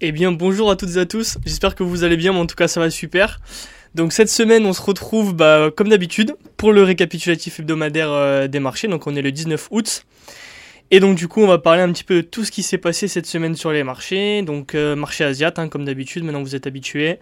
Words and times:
Eh 0.00 0.10
bien 0.10 0.32
bonjour 0.32 0.72
à 0.72 0.76
toutes 0.76 0.96
et 0.96 0.98
à 0.98 1.06
tous, 1.06 1.38
j'espère 1.46 1.76
que 1.76 1.84
vous 1.84 2.02
allez 2.02 2.16
bien, 2.16 2.32
mais 2.32 2.40
en 2.40 2.46
tout 2.46 2.56
cas 2.56 2.66
ça 2.66 2.80
va 2.80 2.90
super. 2.90 3.38
Donc 3.94 4.12
cette 4.12 4.28
semaine 4.28 4.66
on 4.66 4.72
se 4.72 4.82
retrouve 4.82 5.34
bah, 5.34 5.70
comme 5.74 5.88
d'habitude 5.88 6.34
pour 6.56 6.72
le 6.72 6.82
récapitulatif 6.82 7.60
hebdomadaire 7.60 8.10
euh, 8.10 8.48
des 8.48 8.58
marchés, 8.58 8.88
donc 8.88 9.06
on 9.06 9.14
est 9.14 9.22
le 9.22 9.30
19 9.30 9.68
août. 9.70 10.04
Et 10.90 10.98
donc 10.98 11.16
du 11.16 11.28
coup 11.28 11.42
on 11.42 11.46
va 11.46 11.58
parler 11.58 11.82
un 11.82 11.92
petit 11.92 12.02
peu 12.02 12.16
de 12.16 12.20
tout 12.22 12.44
ce 12.44 12.50
qui 12.50 12.64
s'est 12.64 12.76
passé 12.76 13.06
cette 13.06 13.26
semaine 13.26 13.54
sur 13.54 13.70
les 13.70 13.84
marchés, 13.84 14.42
donc 14.42 14.74
euh, 14.74 14.96
marché 14.96 15.22
asiatique 15.22 15.60
hein, 15.60 15.68
comme 15.68 15.84
d'habitude, 15.84 16.24
maintenant 16.24 16.42
vous 16.42 16.56
êtes 16.56 16.66
habitués. 16.66 17.20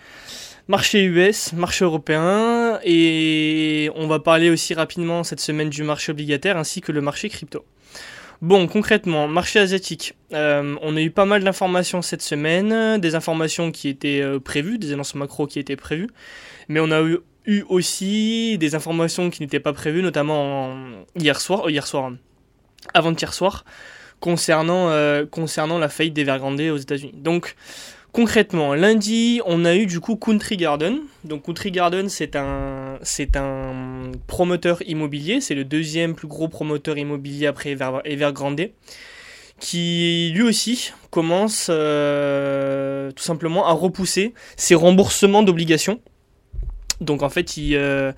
Marché 0.66 1.04
US, 1.04 1.52
marché 1.52 1.84
européen, 1.84 2.80
et 2.84 3.91
on 3.96 4.07
va 4.07 4.18
parler 4.18 4.48
aussi 4.48 4.73
rapidement 4.73 5.25
cette 5.25 5.41
semaine 5.41 5.68
du 5.68 5.82
marché 5.82 6.12
obligataire 6.12 6.57
ainsi 6.57 6.80
que 6.80 6.91
le 6.91 7.02
marché 7.02 7.29
crypto. 7.29 7.66
Bon, 8.43 8.66
concrètement, 8.66 9.29
marché 9.29 9.61
asiatique. 9.61 10.14
Euh, 10.32 10.75
on 10.82 10.96
a 10.96 11.00
eu 11.00 11.12
pas 11.12 11.27
mal 11.27 11.45
d'informations 11.45 12.02
cette 12.02 12.22
semaine, 12.22 13.00
des 13.00 13.14
informations 13.14 13.70
qui 13.70 13.88
étaient 13.88 14.21
euh, 14.21 14.40
prévues, 14.40 14.79
des 14.79 14.93
annonces 14.93 15.14
macro 15.14 15.46
qui 15.46 15.61
étaient 15.61 15.76
prévues, 15.76 16.08
mais 16.68 16.80
on 16.80 16.90
a 16.90 17.00
eu, 17.46 17.63
aussi 17.68 18.58
des 18.58 18.75
informations 18.75 19.30
qui 19.30 19.43
n'étaient 19.43 19.61
pas 19.61 19.72
prévues, 19.72 20.02
notamment 20.02 20.76
hier 21.16 21.40
soir, 21.40 21.66
euh, 21.66 21.71
hier 21.71 21.86
soir, 21.86 22.11
avant-hier 22.94 23.32
soir, 23.32 23.64
concernant, 24.18 24.90
concernant 25.30 25.79
la 25.79 25.88
faillite 25.88 26.14
d'Evergrande 26.14 26.61
aux 26.61 26.77
États-Unis. 26.77 27.14
Donc, 27.14 27.54
Concrètement, 28.12 28.75
lundi, 28.75 29.40
on 29.46 29.64
a 29.64 29.75
eu 29.75 29.86
du 29.86 29.98
coup 29.98 30.16
Country 30.16 30.58
Garden. 30.58 30.98
Donc 31.25 31.46
Country 31.46 31.71
Garden, 31.71 32.11
c'est 32.11 32.36
un, 32.36 32.98
promoteur 34.27 34.83
immobilier, 34.86 35.41
c'est 35.41 35.55
le 35.55 35.64
deuxième 35.64 36.14
plus 36.14 36.28
gros 36.28 36.48
promoteur 36.48 36.98
immobilier 36.98 37.47
après 37.47 37.75
Evergrande, 38.05 38.69
qui 39.61 40.30
lui 40.34 40.42
aussi 40.42 40.92
commence 41.11 41.69
euh, 41.70 43.11
tout 43.12 43.22
simplement 43.22 43.66
à 43.66 43.72
repousser 43.72 44.34
ses 44.56 44.74
remboursements 44.74 45.42
d'obligations. 45.42 45.98
Donc 47.00 47.22
en 47.22 47.30
fait, 47.30 47.56
il, 47.56 47.77
euh, 47.77 48.12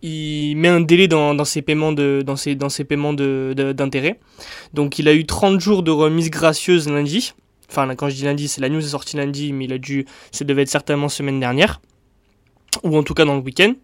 met 0.00 0.68
un 0.68 0.80
délai 0.80 1.08
dans, 1.08 1.44
ses 1.44 1.62
paiements 1.62 1.92
de 1.92 2.22
dans 2.24 3.74
d'intérêt. 3.74 4.20
Donc 4.74 5.00
il 5.00 5.08
a 5.08 5.12
eu 5.12 5.26
30 5.26 5.58
jours 5.58 5.82
de 5.82 5.90
remise 5.90 6.30
gracieuse 6.30 6.88
lundi. 6.88 7.34
Enfin, 7.70 7.94
quand 7.94 8.08
je 8.08 8.16
dis 8.16 8.24
lundi, 8.24 8.48
c'est 8.48 8.60
la 8.60 8.68
news 8.68 8.84
est 8.84 8.88
sortie 8.88 9.16
lundi, 9.16 9.52
mais 9.52 9.66
il 9.66 9.72
a 9.72 9.78
dû, 9.78 10.04
ça 10.32 10.44
devait 10.44 10.62
être 10.62 10.68
certainement 10.68 11.08
semaine 11.08 11.38
dernière, 11.38 11.80
ou 12.82 12.96
en 12.96 13.04
tout 13.04 13.14
cas 13.14 13.24
dans 13.24 13.36
le 13.36 13.42
week-end. 13.42 13.74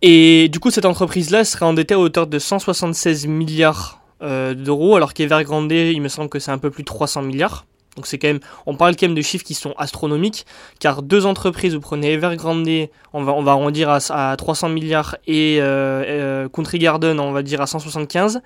Et 0.00 0.48
du 0.48 0.60
coup, 0.60 0.70
cette 0.70 0.84
entreprise-là 0.84 1.44
serait 1.44 1.64
endettée 1.64 1.94
à 1.94 1.98
hauteur 1.98 2.26
de 2.26 2.38
176 2.38 3.26
milliards 3.26 4.00
euh, 4.22 4.54
d'euros, 4.54 4.94
alors 4.94 5.12
qu'Evergrande, 5.12 5.72
il 5.72 6.00
me 6.00 6.08
semble 6.08 6.28
que 6.28 6.38
c'est 6.38 6.52
un 6.52 6.58
peu 6.58 6.70
plus 6.70 6.82
de 6.82 6.86
300 6.86 7.22
milliards. 7.22 7.66
Donc 7.96 8.06
c'est 8.06 8.18
quand 8.18 8.28
même, 8.28 8.40
on 8.66 8.76
parle 8.76 8.96
quand 8.96 9.06
même 9.06 9.16
de 9.16 9.22
chiffres 9.22 9.44
qui 9.44 9.54
sont 9.54 9.72
astronomiques, 9.76 10.46
car 10.78 11.02
deux 11.02 11.26
entreprises, 11.26 11.74
vous 11.74 11.80
prenez 11.80 12.12
Evergrande, 12.12 12.68
on 13.12 13.22
va, 13.22 13.32
on 13.32 13.42
va 13.42 13.52
arrondir 13.52 13.88
à, 13.90 14.36
300 14.36 14.68
milliards, 14.68 15.16
et 15.26 15.58
euh, 15.60 16.02
euh, 16.06 16.48
Country 16.48 16.78
Garden, 16.78 17.18
on 17.18 17.32
va 17.32 17.42
dire 17.42 17.60
à 17.60 17.66
175, 17.66 18.40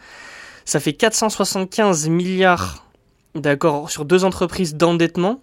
ça 0.64 0.80
fait 0.80 0.92
475 0.92 2.08
milliards 2.08 2.87
d'accord, 3.34 3.90
sur 3.90 4.04
deux 4.04 4.24
entreprises 4.24 4.74
d'endettement, 4.74 5.40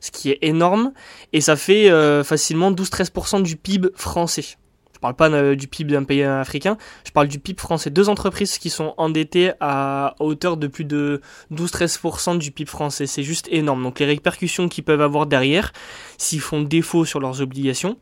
ce 0.00 0.10
qui 0.10 0.30
est 0.30 0.38
énorme, 0.42 0.92
et 1.32 1.40
ça 1.40 1.56
fait 1.56 1.90
euh, 1.90 2.24
facilement 2.24 2.72
12-13% 2.72 3.42
du 3.42 3.56
PIB 3.56 3.88
français. 3.94 4.42
Je 4.42 4.98
parle 5.00 5.14
pas 5.14 5.30
euh, 5.30 5.54
du 5.54 5.68
PIB 5.68 5.92
d'un 5.92 6.04
pays 6.04 6.22
africain, 6.22 6.76
je 7.06 7.10
parle 7.10 7.28
du 7.28 7.38
PIB 7.38 7.60
français. 7.60 7.90
Deux 7.90 8.08
entreprises 8.08 8.58
qui 8.58 8.70
sont 8.70 8.94
endettées 8.96 9.52
à 9.60 10.14
hauteur 10.18 10.56
de 10.56 10.66
plus 10.66 10.84
de 10.84 11.20
12-13% 11.52 12.38
du 12.38 12.50
PIB 12.50 12.68
français. 12.68 13.06
C'est 13.06 13.22
juste 13.22 13.48
énorme. 13.50 13.82
Donc 13.82 13.98
les 13.98 14.06
répercussions 14.06 14.68
qu'ils 14.68 14.84
peuvent 14.84 15.00
avoir 15.00 15.26
derrière, 15.26 15.72
s'ils 16.18 16.40
font 16.40 16.62
défaut 16.62 17.04
sur 17.04 17.20
leurs 17.20 17.40
obligations, 17.40 17.98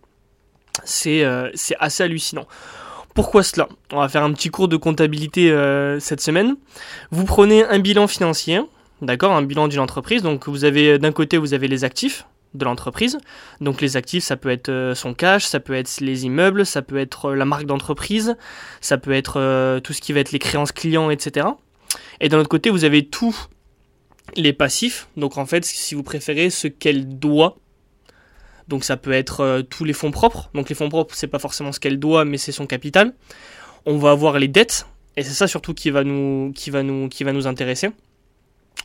c'est 0.84 1.24
euh, 1.24 1.50
assez 1.78 2.02
hallucinant. 2.02 2.46
Pourquoi 3.14 3.42
cela? 3.42 3.68
On 3.92 3.98
va 3.98 4.08
faire 4.08 4.22
un 4.22 4.32
petit 4.32 4.48
cours 4.48 4.68
de 4.68 4.76
comptabilité 4.76 5.52
cette 5.98 6.20
semaine. 6.20 6.54
Vous 7.10 7.24
prenez 7.24 7.64
un 7.64 7.80
bilan 7.80 8.06
financier, 8.06 8.60
d'accord, 9.02 9.32
un 9.32 9.42
bilan 9.42 9.68
d'une 9.68 9.80
entreprise. 9.80 10.22
Donc 10.22 10.48
vous 10.48 10.64
avez 10.64 10.98
d'un 10.98 11.12
côté 11.12 11.38
vous 11.38 11.54
avez 11.54 11.68
les 11.68 11.84
actifs 11.84 12.24
de 12.54 12.64
l'entreprise. 12.64 13.18
Donc 13.60 13.80
les 13.80 13.96
actifs, 13.96 14.24
ça 14.24 14.36
peut 14.36 14.50
être 14.50 14.68
euh, 14.68 14.94
son 14.94 15.14
cash, 15.14 15.44
ça 15.44 15.60
peut 15.60 15.74
être 15.74 16.00
les 16.00 16.24
immeubles, 16.24 16.64
ça 16.64 16.82
peut 16.82 16.98
être 16.98 17.26
euh, 17.26 17.34
la 17.34 17.44
marque 17.44 17.66
d'entreprise, 17.66 18.36
ça 18.80 18.98
peut 18.98 19.12
être 19.12 19.38
euh, 19.38 19.80
tout 19.80 19.92
ce 19.92 20.00
qui 20.00 20.12
va 20.12 20.20
être 20.20 20.32
les 20.32 20.38
créances 20.38 20.72
clients, 20.72 21.10
etc. 21.10 21.46
Et 22.20 22.28
d'un 22.28 22.38
autre 22.38 22.48
côté, 22.48 22.70
vous 22.70 22.84
avez 22.84 23.06
tous 23.06 23.48
les 24.36 24.52
passifs. 24.52 25.08
Donc 25.16 25.38
en 25.38 25.46
fait, 25.46 25.64
si 25.64 25.94
vous 25.94 26.02
préférez, 26.02 26.50
ce 26.50 26.68
qu'elle 26.68 27.18
doit. 27.18 27.58
Donc 28.66 28.84
ça 28.84 28.98
peut 28.98 29.12
être 29.12 29.62
tous 29.70 29.84
les 29.84 29.94
fonds 29.94 30.10
propres. 30.10 30.50
Donc 30.52 30.68
les 30.68 30.74
fonds 30.74 30.90
propres, 30.90 31.14
c'est 31.14 31.26
pas 31.26 31.38
forcément 31.38 31.72
ce 31.72 31.80
qu'elle 31.80 31.98
doit, 31.98 32.26
mais 32.26 32.36
c'est 32.36 32.52
son 32.52 32.66
capital. 32.66 33.14
On 33.86 33.96
va 33.96 34.10
avoir 34.10 34.38
les 34.38 34.48
dettes, 34.48 34.86
et 35.16 35.22
c'est 35.22 35.32
ça 35.32 35.46
surtout 35.46 35.72
qui 35.72 35.88
va 35.90 36.04
nous, 36.04 36.52
qui 36.54 36.70
va 36.70 36.82
nous 36.82 37.46
intéresser. 37.46 37.90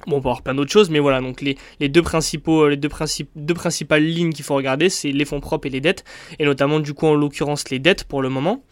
Bon, 0.07 0.17
on 0.17 0.21
peut 0.21 0.27
avoir 0.27 0.41
plein 0.41 0.55
d'autres 0.55 0.71
choses, 0.71 0.89
mais 0.89 0.99
voilà, 0.99 1.21
donc 1.21 1.41
les, 1.41 1.57
deux, 1.89 2.01
principaux, 2.01 2.67
les 2.67 2.77
deux, 2.77 2.89
deux 3.35 3.53
principales 3.53 4.03
lignes 4.03 4.33
qu'il 4.33 4.43
faut 4.43 4.55
regarder, 4.55 4.89
c'est 4.89 5.11
les 5.11 5.25
fonds 5.25 5.39
propres 5.39 5.67
et 5.67 5.69
les 5.69 5.81
dettes, 5.81 6.03
et 6.39 6.45
notamment 6.45 6.79
du 6.79 6.93
coup 6.93 7.07
en 7.07 7.15
l'occurrence 7.15 7.69
les 7.69 7.79
dettes 7.79 8.03
pour 8.03 8.21
le 8.21 8.29
moment. 8.29 8.63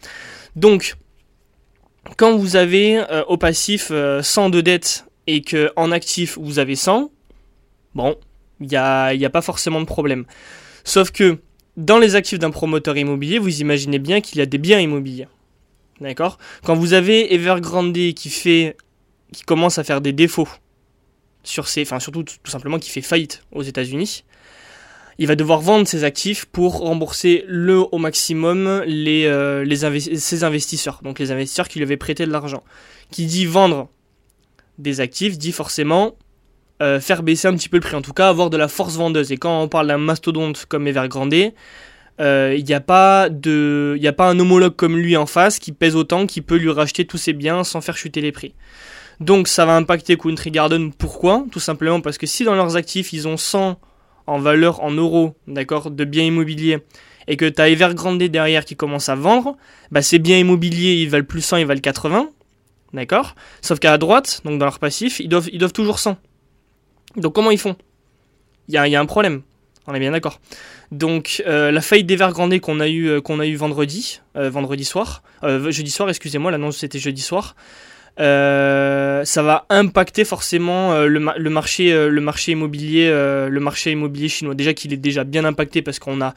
Donc, 0.56 0.96
quand 2.16 2.36
vous 2.36 2.56
avez 2.56 2.98
euh, 2.98 3.24
au 3.28 3.36
passif 3.36 3.88
100 3.88 3.92
euh, 3.92 4.50
de 4.50 4.60
dettes 4.60 5.06
et 5.26 5.40
que 5.40 5.70
en 5.76 5.92
actif 5.92 6.36
vous 6.38 6.58
avez 6.58 6.76
100, 6.76 7.10
bon, 7.94 8.16
il 8.60 8.66
n'y 8.66 8.76
a, 8.76 9.14
y 9.14 9.24
a 9.24 9.30
pas 9.30 9.42
forcément 9.42 9.80
de 9.80 9.86
problème. 9.86 10.26
Sauf 10.84 11.10
que 11.12 11.38
dans 11.76 11.98
les 11.98 12.16
actifs 12.16 12.38
d'un 12.38 12.50
promoteur 12.50 12.96
immobilier, 12.96 13.38
vous 13.38 13.60
imaginez 13.60 13.98
bien 13.98 14.20
qu'il 14.20 14.38
y 14.38 14.42
a 14.42 14.46
des 14.46 14.58
biens 14.58 14.80
immobiliers. 14.80 15.28
D'accord? 16.00 16.38
Quand 16.64 16.74
vous 16.74 16.92
avez 16.92 17.32
Evergrande 17.32 17.94
qui 17.94 18.28
fait 18.28 18.76
qui 19.32 19.44
commence 19.44 19.78
à 19.78 19.84
faire 19.84 20.00
des 20.00 20.12
défauts 20.12 20.48
sur 21.44 21.68
ses, 21.68 21.82
enfin 21.82 22.00
surtout 22.00 22.22
tout 22.22 22.50
simplement 22.50 22.78
qui 22.78 22.90
fait 22.90 23.02
faillite 23.02 23.42
aux 23.52 23.62
États-Unis, 23.62 24.24
il 25.18 25.26
va 25.26 25.36
devoir 25.36 25.60
vendre 25.60 25.86
ses 25.86 26.04
actifs 26.04 26.46
pour 26.46 26.78
rembourser 26.78 27.44
le 27.46 27.80
au 27.92 27.98
maximum 27.98 28.82
les, 28.86 29.26
euh, 29.26 29.64
les 29.64 29.76
ses 30.18 30.44
investisseurs, 30.44 31.00
donc 31.02 31.18
les 31.18 31.30
investisseurs 31.30 31.68
qui 31.68 31.78
lui 31.78 31.84
avaient 31.84 31.96
prêté 31.96 32.26
de 32.26 32.32
l'argent. 32.32 32.62
Qui 33.10 33.26
dit 33.26 33.44
vendre 33.44 33.88
des 34.78 35.00
actifs 35.00 35.38
dit 35.38 35.52
forcément 35.52 36.16
euh, 36.82 36.98
faire 36.98 37.22
baisser 37.22 37.46
un 37.46 37.54
petit 37.54 37.68
peu 37.68 37.76
le 37.76 37.82
prix, 37.82 37.94
en 37.94 38.02
tout 38.02 38.12
cas 38.12 38.28
avoir 38.28 38.50
de 38.50 38.56
la 38.56 38.68
force 38.68 38.96
vendeuse. 38.96 39.30
Et 39.30 39.36
quand 39.36 39.62
on 39.62 39.68
parle 39.68 39.86
d'un 39.88 39.98
mastodonte 39.98 40.66
comme 40.66 40.88
Evergrande, 40.88 41.52
euh, 42.20 42.54
il 42.58 42.64
n'y 42.64 42.74
a, 42.74 42.80
pas 42.80 43.28
de, 43.28 43.98
a 44.04 44.12
pas 44.12 44.28
un 44.28 44.38
homologue 44.38 44.74
comme 44.74 44.96
lui 44.96 45.16
en 45.16 45.26
face 45.26 45.58
qui 45.58 45.72
pèse 45.72 45.94
autant, 45.94 46.26
qui 46.26 46.40
peut 46.40 46.56
lui 46.56 46.70
racheter 46.70 47.04
tous 47.04 47.18
ses 47.18 47.32
biens 47.32 47.64
sans 47.64 47.80
faire 47.80 47.96
chuter 47.96 48.20
les 48.20 48.32
prix. 48.32 48.54
Donc 49.20 49.48
ça 49.48 49.64
va 49.64 49.76
impacter 49.76 50.16
Country 50.16 50.50
Garden. 50.50 50.92
Pourquoi? 50.92 51.44
Tout 51.50 51.60
simplement 51.60 52.00
parce 52.00 52.18
que 52.18 52.26
si 52.26 52.44
dans 52.44 52.54
leurs 52.54 52.76
actifs 52.76 53.12
ils 53.12 53.28
ont 53.28 53.36
100 53.36 53.78
en 54.26 54.38
valeur 54.38 54.82
en 54.82 54.90
euros, 54.90 55.34
d'accord, 55.46 55.90
de 55.90 56.04
biens 56.04 56.24
immobiliers, 56.24 56.78
et 57.28 57.36
que 57.36 57.44
tu 57.44 57.60
as 57.60 57.68
Evergrande 57.68 58.22
derrière 58.22 58.64
qui 58.64 58.76
commence 58.76 59.08
à 59.08 59.14
vendre, 59.14 59.56
bah 59.90 60.02
ces 60.02 60.18
biens 60.18 60.38
immobiliers 60.38 61.02
ils 61.02 61.08
valent 61.08 61.24
plus 61.24 61.42
100, 61.42 61.58
ils 61.58 61.66
valent 61.66 61.80
80, 61.80 62.28
d'accord? 62.92 63.34
Sauf 63.60 63.78
qu'à 63.78 63.96
droite, 63.98 64.40
donc 64.44 64.58
dans 64.58 64.66
leur 64.66 64.78
passif, 64.78 65.20
ils 65.20 65.28
doivent, 65.28 65.72
toujours 65.72 65.98
100. 65.98 66.16
Donc 67.16 67.34
comment 67.34 67.50
ils 67.50 67.58
font? 67.58 67.76
Il 68.68 68.74
y 68.74 68.78
a, 68.78 69.00
un 69.00 69.06
problème. 69.06 69.42
On 69.86 69.94
est 69.94 69.98
bien 69.98 70.12
d'accord. 70.12 70.40
Donc 70.92 71.42
euh, 71.46 71.72
la 71.72 71.80
faillite 71.80 72.06
d'Evergrande 72.06 72.58
qu'on 72.60 72.78
a 72.80 72.88
eu 72.88 73.08
euh, 73.08 73.20
qu'on 73.20 73.40
a 73.40 73.46
eu 73.46 73.56
vendredi, 73.56 74.20
euh, 74.36 74.48
vendredi 74.50 74.84
soir, 74.84 75.22
jeudi 75.42 75.90
soir, 75.90 76.08
excusez-moi, 76.08 76.50
l'annonce 76.50 76.78
c'était 76.78 76.98
jeudi 77.00 77.22
soir. 77.22 77.56
Euh, 78.20 79.24
ça 79.24 79.42
va 79.42 79.64
impacter 79.70 80.24
forcément 80.24 80.92
euh, 80.92 81.06
le, 81.06 81.18
marché, 81.50 81.92
euh, 81.92 82.10
le 82.10 82.20
marché 82.20 82.52
immobilier, 82.52 83.08
le 83.08 83.60
marché 83.60 83.92
immobilier 83.92 84.28
chinois. 84.28 84.54
Déjà 84.54 84.74
qu'il 84.74 84.92
est 84.92 84.98
déjà 84.98 85.24
bien 85.24 85.44
impacté 85.44 85.82
parce 85.82 85.98
qu'on 85.98 86.20
a, 86.20 86.34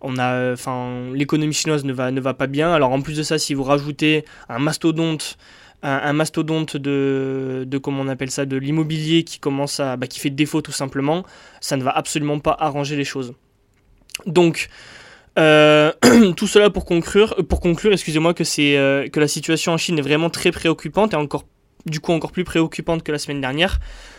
on 0.00 0.18
a, 0.18 0.52
enfin, 0.52 1.10
l'économie 1.12 1.54
chinoise 1.54 1.84
ne 1.84 1.92
va, 1.92 2.34
pas 2.34 2.46
bien. 2.46 2.72
Alors 2.72 2.92
en 2.92 3.00
plus 3.00 3.16
de 3.16 3.22
ça, 3.22 3.38
si 3.38 3.54
vous 3.54 3.64
rajoutez 3.64 4.24
un 4.48 4.58
mastodonte, 4.58 5.38
un, 5.82 6.12
mastodonte 6.12 6.76
de, 6.76 7.64
de, 7.66 7.78
comment 7.78 8.02
on 8.02 8.08
appelle 8.08 8.30
ça, 8.30 8.46
de 8.46 8.56
l'immobilier 8.56 9.22
qui 9.24 9.38
commence 9.38 9.80
à, 9.80 9.96
bah, 9.96 10.06
qui 10.06 10.20
fait 10.20 10.30
défaut 10.30 10.62
tout 10.62 10.72
simplement, 10.72 11.24
ça 11.60 11.76
ne 11.76 11.82
va 11.82 11.90
absolument 11.90 12.38
pas 12.38 12.56
arranger 12.58 12.96
les 12.96 13.04
choses. 13.04 13.34
Donc 14.26 14.68
euh, 15.38 15.92
tout 16.36 16.46
cela 16.46 16.70
pour 16.70 16.84
conclure, 16.84 17.34
pour 17.48 17.60
conclure, 17.60 17.92
excusez-moi, 17.92 18.34
que 18.34 18.44
c'est 18.44 18.76
euh, 18.76 19.08
que 19.08 19.20
la 19.20 19.28
situation 19.28 19.72
en 19.72 19.76
Chine 19.76 19.98
est 19.98 20.02
vraiment 20.02 20.30
très 20.30 20.50
préoccupante 20.50 21.12
et 21.12 21.16
encore 21.16 21.44
du 21.86 22.00
coup 22.00 22.12
encore 22.12 22.32
plus 22.32 22.44
préoccupante 22.44 23.02
que 23.02 23.12
la 23.12 23.18
semaine 23.18 23.40
dernière, 23.40 23.78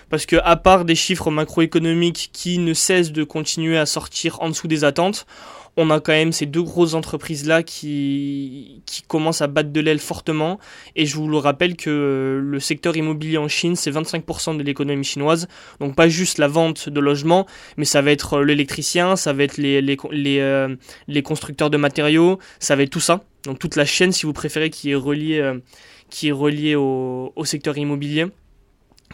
parce 0.09 0.25
que 0.25 0.37
à 0.43 0.55
part 0.55 0.85
des 0.85 0.95
chiffres 0.95 1.29
macroéconomiques 1.29 2.29
qui 2.33 2.57
ne 2.57 2.73
cessent 2.73 3.11
de 3.11 3.23
continuer 3.23 3.77
à 3.77 3.85
sortir 3.85 4.41
en 4.41 4.49
dessous 4.49 4.67
des 4.67 4.83
attentes, 4.83 5.27
on 5.81 5.89
a 5.91 6.01
quand 6.01 6.11
même 6.11 6.33
ces 6.33 6.45
deux 6.45 6.61
grosses 6.61 6.93
entreprises 6.93 7.47
là 7.47 7.63
qui, 7.63 8.83
commencent 9.07 9.41
à 9.41 9.47
battre 9.47 9.71
de 9.71 9.79
l'aile 9.79 9.99
fortement. 9.99 10.59
Et 10.97 11.05
je 11.05 11.15
vous 11.15 11.29
le 11.29 11.37
rappelle 11.37 11.77
que 11.77 12.41
le 12.43 12.59
secteur 12.59 12.97
immobilier 12.97 13.37
en 13.37 13.47
Chine, 13.47 13.77
c'est 13.77 13.89
25% 13.89 14.57
de 14.57 14.63
l'économie 14.63 15.05
chinoise. 15.05 15.47
Donc 15.79 15.95
pas 15.95 16.09
juste 16.09 16.37
la 16.37 16.49
vente 16.49 16.89
de 16.89 16.99
logements, 16.99 17.47
mais 17.77 17.85
ça 17.85 18.01
va 18.01 18.11
être 18.11 18.41
l'électricien, 18.41 19.15
ça 19.15 19.31
va 19.31 19.43
être 19.43 19.57
euh, 19.57 20.75
les, 21.07 21.23
constructeurs 21.23 21.69
de 21.69 21.77
matériaux, 21.77 22.39
ça 22.59 22.75
va 22.75 22.83
être 22.83 22.89
tout 22.89 22.99
ça. 22.99 23.23
Donc 23.45 23.57
toute 23.57 23.77
la 23.77 23.85
chaîne, 23.85 24.11
si 24.11 24.25
vous 24.25 24.33
préférez, 24.33 24.69
qui 24.69 24.91
est 24.91 24.95
reliée, 24.95 25.39
euh, 25.39 26.77
au, 26.77 27.45
secteur 27.45 27.77
immobilier. 27.77 28.25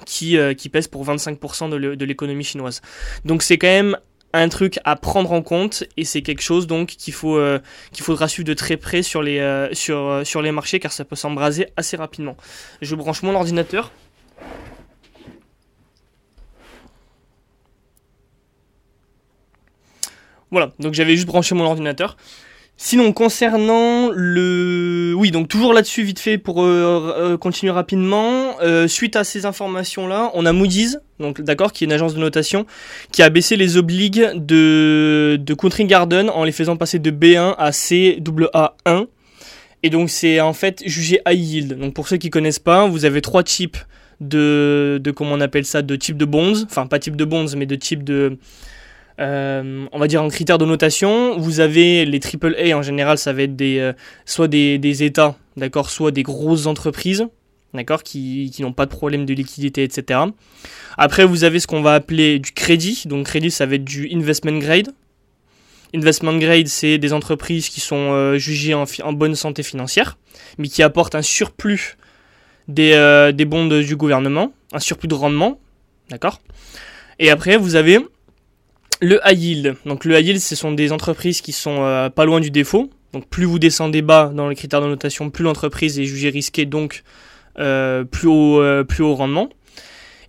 Qui, 0.06 0.38
euh, 0.38 0.54
qui 0.54 0.68
pèse 0.68 0.90
pour 0.90 1.06
25% 1.06 1.70
de 1.70 2.06
l'économie 2.06 2.44
chinoise. 2.44 2.82
Donc 3.24 3.44
c'est 3.44 3.58
quand 3.58 3.68
même 3.68 3.98
un 4.38 4.50
truc 4.50 4.80
à 4.84 4.96
prendre 4.96 5.32
en 5.32 5.42
compte 5.42 5.84
et 5.98 6.06
c'est 6.06 6.22
quelque 6.22 6.42
chose 6.42 6.68
donc 6.68 6.90
qu'il 6.90 7.14
faut 7.14 7.38
euh, 7.38 7.60
qu'il 7.92 8.04
faudra 8.04 8.28
suivre 8.28 8.48
de 8.48 8.54
très 8.54 8.78
près 8.78 9.04
sur 9.04 9.22
les 9.22 9.40
euh, 9.40 9.70
euh, 9.90 10.24
sur 10.24 10.42
les 10.42 10.52
marchés 10.52 10.80
car 10.80 10.92
ça 10.92 11.06
peut 11.06 11.16
s'embraser 11.16 11.68
assez 11.78 11.98
rapidement. 11.98 12.36
Je 12.82 12.96
branche 12.96 13.24
mon 13.24 13.36
ordinateur. 13.36 13.92
Voilà, 20.52 20.72
donc 20.80 20.94
j'avais 20.94 21.16
juste 21.16 21.28
branché 21.28 21.56
mon 21.56 21.66
ordinateur. 21.66 22.16
Sinon, 22.78 23.14
concernant 23.14 24.10
le... 24.14 25.14
Oui, 25.16 25.32
donc 25.32 25.48
toujours 25.48 25.74
là-dessus, 25.74 26.04
vite 26.04 26.20
fait, 26.20 26.38
pour 26.38 26.62
euh, 26.62 27.16
euh, 27.18 27.38
continuer 27.38 27.72
rapidement. 27.72 28.60
Euh, 28.62 28.88
suite 28.90 29.16
à 29.16 29.24
ces 29.24 29.46
informations-là, 29.46 30.32
on 30.34 30.46
a 30.46 30.52
Moody's, 30.52 31.00
donc 31.20 31.40
d'accord, 31.40 31.72
qui 31.72 31.86
est 31.86 31.88
une 31.88 31.94
agence 31.94 32.16
de 32.16 32.20
notation, 32.20 32.66
qui 33.14 33.24
a 33.24 33.30
baissé 33.30 33.56
les 33.56 33.78
obligues 33.78 34.30
de, 34.36 35.40
de 35.40 35.54
Country 35.54 35.86
Garden 35.86 36.30
en 36.30 36.44
les 36.44 36.52
faisant 36.52 36.76
passer 36.76 37.00
de 37.00 37.12
B1 37.12 37.56
à 37.58 37.70
CAA1. 37.70 39.08
Et 39.84 39.90
donc 39.90 40.10
c'est 40.10 40.42
en 40.42 40.54
fait 40.54 40.84
jugé 40.86 41.22
high 41.26 41.40
yield. 41.40 41.80
Donc 41.80 41.94
pour 41.94 42.10
ceux 42.10 42.18
qui 42.18 42.30
connaissent 42.30 42.60
pas, 42.60 42.88
vous 42.88 43.06
avez 43.06 43.22
trois 43.22 43.44
types 43.44 43.78
de, 44.20 45.00
de 45.02 45.12
comment 45.12 45.34
on 45.34 45.42
appelle 45.42 45.66
ça, 45.66 45.82
de 45.82 45.96
types 45.96 46.18
de 46.18 46.26
bonds. 46.26 46.64
Enfin 46.64 46.88
pas 46.88 47.00
type 47.00 47.16
de 47.16 47.24
bonds, 47.24 47.46
mais 47.56 47.66
de 47.66 47.76
type 47.76 48.04
de 48.04 48.38
euh, 49.20 49.86
on 49.92 50.00
va 50.00 50.08
dire 50.08 50.22
en 50.22 50.28
critères 50.28 50.58
de 50.58 50.66
notation, 50.66 51.38
vous 51.38 51.60
avez 51.60 52.06
les 52.06 52.20
AAA 52.20 52.78
en 52.78 52.82
général, 52.82 53.18
ça 53.18 53.32
va 53.32 53.44
être 53.44 53.56
des, 53.56 53.80
euh, 53.80 53.94
soit 54.26 54.48
des, 54.48 55.04
États, 55.04 55.36
d'accord, 55.56 55.90
soit 55.90 56.12
des 56.12 56.24
grosses 56.24 56.66
entreprises, 56.66 57.26
d'accord, 57.74 58.04
qui, 58.04 58.52
qui 58.54 58.62
n'ont 58.62 58.74
pas 58.74 58.86
de 58.86 58.92
problème 58.92 59.26
de 59.26 59.34
liquidité, 59.34 59.84
etc. 59.84 60.20
Après, 60.98 61.26
vous 61.26 61.44
avez 61.44 61.60
ce 61.60 61.68
qu'on 61.68 61.82
va 61.82 61.94
appeler 61.94 62.40
du 62.40 62.52
crédit, 62.52 63.04
donc 63.06 63.28
crédit, 63.28 63.52
ça 63.52 63.66
va 63.66 63.76
être 63.76 63.86
du 63.86 64.10
investment 64.14 64.60
grade. 64.60 64.90
Investment 65.94 66.38
grade, 66.38 66.68
c'est 66.68 66.98
des 66.98 67.14
entreprises 67.14 67.70
qui 67.70 67.80
sont 67.80 68.12
euh, 68.12 68.38
jugées 68.38 68.74
en, 68.74 68.84
en, 69.04 69.14
bonne 69.14 69.36
santé 69.36 69.64
financière, 69.64 70.18
mais 70.58 70.68
qui 70.68 70.84
apportent 70.84 71.16
un 71.16 71.22
surplus 71.22 71.98
des, 72.68 73.32
des 73.34 73.46
bons 73.46 73.68
du 73.68 73.96
gouvernement, 73.96 74.52
un 74.74 74.80
surplus 74.80 75.08
de 75.08 75.14
rendement, 75.14 75.60
d'accord. 76.10 76.42
Et 77.20 77.30
après, 77.30 77.58
vous 77.58 77.76
avez 77.76 78.00
le 79.02 79.20
high 79.26 79.38
yield. 79.38 79.76
Donc 79.86 80.06
le 80.06 80.18
high 80.18 80.28
yield, 80.28 80.40
ce 80.40 80.56
sont 80.56 80.72
des 80.72 80.92
entreprises 80.92 81.42
qui 81.42 81.52
sont 81.52 81.84
euh, 81.84 82.10
pas 82.10 82.26
loin 82.26 82.40
du 82.40 82.52
défaut. 82.52 82.90
Donc 83.14 83.28
plus 83.28 83.46
vous 83.46 83.60
descendez 83.60 84.02
bas 84.02 84.32
dans 84.34 84.50
les 84.50 84.56
critères 84.56 84.82
de 84.82 84.88
notation, 84.88 85.30
plus 85.30 85.44
l'entreprise 85.44 86.00
est 86.00 86.06
jugée 86.06 86.30
risquée, 86.30 86.66
donc 86.66 87.04
euh, 87.60 88.04
plus, 88.04 88.28
haut, 88.28 88.62
euh, 88.62 88.84
plus 88.84 89.04
haut 89.04 89.16
rendement. 89.16 89.50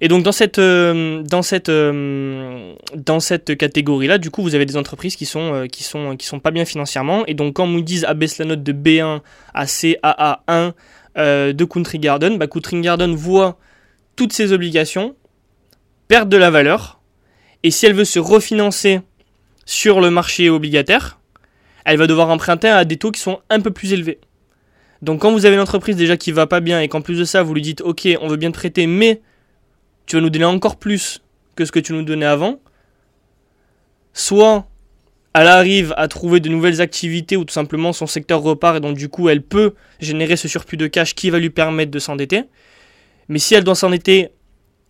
Et 0.01 0.09
donc 0.09 0.23
dans 0.23 0.33
cette, 0.33 0.61
dans 0.61 1.43
cette, 1.43 1.71
catégorie-là, 3.57 4.19
du 4.19 4.31
coup, 4.31 4.43
vous 4.43 4.55
avez 4.55 4.67
des 4.67 4.77
entreprises 4.77 5.17
qui 5.17 5.25
sont, 5.25 5.67
sont, 6.21 6.39
pas 6.39 6.51
bien 6.51 6.67
financièrement. 6.67 7.25
Et 7.27 7.33
donc 7.33 7.55
quand 7.55 7.67
Moody's 7.67 8.05
abaisse 8.05 8.37
la 8.37 8.45
note 8.45 8.63
de 8.63 8.73
B1 8.73 9.21
à 9.55 9.65
CAA1 9.65 10.75
de 11.17 11.65
Country 11.65 11.99
Garden, 11.99 12.37
bah, 12.37 12.47
Country 12.47 12.79
Garden 12.83 13.15
voit 13.15 13.59
toutes 14.17 14.35
ses 14.35 14.53
obligations 14.53 15.17
perdre 16.09 16.31
de 16.31 16.37
la 16.37 16.51
valeur 16.51 16.96
et 17.67 17.73
si 17.73 17.85
elle 17.85 17.95
veut 17.95 18.05
se 18.05 18.21
refinancer 18.21 19.01
sur 19.65 20.01
le 20.01 20.09
marché 20.09 20.49
obligataire, 20.51 21.19
elle 21.85 21.99
va 21.99 22.07
devoir 22.07 22.31
emprunter 22.31 22.69
à 22.69 22.85
des 22.85 22.97
taux 22.97 23.11
qui 23.11 23.21
sont 23.21 23.41
un 23.51 23.59
peu 23.59 23.73
plus 23.73 23.93
élevés. 23.93 24.21
Donc 25.03 25.23
quand 25.23 25.33
vous 25.33 25.47
avez 25.47 25.57
une 25.57 25.61
entreprise 25.61 25.97
déjà 25.97 26.17
qui 26.17 26.31
va 26.31 26.47
pas 26.47 26.61
bien 26.61 26.81
et 26.81 26.87
qu'en 26.87 27.01
plus 27.01 27.19
de 27.19 27.25
ça 27.25 27.43
vous 27.43 27.55
lui 27.55 27.63
dites 27.63 27.81
ok 27.81 28.07
on 28.21 28.29
veut 28.29 28.37
bien 28.37 28.53
te 28.53 28.57
prêter 28.57 28.87
mais 28.87 29.21
tu 30.07 30.15
vas 30.15 30.23
nous 30.23 30.31
donner 30.31 30.45
encore 30.45 30.77
plus 30.77 31.25
que 31.57 31.65
ce 31.65 31.73
que 31.73 31.81
tu 31.81 31.93
nous 31.93 32.05
donnais 32.05 32.25
avant, 32.25 32.61
soit 34.13 34.69
elle 35.35 35.49
arrive 35.49 35.93
à 35.97 36.07
trouver 36.07 36.39
de 36.39 36.49
nouvelles 36.49 36.81
activités 36.81 37.37
ou 37.37 37.45
tout 37.45 37.53
simplement 37.53 37.93
son 37.93 38.07
secteur 38.07 38.43
repart 38.43 38.77
et 38.77 38.81
donc 38.81 38.97
du 38.97 39.09
coup 39.09 39.29
elle 39.29 39.43
peut 39.43 39.75
générer 39.99 40.37
ce 40.37 40.47
surplus 40.47 40.77
de 40.77 40.87
cash 40.87 41.17
qui 41.17 41.31
va 41.31 41.41
lui 41.41 41.51
permettre 41.51 41.91
de 41.91 41.99
s'endetter. 41.99 42.45
Mais 43.29 43.41
si 43.41 43.57
elle 43.57 43.65
doit 43.65 43.75
s'endetter 43.75 44.29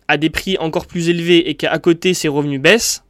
à 0.07 0.17
des 0.17 0.29
prix 0.29 0.57
encore 0.57 0.87
plus 0.87 1.09
élevés 1.09 1.49
et 1.49 1.55
qu'à 1.55 1.77
côté 1.79 2.13
ses 2.13 2.27
revenus 2.27 2.61
baissent, 2.61 3.03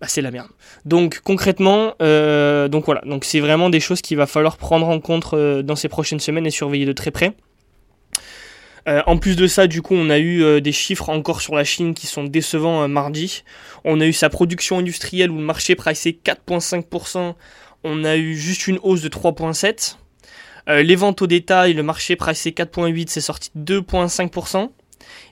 bah 0.00 0.06
c'est 0.08 0.22
la 0.22 0.30
merde. 0.30 0.48
Donc 0.84 1.20
concrètement, 1.20 1.94
euh, 2.02 2.68
donc 2.68 2.84
voilà, 2.84 3.02
donc 3.06 3.24
c'est 3.24 3.40
vraiment 3.40 3.70
des 3.70 3.80
choses 3.80 4.00
qu'il 4.00 4.16
va 4.16 4.26
falloir 4.26 4.56
prendre 4.56 4.88
en 4.88 5.00
compte 5.00 5.32
euh, 5.34 5.62
dans 5.62 5.76
ces 5.76 5.88
prochaines 5.88 6.20
semaines 6.20 6.46
et 6.46 6.50
surveiller 6.50 6.86
de 6.86 6.92
très 6.92 7.10
près. 7.10 7.32
Euh, 8.86 9.02
en 9.06 9.16
plus 9.16 9.34
de 9.34 9.46
ça, 9.46 9.66
du 9.66 9.80
coup, 9.80 9.94
on 9.94 10.10
a 10.10 10.18
eu 10.18 10.60
des 10.60 10.72
chiffres 10.72 11.08
encore 11.08 11.40
sur 11.40 11.54
la 11.54 11.64
Chine 11.64 11.94
qui 11.94 12.06
sont 12.06 12.24
décevants 12.24 12.86
mardi. 12.86 13.42
On 13.84 13.98
a 14.00 14.04
eu 14.04 14.12
sa 14.12 14.28
production 14.28 14.78
industrielle 14.78 15.30
où 15.30 15.38
le 15.38 15.44
marché 15.44 15.74
pricé 15.74 16.18
4,5%. 16.22 17.34
On 17.82 18.04
a 18.04 18.16
eu 18.16 18.36
juste 18.36 18.66
une 18.66 18.78
hausse 18.82 19.00
de 19.00 19.08
3,7%. 19.08 19.96
les 20.82 20.96
ventes 20.96 21.22
au 21.22 21.26
détail, 21.26 21.72
le 21.72 21.82
marché 21.82 22.14
pricé 22.14 22.50
4,8, 22.50 23.06
c'est 23.08 23.22
sorti 23.22 23.50
2,5% 23.56 24.68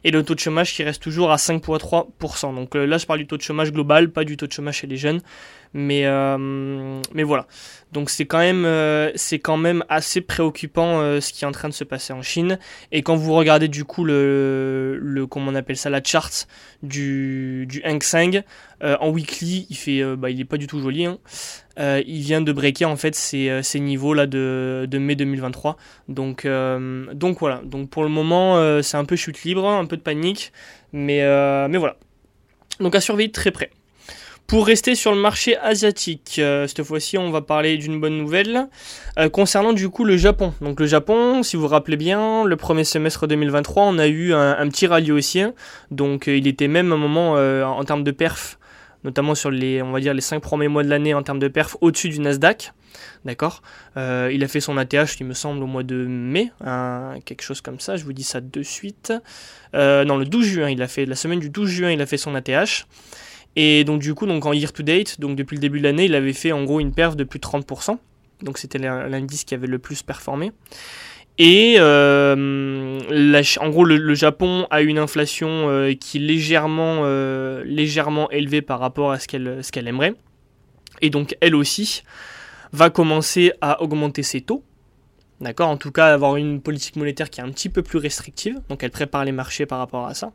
et 0.04 0.10
le 0.10 0.22
taux 0.22 0.34
de 0.34 0.40
chômage 0.40 0.75
qui 0.75 0.82
reste 0.82 1.02
toujours 1.02 1.31
à 1.31 1.37
5,3%. 1.37 2.54
Donc 2.54 2.76
euh, 2.76 2.84
là, 2.84 2.99
je 2.99 3.06
parle 3.06 3.20
du 3.20 3.26
taux 3.26 3.37
de 3.37 3.43
chômage 3.43 3.72
global, 3.72 4.10
pas 4.10 4.25
du 4.25 4.37
taux 4.37 4.46
de 4.46 4.52
chômage 4.52 4.76
chez 4.76 4.87
les 4.87 4.96
jeunes. 4.96 5.20
Mais, 5.74 6.04
euh, 6.04 7.00
mais 7.14 7.22
voilà. 7.22 7.46
Donc 7.92 8.10
c'est 8.10 8.26
quand, 8.26 8.38
même, 8.38 8.64
euh, 8.64 9.10
c'est 9.14 9.38
quand 9.38 9.56
même 9.56 9.84
assez 9.88 10.20
préoccupant 10.20 11.00
ce 11.20 11.32
qui 11.32 11.44
est 11.44 11.48
en 11.48 11.52
train 11.52 11.69
de 11.69 11.74
se 11.74 11.84
passer 11.84 12.12
en 12.12 12.22
Chine. 12.22 12.58
Et 12.90 13.02
quand 13.02 13.16
vous 13.16 13.32
regardez 13.34 13.69
du 13.69 13.84
coup 13.84 14.04
le, 14.04 14.98
le 15.00 15.26
comment 15.26 15.50
on 15.50 15.54
appelle 15.54 15.76
ça, 15.76 15.90
la 15.90 16.02
chart 16.02 16.46
du, 16.82 17.66
du 17.69 17.82
Hang 17.84 18.02
Seng, 18.02 18.42
en 18.82 19.10
weekly, 19.10 19.66
il 19.70 19.76
fait, 19.76 20.02
bah, 20.16 20.30
il 20.30 20.40
est 20.40 20.44
pas 20.44 20.56
du 20.56 20.66
tout 20.66 20.80
joli. 20.80 21.06
Hein. 21.06 21.19
Euh, 21.78 22.02
il 22.06 22.20
vient 22.20 22.42
de 22.42 22.52
breaker 22.52 22.84
en 22.84 22.96
fait 22.96 23.14
ces, 23.14 23.48
euh, 23.48 23.62
ces 23.62 23.80
niveaux 23.80 24.12
là 24.12 24.26
de, 24.26 24.86
de, 24.88 24.98
mai 24.98 25.16
2023. 25.16 25.76
Donc, 26.08 26.44
euh, 26.44 27.06
donc 27.14 27.38
voilà. 27.40 27.60
Donc 27.64 27.90
pour 27.90 28.02
le 28.02 28.08
moment, 28.08 28.82
c'est 28.82 28.96
un 28.96 29.04
peu 29.04 29.16
chute 29.16 29.42
libre, 29.42 29.66
un 29.68 29.86
peu 29.86 29.96
de 29.96 30.02
panique, 30.02 30.52
mais, 30.92 31.20
mais 31.68 31.78
voilà. 31.78 31.96
Donc 32.80 32.94
à 32.94 33.00
surveiller 33.00 33.30
très 33.30 33.50
près. 33.50 33.70
Pour 34.46 34.66
rester 34.66 34.94
sur 34.94 35.12
le 35.12 35.18
marché 35.18 35.56
asiatique, 35.56 36.32
cette 36.34 36.82
fois-ci 36.82 37.16
on 37.16 37.30
va 37.30 37.40
parler 37.40 37.78
d'une 37.78 37.99
bonne 37.99 38.18
nouvelle 38.18 38.68
concernant 39.32 39.72
du 39.72 39.88
coup 39.88 40.04
le 40.04 40.18
Japon. 40.18 40.52
Donc 40.61 40.78
le 40.78 40.87
Japon, 40.87 41.42
si 41.42 41.56
vous 41.56 41.62
vous 41.62 41.68
rappelez 41.68 41.96
bien, 41.96 42.44
le 42.44 42.56
premier 42.56 42.84
semestre 42.84 43.26
2023, 43.26 43.84
on 43.84 43.99
a 43.99 44.08
eu 44.08 44.34
un, 44.34 44.68
petit 44.68 44.87
rallye 44.87 45.11
haussier. 45.11 45.46
Donc 45.90 46.26
il 46.26 46.46
était 46.46 46.68
même 46.68 46.92
un 46.92 46.99
moment 46.99 47.32
en 47.32 47.84
termes 47.84 48.04
de 48.04 48.11
perf 48.11 48.58
notamment 49.04 49.34
sur 49.34 49.50
les, 49.50 49.82
on 49.82 49.90
va 49.90 50.00
dire, 50.00 50.14
les 50.14 50.20
5 50.20 50.40
premiers 50.40 50.68
mois 50.68 50.82
de 50.82 50.88
l'année 50.88 51.14
en 51.14 51.22
termes 51.22 51.38
de 51.38 51.49
perf 51.49 51.76
au-dessus 51.80 52.08
du 52.08 52.20
Nasdaq. 52.20 52.72
D'accord? 53.25 53.62
Euh, 53.96 54.30
Il 54.32 54.44
a 54.44 54.49
fait 54.49 54.61
son 54.61 54.76
ATH, 54.76 55.18
il 55.20 55.26
me 55.26 55.34
semble, 55.34 55.62
au 55.62 55.66
mois 55.66 55.82
de 55.82 56.06
mai, 56.06 56.52
quelque 57.25 57.42
chose 57.42 57.61
comme 57.61 57.80
ça, 57.80 57.96
je 57.96 58.04
vous 58.04 58.12
dis 58.12 58.25
ça 58.25 58.40
de 58.40 58.62
suite. 58.62 59.12
Euh, 59.75 60.04
non, 60.04 60.16
le 60.16 60.25
12 60.25 60.46
juin, 60.46 60.70
il 60.70 60.82
a 60.82 60.88
fait, 60.88 61.06
la 61.06 61.16
semaine 61.16 61.40
du 61.40 61.50
12 61.50 61.68
juin, 61.68 61.90
il 61.90 62.00
a 62.00 62.06
fait 62.06 62.16
son 62.16 62.34
ATH. 62.34 62.87
Et 63.56 63.85
donc 63.85 64.00
du 64.00 64.14
coup, 64.14 64.26
donc 64.26 64.47
en 64.47 64.52
year 64.52 64.73
to 64.73 64.82
date, 64.82 65.21
donc 65.21 65.37
depuis 65.37 65.56
le 65.56 65.61
début 65.61 65.78
de 65.78 65.85
l'année, 65.85 66.06
il 66.06 66.14
avait 66.14 66.32
fait 66.32 66.52
en 66.52 66.64
gros 66.64 66.80
une 66.80 66.92
perf 66.92 67.16
de 67.16 67.25
plus 67.25 67.38
de 67.38 67.44
30%. 67.44 67.99
Donc 68.42 68.59
c'était 68.59 68.78
l'indice 68.78 69.44
qui 69.44 69.54
avait 69.54 69.66
le 69.66 69.78
plus 69.78 70.02
performé. 70.02 70.52
Et 71.38 71.76
euh, 71.78 72.99
en 73.61 73.68
gros, 73.71 73.85
le, 73.85 74.14
Japon 74.14 74.66
a 74.71 74.82
une 74.82 74.99
inflation 74.99 75.49
euh, 75.71 75.94
qui 75.94 76.18
est 76.18 76.21
légèrement, 76.21 77.02
euh, 77.04 77.64
légèrement 77.64 78.30
élevée 78.30 78.62
par 78.62 78.80
rapport 78.80 79.12
à 79.12 79.18
ce 79.18 79.28
qu'elle 79.28 79.61
qu'elle 79.73 79.88
aimerait. 79.88 80.14
Et 81.00 81.11
donc, 81.11 81.37
elle 81.40 81.54
aussi 81.54 82.02
va 82.73 82.90
commencer 82.90 83.52
à 83.61 83.82
augmenter 83.82 84.23
ses 84.23 84.42
taux. 84.42 84.62
D'accord? 85.40 85.68
En 85.68 85.76
tout 85.76 85.90
cas, 85.90 86.12
avoir 86.12 86.37
une 86.37 86.61
politique 86.61 86.97
monétaire 86.97 87.30
qui 87.30 87.40
est 87.40 87.44
un 87.44 87.50
petit 87.50 87.68
peu 87.68 87.82
plus 87.82 87.99
restrictive. 87.99 88.61
Donc, 88.68 88.82
elle 88.85 88.90
prépare 88.90 89.25
les 89.25 89.32
marchés 89.32 89.66
par 89.66 89.78
rapport 89.78 90.06
à 90.06 90.14
ça. 90.14 90.32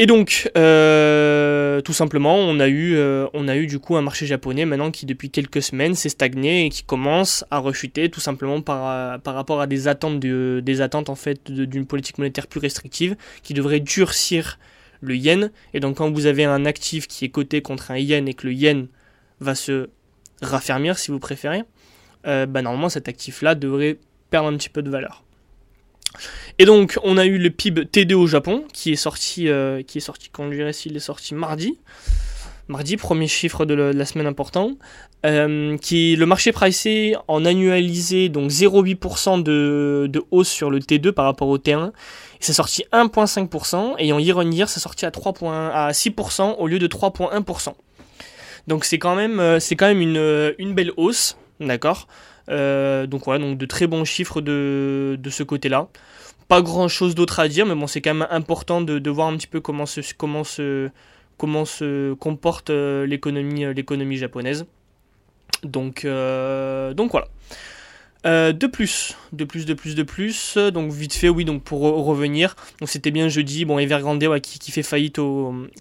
Et 0.00 0.06
donc, 0.06 0.48
euh, 0.56 1.80
tout 1.80 1.92
simplement, 1.92 2.36
on 2.36 2.60
a, 2.60 2.68
eu, 2.68 2.94
euh, 2.94 3.26
on 3.34 3.48
a 3.48 3.56
eu 3.56 3.66
du 3.66 3.80
coup 3.80 3.96
un 3.96 4.00
marché 4.00 4.26
japonais 4.26 4.64
maintenant 4.64 4.92
qui 4.92 5.06
depuis 5.06 5.28
quelques 5.28 5.60
semaines 5.60 5.96
s'est 5.96 6.08
stagné 6.08 6.66
et 6.66 6.68
qui 6.68 6.84
commence 6.84 7.44
à 7.50 7.58
rechuter 7.58 8.08
tout 8.08 8.20
simplement 8.20 8.60
par, 8.60 8.88
euh, 8.88 9.18
par 9.18 9.34
rapport 9.34 9.60
à 9.60 9.66
des 9.66 9.88
attentes, 9.88 10.20
de, 10.20 10.62
des 10.64 10.82
attentes 10.82 11.08
en 11.08 11.16
fait 11.16 11.50
d'une 11.50 11.84
politique 11.84 12.18
monétaire 12.18 12.46
plus 12.46 12.60
restrictive 12.60 13.16
qui 13.42 13.54
devrait 13.54 13.80
durcir 13.80 14.60
le 15.00 15.16
yen. 15.16 15.50
Et 15.74 15.80
donc 15.80 15.96
quand 15.96 16.12
vous 16.12 16.26
avez 16.26 16.44
un 16.44 16.64
actif 16.64 17.08
qui 17.08 17.24
est 17.24 17.30
coté 17.30 17.60
contre 17.60 17.90
un 17.90 17.98
yen 17.98 18.28
et 18.28 18.34
que 18.34 18.46
le 18.46 18.52
yen 18.52 18.86
va 19.40 19.56
se 19.56 19.90
raffermir 20.42 20.96
si 20.96 21.10
vous 21.10 21.18
préférez, 21.18 21.64
bah, 22.22 22.62
normalement 22.62 22.88
cet 22.88 23.08
actif-là 23.08 23.56
devrait 23.56 23.98
perdre 24.30 24.48
un 24.48 24.56
petit 24.56 24.68
peu 24.68 24.82
de 24.82 24.90
valeur. 24.90 25.24
Et 26.60 26.64
donc, 26.64 26.98
on 27.04 27.16
a 27.18 27.24
eu 27.24 27.38
le 27.38 27.50
PIB 27.50 27.82
T2 27.82 28.14
au 28.14 28.26
Japon, 28.26 28.64
qui 28.72 28.92
est 28.92 28.96
sorti, 28.96 29.48
euh, 29.48 29.82
qui 29.82 29.98
est 29.98 30.00
sorti, 30.00 30.28
quand 30.30 30.50
s'il 30.72 30.96
est 30.96 31.00
sorti 31.00 31.34
mardi. 31.34 31.78
Mardi, 32.66 32.96
premier 32.96 33.28
chiffre 33.28 33.64
de, 33.64 33.74
la 33.74 34.04
semaine 34.04 34.26
important. 34.26 34.72
Euh, 35.24 35.76
le 35.80 36.24
marché 36.24 36.50
pricé 36.50 37.14
en 37.28 37.44
annualisé, 37.44 38.28
donc 38.28 38.50
0,8% 38.50 39.42
de, 39.42 40.08
de, 40.10 40.22
hausse 40.32 40.48
sur 40.48 40.70
le 40.70 40.80
T2 40.80 41.12
par 41.12 41.26
rapport 41.26 41.46
au 41.46 41.58
T1. 41.58 41.90
Et 41.90 41.92
c'est 42.40 42.52
sorti 42.52 42.84
1,5%, 42.92 43.94
et 43.98 44.12
en 44.12 44.18
year 44.18 44.36
on 44.36 44.50
year, 44.50 44.68
c'est 44.68 44.80
sorti 44.80 45.06
à, 45.06 45.12
3 45.12 45.34
à 45.72 45.92
6% 45.92 46.56
au 46.58 46.66
lieu 46.66 46.80
de 46.80 46.88
3,1%. 46.88 47.74
Donc 48.66 48.84
c'est 48.84 48.98
quand 48.98 49.14
même, 49.14 49.38
euh, 49.38 49.60
c'est 49.60 49.76
quand 49.76 49.86
même 49.86 50.00
une, 50.00 50.54
une 50.58 50.74
belle 50.74 50.90
hausse, 50.96 51.36
d'accord? 51.60 52.08
Donc 52.48 53.24
voilà, 53.24 53.38
donc 53.44 53.58
de 53.58 53.66
très 53.66 53.86
bons 53.86 54.04
chiffres 54.04 54.40
de, 54.40 55.16
de 55.20 55.30
ce 55.30 55.42
côté-là 55.42 55.88
pas 56.48 56.62
grand 56.62 56.88
chose 56.88 57.14
d'autre 57.14 57.40
à 57.40 57.48
dire, 57.48 57.66
mais 57.66 57.74
bon, 57.74 57.86
c'est 57.86 58.00
quand 58.00 58.14
même 58.14 58.28
important 58.30 58.80
de, 58.80 59.10
voir 59.10 59.28
un 59.28 59.36
petit 59.36 59.46
peu 59.46 59.60
comment 59.60 59.86
se, 59.86 60.00
comment 61.36 61.64
comporte 62.18 62.70
euh, 62.70 63.06
l'économie, 63.06 63.64
euh, 63.64 63.72
l'économie 63.72 64.16
japonaise. 64.16 64.66
Donc, 65.62 66.04
euh, 66.04 66.94
donc 66.94 67.12
voilà. 67.12 67.28
de 68.24 68.66
plus, 68.66 69.14
de 69.32 69.44
plus, 69.44 69.66
de 69.66 69.74
plus, 69.74 69.94
de 69.94 70.02
plus. 70.02 70.56
Donc 70.56 70.90
vite 70.90 71.12
fait, 71.12 71.28
oui. 71.28 71.44
Donc 71.44 71.62
pour 71.62 71.80
revenir, 71.80 72.56
donc 72.80 72.88
c'était 72.88 73.10
bien 73.10 73.28
jeudi. 73.28 73.64
Bon, 73.66 73.78
Evergrande 73.78 74.22
ouais, 74.24 74.40
qui, 74.40 74.72
fait 74.72 74.82
faillite 74.82 75.20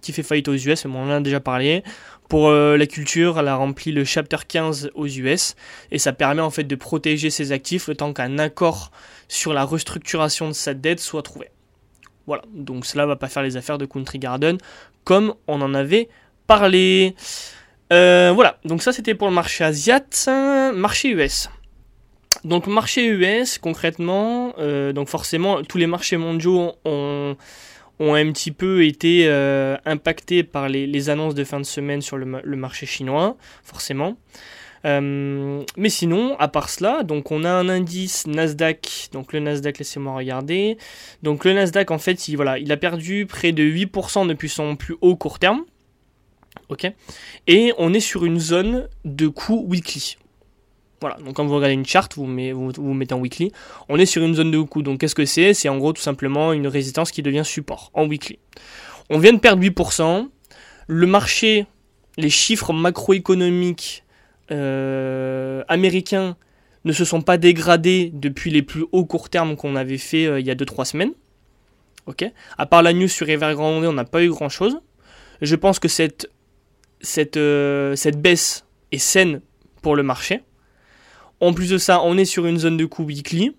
qui 0.01 0.11
fait 0.11 0.23
faillite 0.23 0.47
aux 0.49 0.55
US. 0.55 0.85
Mais 0.85 0.95
on 0.95 1.03
en 1.03 1.11
a 1.11 1.19
déjà 1.21 1.39
parlé. 1.39 1.83
Pour 2.29 2.51
la 2.51 2.85
culture, 2.87 3.39
elle 3.39 3.47
a 3.47 3.55
rempli 3.55 3.93
le 3.93 4.03
chapter 4.03 4.37
15 4.45 4.91
aux 4.95 5.07
US 5.07 5.55
et 5.91 5.97
ça 5.97 6.11
permet 6.11 6.41
en 6.41 6.49
fait 6.49 6.65
de 6.65 6.75
protéger 6.75 7.29
ses 7.29 7.53
actifs 7.53 7.87
le 7.87 7.95
temps 7.95 8.11
qu'un 8.11 8.37
accord 8.37 8.91
sur 9.29 9.53
la 9.53 9.63
restructuration 9.63 10.47
de 10.49 10.53
sa 10.53 10.73
dette 10.73 10.99
soit 10.99 11.23
trouvé. 11.23 11.49
Voilà, 12.25 12.43
donc 12.53 12.85
cela 12.85 13.05
va 13.05 13.15
pas 13.15 13.29
faire 13.29 13.43
les 13.43 13.55
affaires 13.55 13.77
de 13.77 13.85
Country 13.85 14.19
Garden 14.19 14.57
comme 15.05 15.33
on 15.47 15.61
en 15.61 15.73
avait 15.73 16.09
parlé. 16.45 17.15
Euh, 17.93 18.33
voilà, 18.35 18.59
donc 18.65 18.81
ça 18.81 18.91
c'était 18.91 19.15
pour 19.15 19.29
le 19.29 19.33
marché 19.33 19.63
asiat, 19.63 20.01
marché 20.73 21.09
US. 21.09 21.49
Donc 22.43 22.67
marché 22.67 23.05
US 23.07 23.57
concrètement, 23.57 24.53
euh, 24.59 24.91
donc 24.91 25.07
forcément 25.07 25.63
tous 25.63 25.77
les 25.77 25.87
marchés 25.87 26.17
mondiaux 26.17 26.73
ont, 26.83 27.37
ont 27.99 28.13
un 28.13 28.31
petit 28.31 28.51
peu 28.51 28.85
été 28.85 29.27
euh, 29.27 29.77
impactés 29.85 30.43
par 30.43 30.69
les, 30.69 31.09
annonces 31.09 31.35
de 31.35 31.43
fin 31.43 31.59
de 31.59 31.65
semaine 31.65 32.01
sur 32.01 32.17
le, 32.17 32.55
marché 32.55 32.85
chinois, 32.85 33.37
forcément. 33.63 34.17
Euh, 34.85 35.63
mais 35.75 35.89
sinon, 35.89 36.35
à 36.37 36.47
part 36.47 36.69
cela, 36.69 37.03
donc 37.03 37.31
on 37.31 37.43
a 37.43 37.49
un 37.49 37.67
indice 37.67 38.27
Nasdaq, 38.27 39.09
donc 39.11 39.33
le 39.33 39.39
Nasdaq, 39.39 39.79
laissez-moi 39.79 40.15
regarder. 40.15 40.77
Donc 41.23 41.45
le 41.45 41.53
Nasdaq, 41.53 41.91
en 41.91 41.97
fait, 41.97 42.27
il, 42.27 42.71
a 42.71 42.77
perdu 42.77 43.25
près 43.25 43.51
de 43.51 43.63
8% 43.63 44.27
depuis 44.27 44.49
son 44.49 44.75
plus 44.75 44.95
haut 45.01 45.15
court 45.15 45.39
terme. 45.39 45.63
Et 47.47 47.73
on 47.77 47.93
est 47.93 47.99
sur 47.99 48.25
une 48.25 48.39
zone 48.39 48.87
de 49.05 49.27
coût 49.27 49.65
weekly. 49.67 50.17
Voilà, 50.99 51.17
donc 51.17 51.35
quand 51.35 51.45
vous 51.45 51.55
regardez 51.55 51.75
une 51.75 51.85
charte, 51.85 52.15
vous, 52.15 52.25
vous, 52.25 52.93
mettez 52.93 53.13
en 53.13 53.19
weekly, 53.19 53.51
on 53.87 53.97
est 53.97 54.07
sur 54.07 54.23
une 54.23 54.33
zone 54.33 54.49
de 54.49 54.59
coût. 54.61 54.81
Donc 54.81 54.99
qu'est-ce 54.99 55.13
que 55.13 55.25
c'est? 55.25 55.53
C'est 55.53 55.69
en 55.69 55.77
gros 55.77 55.93
tout 55.93 56.01
simplement 56.01 56.53
une 56.53 56.67
résistance 56.67 57.11
qui 57.11 57.21
devient 57.21 57.43
support 57.45 57.91
en 57.93 58.07
weekly. 58.07 58.39
On 59.09 59.19
vient 59.19 59.33
de 59.33 59.39
perdre 59.39 59.63
8%. 59.63 60.27
Le 60.87 61.07
marché, 61.07 61.67
les 62.17 62.29
chiffres 62.29 62.73
macroéconomiques 62.73 64.03
euh, 64.51 65.63
américains 65.67 66.35
ne 66.85 66.93
se 66.93 67.05
sont 67.05 67.21
pas 67.21 67.37
dégradés 67.37 68.11
depuis 68.13 68.49
les 68.49 68.63
plus 68.63 68.85
hauts 68.91 69.05
court 69.05 69.29
termes 69.29 69.55
qu'on 69.55 69.75
avait 69.75 69.97
fait 69.97 70.25
euh, 70.25 70.39
il 70.39 70.47
y 70.47 70.51
a 70.51 70.55
2-3 70.55 70.85
semaines. 70.85 71.13
Ok? 72.07 72.25
À 72.57 72.65
part 72.65 72.81
la 72.81 72.93
news 72.93 73.09
sur 73.09 73.29
Evergrande, 73.29 73.83
on 73.85 73.93
n'a 73.93 74.05
pas 74.05 74.23
eu 74.23 74.29
grand 74.29 74.49
chose. 74.49 74.79
Je 75.41 75.55
pense 75.55 75.79
que 75.79 75.87
cette, 75.87 76.27
euh, 77.35 77.95
cette 77.95 78.21
baisse 78.21 78.65
est 78.91 78.97
saine 78.97 79.41
pour 79.81 79.95
le 79.95 80.03
marché. 80.03 80.41
En 81.39 81.53
plus 81.53 81.69
de 81.69 81.77
ça, 81.77 82.01
on 82.03 82.17
est 82.17 82.25
sur 82.25 82.45
une 82.45 82.57
zone 82.57 82.77
de 82.77 82.85
coût 82.85 83.03
weekly. 83.03 83.55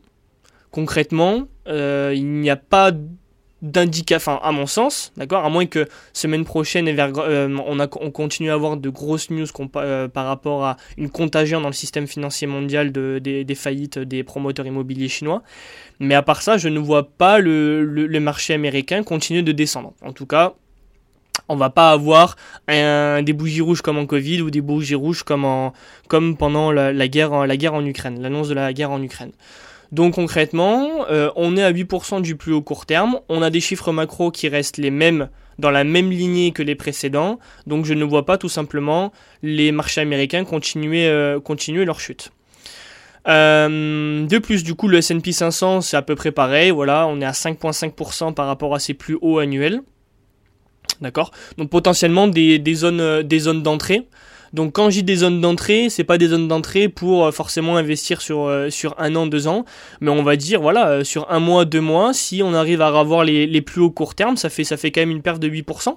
Concrètement, 0.70 1.48
il 1.66 2.26
n'y 2.26 2.50
a 2.50 2.56
pas 2.56 2.92
d'indication, 3.62 4.40
à 4.40 4.52
mon 4.52 4.66
sens, 4.66 5.12
d'accord, 5.16 5.44
à 5.44 5.50
moins 5.50 5.66
que 5.66 5.88
semaine 6.12 6.44
prochaine 6.44 6.88
euh, 6.88 7.58
on, 8.00 8.10
continue 8.10 8.50
à 8.50 8.54
avoir 8.54 8.76
de 8.76 8.88
grosses 8.88 9.30
news 9.30 9.46
euh, 9.76 10.06
par 10.06 10.26
rapport 10.26 10.64
à 10.64 10.76
une 10.96 11.10
contagion 11.10 11.60
dans 11.60 11.68
le 11.68 11.74
système 11.74 12.06
financier 12.06 12.46
mondial 12.46 12.92
de, 12.92 13.18
des, 13.18 13.54
faillites 13.54 13.98
des 13.98 14.22
promoteurs 14.22 14.66
immobiliers 14.66 15.08
chinois. 15.08 15.42
Mais 15.98 16.14
à 16.14 16.22
part 16.22 16.42
ça, 16.42 16.56
je 16.56 16.68
ne 16.68 16.78
vois 16.78 17.08
pas 17.08 17.40
le, 17.40 18.18
marché 18.20 18.54
américain 18.54 19.02
continuer 19.02 19.42
de 19.42 19.52
descendre. 19.52 19.92
En 20.02 20.12
tout 20.12 20.26
cas, 20.26 20.54
on 21.48 21.56
va 21.56 21.70
pas 21.70 21.90
avoir 21.90 22.36
des 22.68 23.32
bougies 23.32 23.60
rouges 23.60 23.82
comme 23.82 23.98
en 23.98 24.06
Covid 24.06 24.42
ou 24.42 24.50
des 24.50 24.60
bougies 24.60 24.94
rouges 24.94 25.22
comme, 25.22 25.44
en, 25.44 25.72
comme 26.08 26.36
pendant 26.36 26.72
la, 26.72 27.08
guerre, 27.08 27.32
en 27.32 27.84
Ukraine, 27.84 28.20
l'annonce 28.20 28.48
de 28.48 28.54
la 28.54 28.72
guerre 28.72 28.90
en 28.90 29.02
Ukraine. 29.02 29.32
Donc 29.90 30.14
concrètement, 30.14 31.06
euh, 31.10 31.30
on 31.36 31.56
est 31.56 31.62
à 31.62 31.72
8% 31.72 32.20
du 32.20 32.36
plus 32.36 32.52
haut 32.52 32.60
court 32.60 32.84
terme, 32.84 33.20
on 33.28 33.40
a 33.40 33.48
des 33.48 33.60
chiffres 33.60 33.90
macro 33.90 34.30
qui 34.30 34.48
restent 34.48 34.76
les 34.76 34.90
mêmes 34.90 35.28
dans 35.58 35.70
la 35.70 35.82
même 35.82 36.10
lignée 36.10 36.52
que 36.52 36.62
les 36.62 36.74
précédents, 36.74 37.38
donc 37.66 37.84
je 37.84 37.94
ne 37.94 38.04
vois 38.04 38.26
pas 38.26 38.38
tout 38.38 38.50
simplement 38.50 39.12
les 39.42 39.72
marchés 39.72 40.02
américains 40.02 40.44
continuer, 40.44 41.08
euh, 41.08 41.40
leur 41.84 42.00
chute. 42.00 42.32
Euh, 43.26 44.26
de 44.26 44.38
plus, 44.38 44.62
du 44.62 44.74
coup, 44.74 44.88
le 44.88 44.98
S&P 44.98 45.32
500, 45.32 45.80
c'est 45.80 45.96
à 45.96 46.02
peu 46.02 46.14
près 46.14 46.32
pareil. 46.32 46.70
Voilà, 46.70 47.06
on 47.06 47.20
est 47.20 47.26
à 47.26 47.32
5,5% 47.32 48.32
par 48.32 48.46
rapport 48.46 48.74
à 48.74 48.78
ses 48.78 48.94
plus 48.94 49.18
hauts 49.20 49.38
annuels. 49.38 49.82
D'accord? 51.00 51.30
Donc 51.56 51.70
potentiellement 51.70 52.28
des, 52.28 52.60
zones, 52.74 53.22
des 53.22 53.38
zones 53.38 53.62
d'entrée. 53.62 54.06
Donc 54.52 54.72
quand 54.72 54.90
j'ai 54.90 55.02
des 55.02 55.16
zones 55.16 55.40
d'entrée, 55.40 55.90
c'est 55.90 56.04
pas 56.04 56.18
des 56.18 56.28
zones 56.28 56.48
d'entrée 56.48 56.88
pour 56.88 57.26
euh, 57.26 57.32
forcément 57.32 57.76
investir 57.76 58.22
sur, 58.22 58.46
euh, 58.46 58.70
sur 58.70 58.94
un 58.98 59.14
an, 59.14 59.26
deux 59.26 59.46
ans, 59.46 59.64
mais 60.00 60.10
on 60.10 60.22
va 60.22 60.36
dire 60.36 60.60
voilà 60.60 60.88
euh, 60.88 61.04
sur 61.04 61.30
un 61.30 61.40
mois, 61.40 61.64
deux 61.64 61.80
mois, 61.80 62.12
si 62.14 62.42
on 62.42 62.54
arrive 62.54 62.80
à 62.80 62.88
avoir 62.88 63.24
les, 63.24 63.60
plus 63.62 63.82
hauts 63.82 63.90
court 63.90 64.14
terme, 64.14 64.36
ça 64.36 64.48
fait 64.48 64.64
ça 64.64 64.76
fait 64.76 64.90
quand 64.90 65.00
même 65.00 65.10
une 65.10 65.22
perte 65.22 65.40
de 65.40 65.48
8%. 65.48 65.96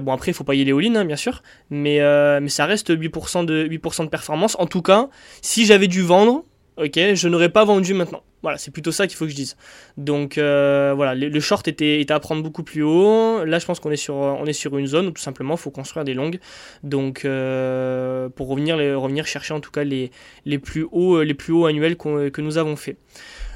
bon 0.00 0.12
après 0.12 0.30
il 0.30 0.34
faut 0.34 0.44
pas 0.44 0.54
y 0.54 0.62
aller 0.62 0.72
all-in 0.72 0.94
hein, 0.94 1.04
bien 1.04 1.16
sûr, 1.16 1.42
mais, 1.68 1.98
mais 2.40 2.48
ça 2.48 2.64
reste 2.64 2.96
8% 2.96 3.44
de 3.44 3.66
8% 3.66 4.04
de 4.04 4.08
performance. 4.08 4.56
En 4.58 4.66
tout 4.66 4.82
cas, 4.82 5.08
si 5.42 5.66
j'avais 5.66 5.88
dû 5.88 6.02
vendre, 6.02 6.44
ok, 6.80 7.14
je 7.14 7.28
n'aurais 7.28 7.48
pas 7.48 7.64
vendu 7.64 7.94
maintenant. 7.94 8.22
Voilà, 8.42 8.56
c'est 8.56 8.70
plutôt 8.70 8.90
ça 8.90 9.06
qu'il 9.06 9.16
faut 9.16 9.26
que 9.26 9.30
je 9.30 9.36
dise. 9.36 9.56
Donc 9.96 10.38
euh, 10.38 10.92
voilà, 10.96 11.14
le, 11.14 11.40
short 11.40 11.68
était, 11.68 12.06
à 12.08 12.20
prendre 12.20 12.42
beaucoup 12.42 12.62
plus 12.62 12.82
haut. 12.82 13.44
Là, 13.44 13.58
je 13.58 13.66
pense 13.66 13.80
qu'on 13.80 13.90
est 13.90 13.96
sur, 13.96 14.14
on 14.14 14.46
est 14.46 14.54
sur 14.54 14.76
une 14.78 14.86
zone 14.86 15.08
où 15.08 15.10
tout 15.10 15.22
simplement 15.22 15.54
il 15.54 15.60
faut 15.60 15.70
construire 15.70 16.04
des 16.04 16.14
longues. 16.14 16.38
Donc 16.82 17.24
euh, 17.24 18.28
pour 18.30 18.48
revenir, 18.48 18.76
revenir 18.76 19.26
chercher 19.26 19.52
en 19.52 19.60
tout 19.60 19.70
cas 19.70 19.84
les, 19.84 20.10
plus 20.58 20.86
hauts, 20.90 21.22
les 21.22 21.34
plus 21.34 21.52
hauts 21.52 21.66
annuels 21.66 21.96
que 21.96 22.40
nous 22.40 22.58
avons 22.58 22.76
fait. 22.76 22.96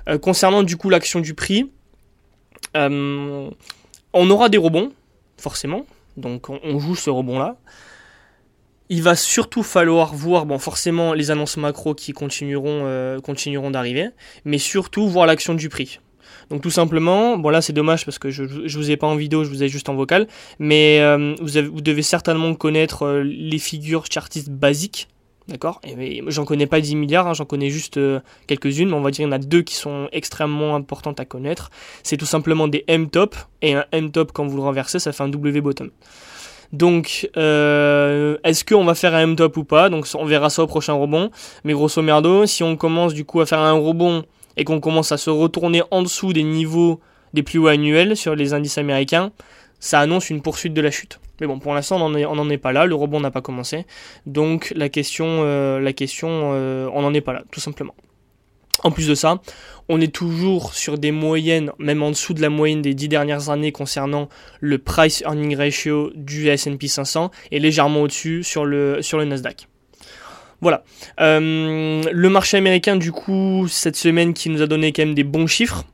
Euh, 0.09 0.19
concernant 0.19 0.63
du 0.63 0.77
coup 0.77 0.91
l'action 0.91 1.21
du 1.21 1.35
prix, 1.35 1.71
on 2.75 3.51
aura 4.13 4.49
des 4.49 4.59
rebonds, 4.59 4.93
forcément. 5.39 5.87
Donc 6.17 6.51
on, 6.51 6.61
on 6.63 6.79
joue 6.79 6.95
ce 6.95 7.11
rebond 7.11 7.39
là 7.39 7.57
il 8.89 9.03
va 9.03 9.17
surtout 9.17 9.63
falloir 9.63 10.15
voir, 10.15 10.47
bon, 10.47 10.59
forcément, 10.59 11.15
les 11.15 11.31
annonces 11.31 11.57
macro 11.57 11.95
qui 11.95 12.13
continueront, 12.13 12.83
euh, 12.85 13.21
continueront 13.21 13.71
d'arriver, 13.71 14.09
mais 14.45 14.59
surtout 14.59 15.09
voir 15.09 15.27
l'action 15.27 15.55
du 15.55 15.69
prix. 15.69 16.01
Donc 16.51 16.61
tout 16.61 16.71
simplement, 16.71 17.39
bon 17.39 17.49
là 17.49 17.63
c'est 17.63 17.73
dommage 17.73 18.05
parce 18.05 18.19
que 18.19 18.29
je, 18.29 18.45
je 18.67 18.77
vous 18.77 18.91
ai 18.91 18.99
pas 18.99 19.07
en 19.07 19.17
vidéo, 19.17 19.45
je 19.45 19.49
vous 19.49 19.63
ai 19.63 19.69
juste 19.69 19.89
en 19.89 19.95
vocal, 19.95 20.27
mais 20.59 21.01
euh, 21.01 21.35
vous, 21.41 21.73
vous, 21.73 21.81
devez 21.81 22.03
certainement 22.03 22.55
connaître 22.55 23.05
euh, 23.05 23.23
les 23.23 23.59
figures 23.59 24.05
chartistes 24.11 24.51
basiques, 24.51 25.09
d'accord? 25.49 25.81
J'en 26.27 26.45
connais 26.45 26.67
pas 26.67 26.81
10 26.81 26.97
milliards, 26.97 27.27
hein, 27.29 27.35
j'en 27.35 27.47
connais 27.47 27.71
juste 27.71 27.99
quelques-unes, 28.47 28.91
mais 28.91 28.95
on 28.95 29.01
va 29.01 29.11
dire 29.11 29.25
qu'il 29.25 29.25
y 29.25 29.29
en 29.29 29.33
a 29.33 29.39
deux 29.39 29.63
qui 29.63 29.75
sont 29.75 30.09
extrêmement 30.13 30.75
importantes 30.77 31.19
à 31.19 31.25
connaître. 31.25 31.71
C'est 32.03 32.19
tout 32.19 32.27
simplement 32.27 32.69
des 32.69 32.85
M-top, 32.89 33.37
et 33.63 33.75
un 33.75 33.87
M-top 33.93 34.33
quand 34.33 34.47
vous 34.47 34.57
le 34.57 34.63
renversez, 34.63 34.99
ça 34.99 35.13
fait 35.13 35.23
un 35.23 35.29
W-bottom. 35.29 35.91
Donc, 36.73 37.29
euh, 37.37 38.37
est-ce 38.45 38.65
qu'on 38.65 38.85
va 38.85 38.95
faire 38.95 39.15
un 39.15 39.21
M-top 39.21 39.57
ou 39.57 39.65
pas? 39.65 39.89
Donc, 39.89 40.07
on 40.15 40.25
verra 40.25 40.51
ça 40.51 40.63
au 40.63 40.67
prochain 40.67 40.93
rebond. 40.95 41.31
Mais 41.65 41.73
grosso 41.73 42.03
merdo, 42.03 42.47
si 42.47 42.63
on 42.63 42.77
commence 42.77 43.15
du 43.15 43.25
coup 43.25 43.41
à 43.41 43.47
faire 43.47 43.61
un 43.61 43.73
rebond 43.73 44.25
et 44.57 44.65
qu'on 44.65 44.81
commence 44.81 45.13
à 45.13 45.17
se 45.17 45.31
retourner 45.31 45.83
en 45.91 46.03
dessous 46.03 46.33
des 46.33 46.43
niveaux 46.43 47.01
des 47.33 47.43
plus 47.43 47.59
hauts 47.59 47.67
annuels 47.67 48.17
sur 48.17 48.35
les 48.35 48.55
indices 48.55 48.79
américains, 48.79 49.33
ça 49.81 50.01
annonce 50.01 50.31
une 50.31 50.41
poursuite 50.41 50.73
de 50.73 50.81
la 50.81 50.91
chute. 50.91 51.21
Mais 51.41 51.47
bon, 51.47 51.59
pour 51.59 51.75
l'instant, 51.75 51.97
on 52.01 52.09
n'en 52.11 52.51
est, 52.51 52.59
pas 52.59 52.73
là. 52.73 52.87
Le 52.87 52.95
rebond 52.95 53.21
n'a 53.21 53.31
pas 53.31 53.43
commencé. 53.43 53.87
Donc, 54.27 54.73
la 54.77 54.89
question, 54.89 55.27
euh, 55.41 55.81
la 55.81 55.93
question 55.93 56.53
euh, 56.55 56.89
on 56.93 57.03
n'en 57.03 57.13
est 57.13 57.21
pas 57.21 57.33
là, 57.33 57.43
tout 57.51 57.61
simplement. 57.61 57.95
En 58.85 58.91
plus 58.91 59.09
de 59.09 59.15
ça, 59.15 59.41
on 59.89 59.99
est 60.01 60.13
toujours 60.13 60.75
sur 60.75 60.99
des 60.99 61.11
moyennes, 61.11 61.73
même 61.79 62.03
en 62.03 62.11
dessous 62.11 62.35
de 62.35 62.43
la 62.43 62.51
moyenne 62.51 62.83
des 62.83 62.93
dix 62.93 63.09
dernières 63.09 63.49
années 63.49 63.73
concernant 63.73 64.29
le 64.61 64.77
price 64.77 65.23
earning 65.23 65.57
ratio 65.57 66.13
du 66.15 66.49
S&P 66.49 66.87
500 66.87 67.31
et 67.51 67.61
légèrement 67.61 68.03
au-dessus 68.03 68.43
sur 68.45 68.67
le, 68.67 69.01
sur 69.01 69.17
le 69.17 69.25
Nasdaq. 69.25 69.69
Voilà. 70.61 70.85
le 71.19 72.29
marché 72.29 72.59
américain, 72.59 72.97
du 72.97 73.11
coup, 73.11 73.67
cette 73.69 73.97
semaine 73.97 74.35
qui 74.35 74.51
nous 74.51 74.61
a 74.61 74.67
donné 74.67 74.93
quand 74.93 75.03
même 75.03 75.15
des 75.15 75.25
bons 75.25 75.47
chiffres. 75.47 75.85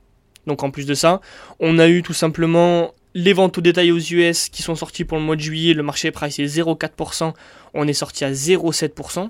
Donc 0.45 0.63
en 0.63 0.69
plus 0.69 0.85
de 0.85 0.93
ça, 0.93 1.21
on 1.59 1.79
a 1.79 1.87
eu 1.87 2.03
tout 2.03 2.13
simplement 2.13 2.93
les 3.13 3.33
ventes 3.33 3.57
au 3.57 3.61
détail 3.61 3.91
aux 3.91 3.99
US 3.99 4.49
qui 4.49 4.63
sont 4.63 4.75
sorties 4.75 5.05
pour 5.05 5.17
le 5.17 5.23
mois 5.23 5.35
de 5.35 5.41
juillet, 5.41 5.73
le 5.73 5.83
marché 5.83 6.11
price 6.11 6.39
est 6.39 6.45
0,4%, 6.45 7.33
on 7.73 7.87
est 7.87 7.93
sorti 7.93 8.25
à 8.25 8.31
0,7%. 8.31 9.29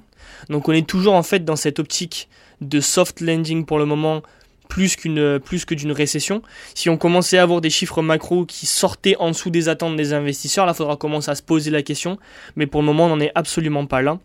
Donc 0.50 0.68
on 0.68 0.72
est 0.72 0.88
toujours 0.88 1.13
en 1.13 1.24
fait 1.24 1.44
dans 1.44 1.56
cette 1.56 1.80
optique 1.80 2.30
de 2.62 2.80
soft 2.80 3.22
landing 3.22 3.65
pour 3.65 3.80
le 3.80 3.86
moment 3.86 4.22
plus 4.70 4.96
qu'une 4.96 5.39
plus 5.39 5.65
que 5.65 5.75
d'une 5.75 5.91
récession. 5.91 6.41
Si 6.75 6.89
on 6.89 6.98
commençait 6.98 7.38
à 7.38 7.44
avoir 7.44 7.60
des 7.60 7.70
chiffres 7.70 8.01
macro 8.01 8.46
qui 8.46 8.65
sortaient 8.65 9.18
en 9.18 9.32
dessous 9.32 9.50
des 9.50 9.68
attentes 9.68 9.98
des 9.98 10.13
investisseurs, 10.13 10.65
là 10.65 10.74
faudra 10.74 10.96
commencer 10.96 11.30
à 11.30 11.36
se 11.36 11.44
poser 11.44 11.72
la 11.72 11.82
question, 11.82 12.18
mais 12.56 12.68
pour 12.68 12.82
le 12.82 12.86
moment 12.86 13.08
on 13.08 13.10
n'en 13.10 13.20
est 13.20 13.34
absolument 13.36 13.86
pas 13.86 14.01
là. 14.01 14.18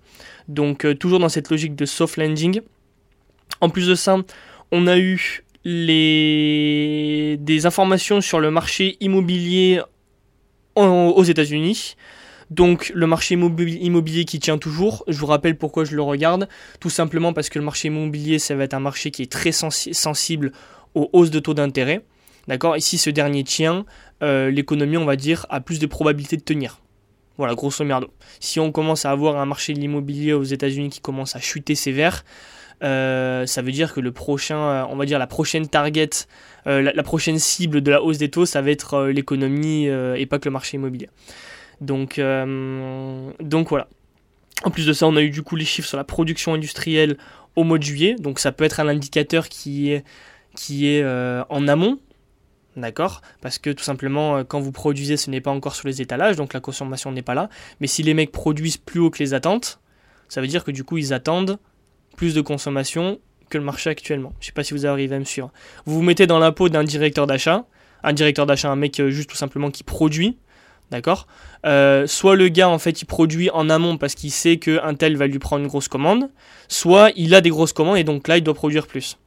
Donc 0.47 0.85
euh, 0.85 0.95
toujours 0.95 1.19
dans 1.19 1.28
cette 1.28 1.50
logique 1.50 1.75
de 1.75 1.85
soft 1.85 2.16
landing. 2.16 2.61
En 3.61 3.71
plus 3.71 3.88
de 3.88 3.95
ça, 3.95 4.16
on 4.71 4.87
a 4.87 4.99
eu 4.99 5.43
les... 5.64 7.37
des 7.40 7.66
informations 7.66 8.21
sur 8.21 8.38
le 8.38 8.50
marché 8.52 8.97
immobilier 9.00 9.81
aux 10.76 11.25
États-Unis. 11.25 11.97
Donc 12.50 12.93
le 12.95 13.07
marché 13.07 13.35
immobilier 13.35 14.25
qui 14.25 14.38
tient 14.38 14.59
toujours, 14.59 15.05
je 15.09 15.19
vous 15.19 15.26
rappelle 15.26 15.57
pourquoi 15.57 15.85
je 15.85 15.97
le 15.97 16.03
regarde, 16.03 16.49
tout 16.81 16.91
simplement 16.91 17.33
parce 17.33 17.49
que 17.49 17.59
le 17.59 17.65
marché 17.65 17.88
immobilier, 17.88 18.38
ça 18.38 18.55
va 18.55 18.65
être 18.65 18.75
un 18.75 18.81
marché 18.81 19.11
qui 19.11 19.23
est 19.23 19.31
très 19.31 19.53
sensible 19.53 20.53
aux 20.95 21.11
hausses 21.12 21.31
de 21.31 21.41
taux 21.41 21.55
d'intérêt. 21.55 22.05
D'accord? 22.47 22.76
Ici, 22.76 22.99
ce 22.99 23.11
dernier 23.11 23.43
tient, 23.43 23.85
euh, 24.23 24.50
l'économie, 24.50 24.97
on 24.97 25.05
va 25.05 25.17
dire, 25.17 25.47
a 25.49 25.61
plus 25.61 25.81
de 25.81 25.87
probabilités 25.87 26.37
de 26.37 26.43
tenir. 26.43 26.81
Voilà, 27.38 27.55
grosso 27.55 27.85
merdo. 27.85 28.09
Si 28.38 28.61
on 28.61 28.71
commence 28.71 29.05
à 29.05 29.11
avoir 29.11 29.37
un 29.37 29.47
marché 29.47 29.75
de 29.75 29.81
l'immobilier 29.81 30.33
aux 30.33 30.45
États-Unis 30.45 30.88
qui 30.88 31.00
commence 31.00 31.35
à 31.35 31.41
chuter 31.41 31.75
sévère, 31.75 32.25
euh, 32.85 33.47
ça 33.47 33.62
veut 33.62 33.73
dire 33.73 33.93
que 33.93 34.00
le 34.00 34.12
prochain, 34.12 34.59
euh, 34.59 34.85
on 34.88 34.97
va 34.97 35.05
dire 35.07 35.19
la 35.19 35.26
prochaine 35.26 35.67
target, 35.67 36.11
la, 36.67 37.03
prochaine 37.03 37.38
cible 37.38 37.81
de 37.81 37.91
la 37.91 38.03
hausse 38.03 38.19
des 38.19 38.31
taux, 38.31 38.47
ça 38.47 38.62
va 38.62 38.71
être 38.71 39.07
l'économie 39.07 39.87
et 39.87 40.26
pas 40.26 40.41
que 40.41 40.49
le 40.49 40.53
marché 40.53 40.76
immobilier. 40.76 41.09
Donc, 41.80 42.21
donc 43.40 43.68
voilà. 43.68 43.88
En 44.64 44.71
plus 44.71 44.87
de 44.87 44.92
ça, 44.92 45.06
on 45.06 45.16
a 45.16 45.23
eu 45.23 45.30
du 45.30 45.42
coup 45.42 45.56
les 45.56 45.64
chiffres 45.64 45.88
sur 45.88 45.99
la 45.99 46.04
production 46.04 46.54
industrielle 46.54 47.18
au 47.54 47.64
mois 47.64 47.78
de 47.78 47.83
juillet. 47.83 48.16
Donc 48.18 48.38
ça 48.38 48.52
peut 48.52 48.64
être 48.64 48.80
un 48.80 48.88
indicateur 48.88 49.49
qui 49.49 49.90
est, 49.90 50.04
qui 50.54 50.88
est 50.88 51.04
en 51.04 51.68
amont. 51.68 51.99
D'accord? 52.76 53.23
Parce 53.40 53.59
que 53.59 53.71
tout 53.71 53.85
simplement, 53.85 54.45
quand 54.45 54.61
vous 54.61 54.73
produisez, 54.73 55.16
ce 55.16 55.30
n'est 55.30 55.40
pas 55.40 55.50
encore 55.50 55.75
sur 55.75 55.88
les 55.88 56.02
étalages, 56.02 56.37
donc 56.37 56.52
la 56.52 56.61
consommation 56.61 57.11
n'est 57.11 57.23
pas 57.23 57.35
là. 57.35 57.49
Mais 57.80 57.87
si 57.87 58.02
les 58.02 58.12
mecs 58.12 58.33
produisent 58.33 58.76
plus 58.76 59.00
haut 59.00 59.11
que 59.11 59.18
les 59.18 59.33
attentes, 59.33 59.80
ça 60.28 60.40
veut 60.40 60.47
dire 60.47 60.64
que 60.64 60.71
du 60.71 60.85
coup, 60.85 60.99
ils 60.99 61.14
attendent 61.14 61.59
plus 62.16 62.35
de 62.35 62.40
consommation 62.40 63.21
que 63.49 63.59
le 63.59 63.64
marché 63.64 63.90
actuellement. 63.90 64.33
Je 64.40 64.45
ne 64.45 64.47
sais 64.47 64.52
pas 64.52 64.64
si 64.64 64.75
vous 64.75 64.87
arrivez 64.87 65.14
à 65.14 65.18
me 65.18 65.25
suivre. 65.25 65.52
Vous 65.85 65.95
vous 65.95 66.02
mettez 66.02 66.26
dans 66.26 66.38
la 66.38 66.52
peau 66.52 66.68
d'un 66.68 66.85
directeur 66.85 67.26
d'achat, 67.26 67.64
un 68.02 68.12
directeur 68.12 68.47
d'achat, 68.47 68.71
un 68.71 68.76
mec 68.76 68.99
euh, 69.00 69.11
juste 69.11 69.30
tout 69.30 69.37
simplement 69.37 69.71
qui 69.71 69.85
produit, 69.85 70.37
d'accord 70.90 71.26
euh, 71.64 72.07
Soit 72.07 72.37
le 72.37 72.49
gars 72.49 72.69
en 72.69 72.78
fait 72.78 73.02
il 73.02 73.07
produit 73.07 73.50
en 73.50 73.71
amont 73.71 73.97
parce 73.99 74.14
qu'il 74.14 74.31
sait 74.31 74.59
qu'un 74.59 74.95
tel 74.95 75.16
va 75.16 75.26
lui 75.26 75.38
prendre 75.38 75.62
une 75.62 75.69
grosse 75.69 75.88
commande, 75.88 76.31
soit 76.69 77.11
il 77.16 77.35
a 77.35 77.40
des 77.40 77.50
grosses 77.50 77.73
commandes 77.73 77.99
et 77.99 78.05
donc 78.05 78.28
là 78.28 78.37
il 78.37 78.43
doit 78.43 78.55
produire 78.55 78.87
plus. 78.87 79.19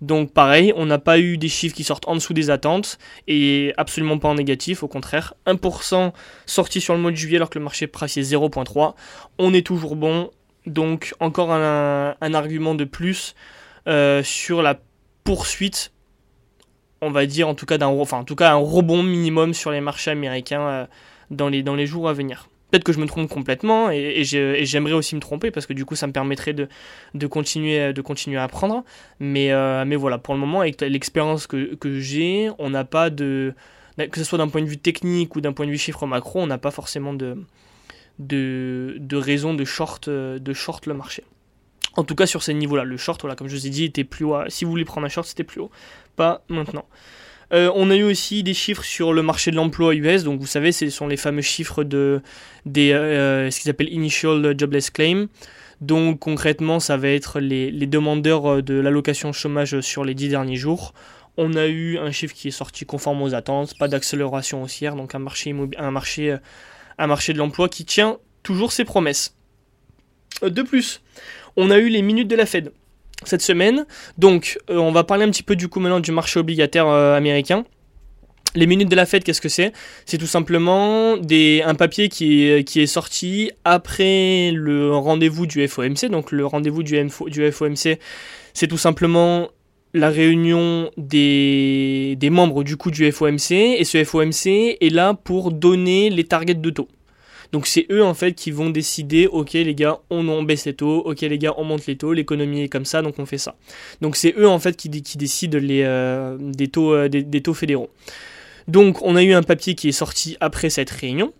Donc 0.00 0.32
pareil, 0.32 0.72
on 0.76 0.86
n'a 0.86 0.98
pas 0.98 1.18
eu 1.18 1.36
des 1.36 1.48
chiffres 1.48 1.74
qui 1.74 1.84
sortent 1.84 2.08
en 2.08 2.14
dessous 2.14 2.34
des 2.34 2.50
attentes 2.50 2.98
et 3.26 3.72
absolument 3.76 4.18
pas 4.18 4.28
en 4.28 4.34
négatif, 4.34 4.82
au 4.82 4.88
contraire, 4.88 5.34
1% 5.46 6.12
sorti 6.46 6.80
sur 6.80 6.94
le 6.94 7.00
mois 7.00 7.10
de 7.10 7.16
juillet 7.16 7.36
alors 7.36 7.50
que 7.50 7.58
le 7.58 7.64
marché 7.64 7.86
price 7.86 8.16
est 8.16 8.32
0.3. 8.32 8.94
On 9.38 9.54
est 9.54 9.66
toujours 9.66 9.96
bon, 9.96 10.30
donc 10.66 11.14
encore 11.20 11.52
un, 11.52 12.34
argument 12.34 12.74
de 12.74 12.84
plus 12.84 13.34
euh, 13.88 14.22
sur 14.22 14.62
la 14.62 14.78
poursuite, 15.24 15.92
on 17.04 17.10
va 17.10 17.26
dire 17.26 17.48
en 17.48 17.54
tout 17.54 17.66
cas 17.66 17.78
un 17.78 18.56
rebond 18.56 19.02
minimum 19.02 19.54
sur 19.54 19.70
les 19.70 19.80
marchés 19.80 20.10
américains 20.10 20.60
euh, 20.60 20.86
dans, 21.30 21.48
les, 21.48 21.86
jours 21.86 22.08
à 22.08 22.12
venir. 22.12 22.48
Peut-être 22.70 22.84
que 22.84 22.92
je 22.92 22.98
me 22.98 23.06
trompe 23.06 23.28
complètement 23.28 23.90
et, 23.90 24.24
j'aimerais 24.24 24.94
aussi 24.94 25.14
me 25.14 25.20
tromper 25.20 25.50
parce 25.50 25.66
que 25.66 25.72
du 25.72 25.84
coup 25.84 25.94
ça 25.94 26.06
me 26.06 26.12
permettrait 26.12 26.54
de, 26.54 27.26
continuer, 27.26 27.78
à 27.78 28.42
apprendre. 28.42 28.84
Mais, 29.20 29.52
euh, 29.52 29.84
mais 29.84 29.96
voilà, 29.96 30.18
pour 30.18 30.34
le 30.34 30.40
moment, 30.40 30.60
avec 30.60 30.80
l'expérience 30.80 31.46
que, 31.46 32.00
j'ai, 32.00 32.50
on 32.58 32.70
n'a 32.70 32.84
pas 32.84 33.10
de. 33.10 33.54
Que 33.96 34.18
ce 34.18 34.24
soit 34.24 34.38
d'un 34.38 34.48
point 34.48 34.62
de 34.62 34.66
vue 34.66 34.78
technique 34.78 35.36
ou 35.36 35.40
d'un 35.40 35.52
point 35.52 35.66
de 35.66 35.70
vue 35.70 35.78
chiffre 35.78 36.04
macro, 36.06 36.40
on 36.40 36.48
n'a 36.48 36.58
pas 36.58 36.72
forcément 36.72 37.14
de, 37.14 37.36
raison 39.12 39.54
de 39.54 39.64
short, 39.64 40.08
de 40.08 40.52
short 40.52 40.86
le 40.86 40.94
marché. 40.94 41.22
En 41.96 42.04
tout 42.04 42.14
cas 42.14 42.26
sur 42.26 42.42
ces 42.42 42.54
niveaux-là, 42.54 42.84
le 42.84 42.96
short, 42.96 43.20
voilà, 43.20 43.36
comme 43.36 43.48
je 43.48 43.56
vous 43.56 43.66
ai 43.66 43.70
dit, 43.70 43.84
était 43.84 44.04
plus 44.04 44.24
haut. 44.24 44.36
Si 44.48 44.64
vous 44.64 44.70
voulez 44.70 44.84
prendre 44.84 45.06
un 45.06 45.10
short, 45.10 45.26
c'était 45.26 45.44
plus 45.44 45.60
haut, 45.60 45.70
pas 46.16 46.44
maintenant. 46.48 46.86
Euh, 47.52 47.70
on 47.74 47.90
a 47.90 47.96
eu 47.96 48.02
aussi 48.02 48.42
des 48.42 48.54
chiffres 48.54 48.82
sur 48.82 49.12
le 49.12 49.22
marché 49.22 49.50
de 49.50 49.56
l'emploi 49.56 49.94
US, 49.94 50.24
donc 50.24 50.40
vous 50.40 50.46
savez, 50.46 50.72
ce 50.72 50.88
sont 50.90 51.06
les 51.06 51.16
fameux 51.16 51.42
chiffres 51.42 51.84
de 51.84 52.20
des, 52.64 52.92
euh, 52.92 53.50
ce 53.50 53.60
qu'ils 53.60 53.70
appellent 53.70 53.92
Initial 53.92 54.54
Jobless 54.58 54.90
Claim. 54.90 55.26
Donc 55.80 56.20
concrètement, 56.20 56.80
ça 56.80 56.96
va 56.96 57.08
être 57.08 57.40
les, 57.40 57.70
les 57.70 57.86
demandeurs 57.86 58.62
de 58.62 58.74
l'allocation 58.74 59.32
chômage 59.32 59.80
sur 59.80 60.04
les 60.04 60.14
10 60.14 60.30
derniers 60.30 60.56
jours. 60.56 60.94
On 61.36 61.54
a 61.54 61.66
eu 61.66 61.98
un 61.98 62.12
chiffre 62.12 62.34
qui 62.34 62.48
est 62.48 62.52
sorti 62.52 62.86
conforme 62.86 63.20
aux 63.22 63.34
attentes, 63.34 63.76
pas 63.76 63.88
d'accélération 63.88 64.62
haussière, 64.62 64.96
donc 64.96 65.14
un 65.14 65.18
marché, 65.18 65.54
un 65.76 65.90
marché 65.90 66.38
un 66.98 67.06
marché 67.06 67.32
de 67.32 67.38
l'emploi 67.38 67.68
qui 67.68 67.84
tient 67.84 68.18
toujours 68.42 68.72
ses 68.72 68.84
promesses. 68.84 69.36
Euh, 70.42 70.50
de 70.50 70.62
plus, 70.62 71.02
on 71.56 71.70
a 71.70 71.78
eu 71.78 71.88
les 71.88 72.02
minutes 72.02 72.28
de 72.28 72.36
la 72.36 72.46
Fed 72.46 72.72
cette 73.24 73.42
semaine. 73.42 73.86
Donc, 74.18 74.58
euh, 74.70 74.76
on 74.76 74.92
va 74.92 75.04
parler 75.04 75.24
un 75.24 75.30
petit 75.30 75.42
peu 75.42 75.56
du 75.56 75.68
coup 75.68 75.80
maintenant 75.80 76.00
du 76.00 76.12
marché 76.12 76.40
obligataire 76.40 76.88
euh, 76.88 77.16
américain. 77.16 77.64
Les 78.56 78.66
minutes 78.66 78.88
de 78.88 78.94
la 78.94 79.04
Fed, 79.04 79.24
qu'est-ce 79.24 79.40
que 79.40 79.48
c'est? 79.48 79.72
C'est 80.06 80.18
tout 80.18 80.28
simplement 80.28 81.14
un 81.16 81.74
papier 81.74 82.08
qui 82.08 82.44
est, 82.44 82.62
qui 82.64 82.80
est 82.80 82.86
sorti 82.86 83.50
après 83.64 84.52
le 84.52 84.94
rendez-vous 84.94 85.46
du 85.46 85.66
FOMC. 85.66 86.08
Donc 86.08 86.30
le 86.30 86.46
rendez-vous 86.46 86.84
du, 86.84 87.04
du 87.26 87.52
FOMC, 87.52 87.98
c'est 88.52 88.68
tout 88.68 88.78
simplement 88.78 89.48
la 89.92 90.08
réunion 90.08 90.90
des, 90.96 92.14
des, 92.16 92.30
membres 92.30 92.62
du 92.62 92.76
coup 92.76 92.92
du 92.92 93.10
FOMC 93.10 93.52
et 93.52 93.84
ce 93.84 94.02
FOMC 94.04 94.76
est 94.80 94.92
là 94.92 95.14
pour 95.14 95.50
donner 95.50 96.10
les 96.10 96.24
targets 96.24 96.54
de 96.54 96.70
taux. 96.70 96.88
Donc 97.54 97.68
c'est 97.68 97.86
eux 97.92 98.02
en 98.02 98.14
fait 98.14 98.32
qui 98.32 98.50
vont 98.50 98.68
décider, 98.68 99.28
ok 99.28 99.52
les 99.52 99.76
gars, 99.76 100.00
on, 100.10 100.42
baisse 100.42 100.64
les 100.64 100.74
taux, 100.74 100.98
ok 101.02 101.20
les 101.20 101.38
gars, 101.38 101.54
on 101.56 101.62
monte 101.62 101.86
les 101.86 101.96
taux, 101.96 102.12
l'économie 102.12 102.62
est 102.62 102.68
comme 102.68 102.84
ça, 102.84 103.00
donc 103.00 103.20
on 103.20 103.26
fait 103.26 103.38
ça. 103.38 103.54
Donc 104.00 104.16
c'est 104.16 104.34
eux 104.36 104.48
en 104.48 104.58
fait 104.58 104.76
qui, 104.76 104.88
décident 104.88 105.60
euh, 105.62 106.36
des, 106.40 106.66
taux, 106.66 106.92
euh, 106.92 107.08
des, 107.08 107.40
taux 107.42 107.54
fédéraux. 107.54 107.90
Donc 108.66 109.02
on 109.02 109.14
a 109.14 109.22
eu 109.22 109.34
un 109.34 109.44
papier 109.44 109.76
qui 109.76 109.88
est 109.88 109.92
sorti 109.92 110.36
après 110.40 110.68
cette 110.68 110.90
réunion, 110.90 111.32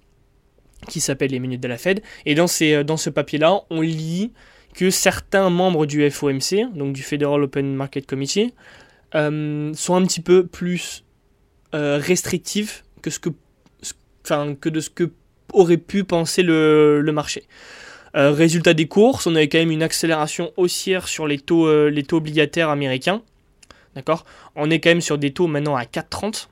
qui 0.89 1.01
s'appelle 1.01 1.33
les 1.33 1.41
minutes 1.41 1.61
de 1.61 1.67
la 1.67 1.79
Fed, 1.79 2.01
et 2.27 2.37
dans, 2.37 2.47
ces, 2.47 2.85
dans 2.85 2.97
ce 2.97 3.11
papier-là, 3.11 3.63
on 3.71 3.81
lit 3.81 4.31
que 4.73 4.91
certains 4.91 5.51
membres 5.51 5.85
du 5.85 6.09
FOMC, 6.09 6.77
donc 6.77 6.93
du 6.93 7.03
Federal 7.03 7.43
Open 7.43 7.75
Market 7.75 8.07
Committee, 8.07 8.55
euh, 9.17 9.75
sont 9.75 9.97
un 9.97 10.05
petit 10.05 10.21
peu 10.21 10.47
plus 10.47 11.03
restrictifs 11.73 12.85
que, 13.03 13.11
ce 13.11 13.19
que 13.19 13.31
de 14.69 14.79
ce 14.79 14.91
que 14.91 15.11
aurait 15.55 15.79
pu 15.79 16.05
penser 16.05 16.43
le, 16.43 17.03
marché. 17.13 17.45
Euh, 18.17 18.33
résultat 18.33 18.75
des 18.75 18.87
courses, 18.87 19.27
on 19.27 19.35
avait 19.35 19.49
quand 19.49 19.59
même 19.59 19.71
une 19.71 19.83
accélération 19.83 20.53
haussière 20.57 21.09
sur 21.09 21.27
les 21.27 21.39
taux, 21.39 21.89
les 21.89 22.03
taux 22.03 22.19
obligataires 22.19 22.69
américains. 22.69 23.23
D'accord? 23.95 24.25
On 24.57 24.71
est 24.71 24.81
quand 24.81 24.91
même 24.91 25.01
sur 25.01 25.19
des 25.19 25.33
taux 25.33 25.47
maintenant 25.47 25.77
à 25.77 25.85
4,30 25.85 26.49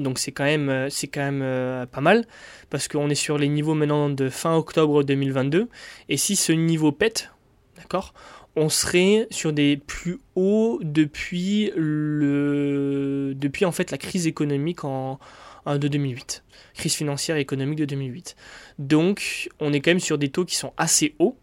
donc 0.00 0.18
c'est 0.18 0.32
quand 0.32 0.44
même, 0.44 0.68
euh, 0.68 0.88
c'est 0.90 1.06
quand 1.06 1.20
même 1.20 1.42
euh, 1.42 1.86
pas 1.86 2.00
mal, 2.00 2.24
parce 2.70 2.88
qu'on 2.88 3.08
est 3.10 3.14
sur 3.14 3.38
les 3.38 3.48
niveaux 3.48 3.74
maintenant 3.74 4.10
de 4.10 4.28
fin 4.28 4.56
octobre 4.56 5.02
2022, 5.02 5.68
et 6.08 6.16
si 6.16 6.36
ce 6.36 6.52
niveau 6.52 6.92
pète, 6.92 7.30
d'accord, 7.76 8.14
on 8.56 8.68
serait 8.68 9.26
sur 9.30 9.52
des 9.52 9.76
plus 9.76 10.18
hauts 10.34 10.80
depuis, 10.82 11.72
le, 11.76 13.32
depuis 13.36 13.64
en 13.64 13.72
fait 13.72 13.90
la 13.90 13.98
crise 13.98 14.26
économique 14.26 14.84
en, 14.84 15.18
de 15.78 15.88
2008, 15.88 16.44
crise 16.74 16.94
financière 16.94 17.36
et 17.36 17.40
économique 17.40 17.78
de 17.78 17.84
2008. 17.84 18.36
Donc 18.78 19.48
on 19.60 19.72
est 19.72 19.80
quand 19.80 19.90
même 19.90 20.00
sur 20.00 20.18
des 20.18 20.28
taux 20.28 20.44
qui 20.44 20.56
sont 20.56 20.72
assez 20.76 21.14
hauts, 21.18 21.36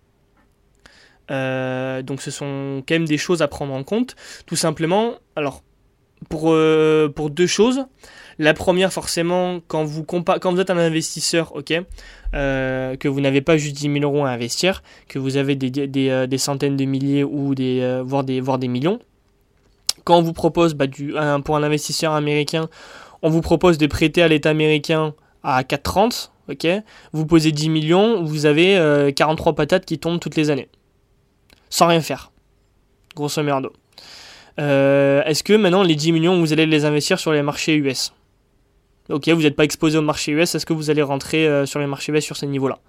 euh, 1.29 2.01
donc 2.01 2.21
ce 2.21 2.31
sont 2.31 2.83
quand 2.87 2.95
même 2.95 3.07
des 3.07 3.17
choses 3.17 3.41
à 3.41 3.47
prendre 3.47 3.73
en 3.73 3.83
compte. 3.83 4.15
Tout 4.45 4.55
simplement, 4.55 5.15
alors 5.35 5.63
pour, 6.29 6.55
pour 7.15 7.29
deux 7.29 7.47
choses. 7.47 7.85
La 8.39 8.53
première, 8.53 8.93
forcément, 8.93 9.59
quand 9.67 9.83
vous, 9.83 10.03
quand 10.03 10.51
vous 10.51 10.59
êtes 10.59 10.69
un 10.69 10.77
investisseur, 10.77 11.55
ok, 11.55 11.73
euh, 12.35 12.95
que 12.95 13.07
vous 13.07 13.19
n'avez 13.19 13.41
pas 13.41 13.57
juste 13.57 13.75
10 13.75 13.93
000 13.93 14.03
euros 14.03 14.25
à 14.25 14.29
investir, 14.29 14.83
que 15.07 15.17
vous 15.17 15.37
avez 15.37 15.55
des, 15.55 15.71
des, 15.71 16.09
euh, 16.09 16.27
des 16.27 16.37
centaines 16.37 16.77
de 16.77 16.85
milliers 16.85 17.23
ou 17.23 17.55
des, 17.55 17.81
euh, 17.81 18.03
voire, 18.05 18.23
des, 18.23 18.39
voire 18.39 18.59
des 18.59 18.67
millions, 18.67 18.99
quand 20.03 20.17
on 20.17 20.21
vous 20.21 20.33
propose, 20.33 20.75
bah, 20.75 20.85
du, 20.85 21.15
pour 21.43 21.57
un 21.57 21.63
investisseur 21.63 22.13
américain, 22.13 22.69
on 23.21 23.29
vous 23.29 23.41
propose 23.41 23.77
de 23.77 23.87
prêter 23.87 24.21
à 24.21 24.27
l'État 24.27 24.49
américain 24.49 25.13
à 25.43 25.63
4,30, 25.63 26.29
ok, 26.49 26.67
vous 27.13 27.25
posez 27.25 27.51
10 27.51 27.69
millions, 27.69 28.23
vous 28.23 28.45
avez 28.45 29.11
43 29.15 29.53
patates 29.53 29.85
qui 29.85 29.99
tombent 29.99 30.19
toutes 30.19 30.35
les 30.35 30.49
années. 30.49 30.69
Sans 31.69 31.87
rien 31.87 32.01
faire. 32.01 32.31
Grosso 33.15 33.41
merdo. 33.43 33.73
Est-ce 34.57 35.43
que 35.43 35.53
maintenant 35.53 35.83
les 35.83 35.95
10 35.95 36.11
millions, 36.11 36.39
vous 36.39 36.53
allez 36.53 36.65
les 36.65 36.85
investir 36.85 37.19
sur 37.19 37.31
les 37.31 37.41
marchés 37.41 37.75
US 37.75 38.13
Ok, 39.09 39.29
vous 39.29 39.41
n'êtes 39.41 39.55
pas 39.55 39.63
exposé 39.63 39.97
au 39.97 40.01
marché 40.01 40.31
US, 40.33 40.55
est-ce 40.55 40.65
que 40.65 40.73
vous 40.73 40.89
allez 40.89 41.01
rentrer 41.01 41.65
sur 41.65 41.79
les 41.79 41.87
marchés 41.87 42.11
US 42.11 42.23
sur 42.23 42.35
ces 42.35 42.47
niveaux-là? 42.47 42.79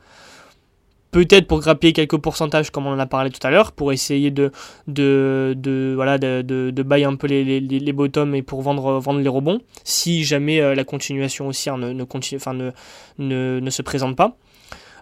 Peut-être 1.11 1.47
pour 1.47 1.61
grappiller 1.61 1.93
quelques 1.93 2.19
pourcentages 2.19 2.71
comme 2.71 2.87
on 2.87 2.93
en 2.93 2.99
a 2.99 3.07
parlé 3.07 3.31
tout 3.31 3.45
à 3.47 3.51
l'heure, 3.51 3.73
pour 3.73 3.93
essayer 3.93 4.31
de, 4.31 4.53
de, 4.87 5.93
voilà, 5.95 6.19
de, 6.19 6.43
de, 6.43 6.83
bailler 6.83 7.05
un 7.05 7.17
peu 7.17 7.27
les, 7.27 7.45
les, 7.45 7.61
les, 7.61 7.93
bottoms 7.93 8.35
et 8.35 8.43
pour 8.43 8.63
vendre, 8.63 8.99
vendre 8.99 9.21
les 9.21 9.29
rebonds, 9.29 9.61
si 9.85 10.25
jamais 10.25 10.61
euh, 10.61 10.75
la 10.75 10.85
continuation 10.85 11.49
haussière 11.49 11.79
ne, 11.79 11.93
ne, 11.93 12.05
continue, 12.05 12.41
ne, 12.47 12.71
ne, 13.19 13.61
ne 13.61 13.71
se 13.71 13.83
présente 13.83 14.17
pas. 14.17 14.37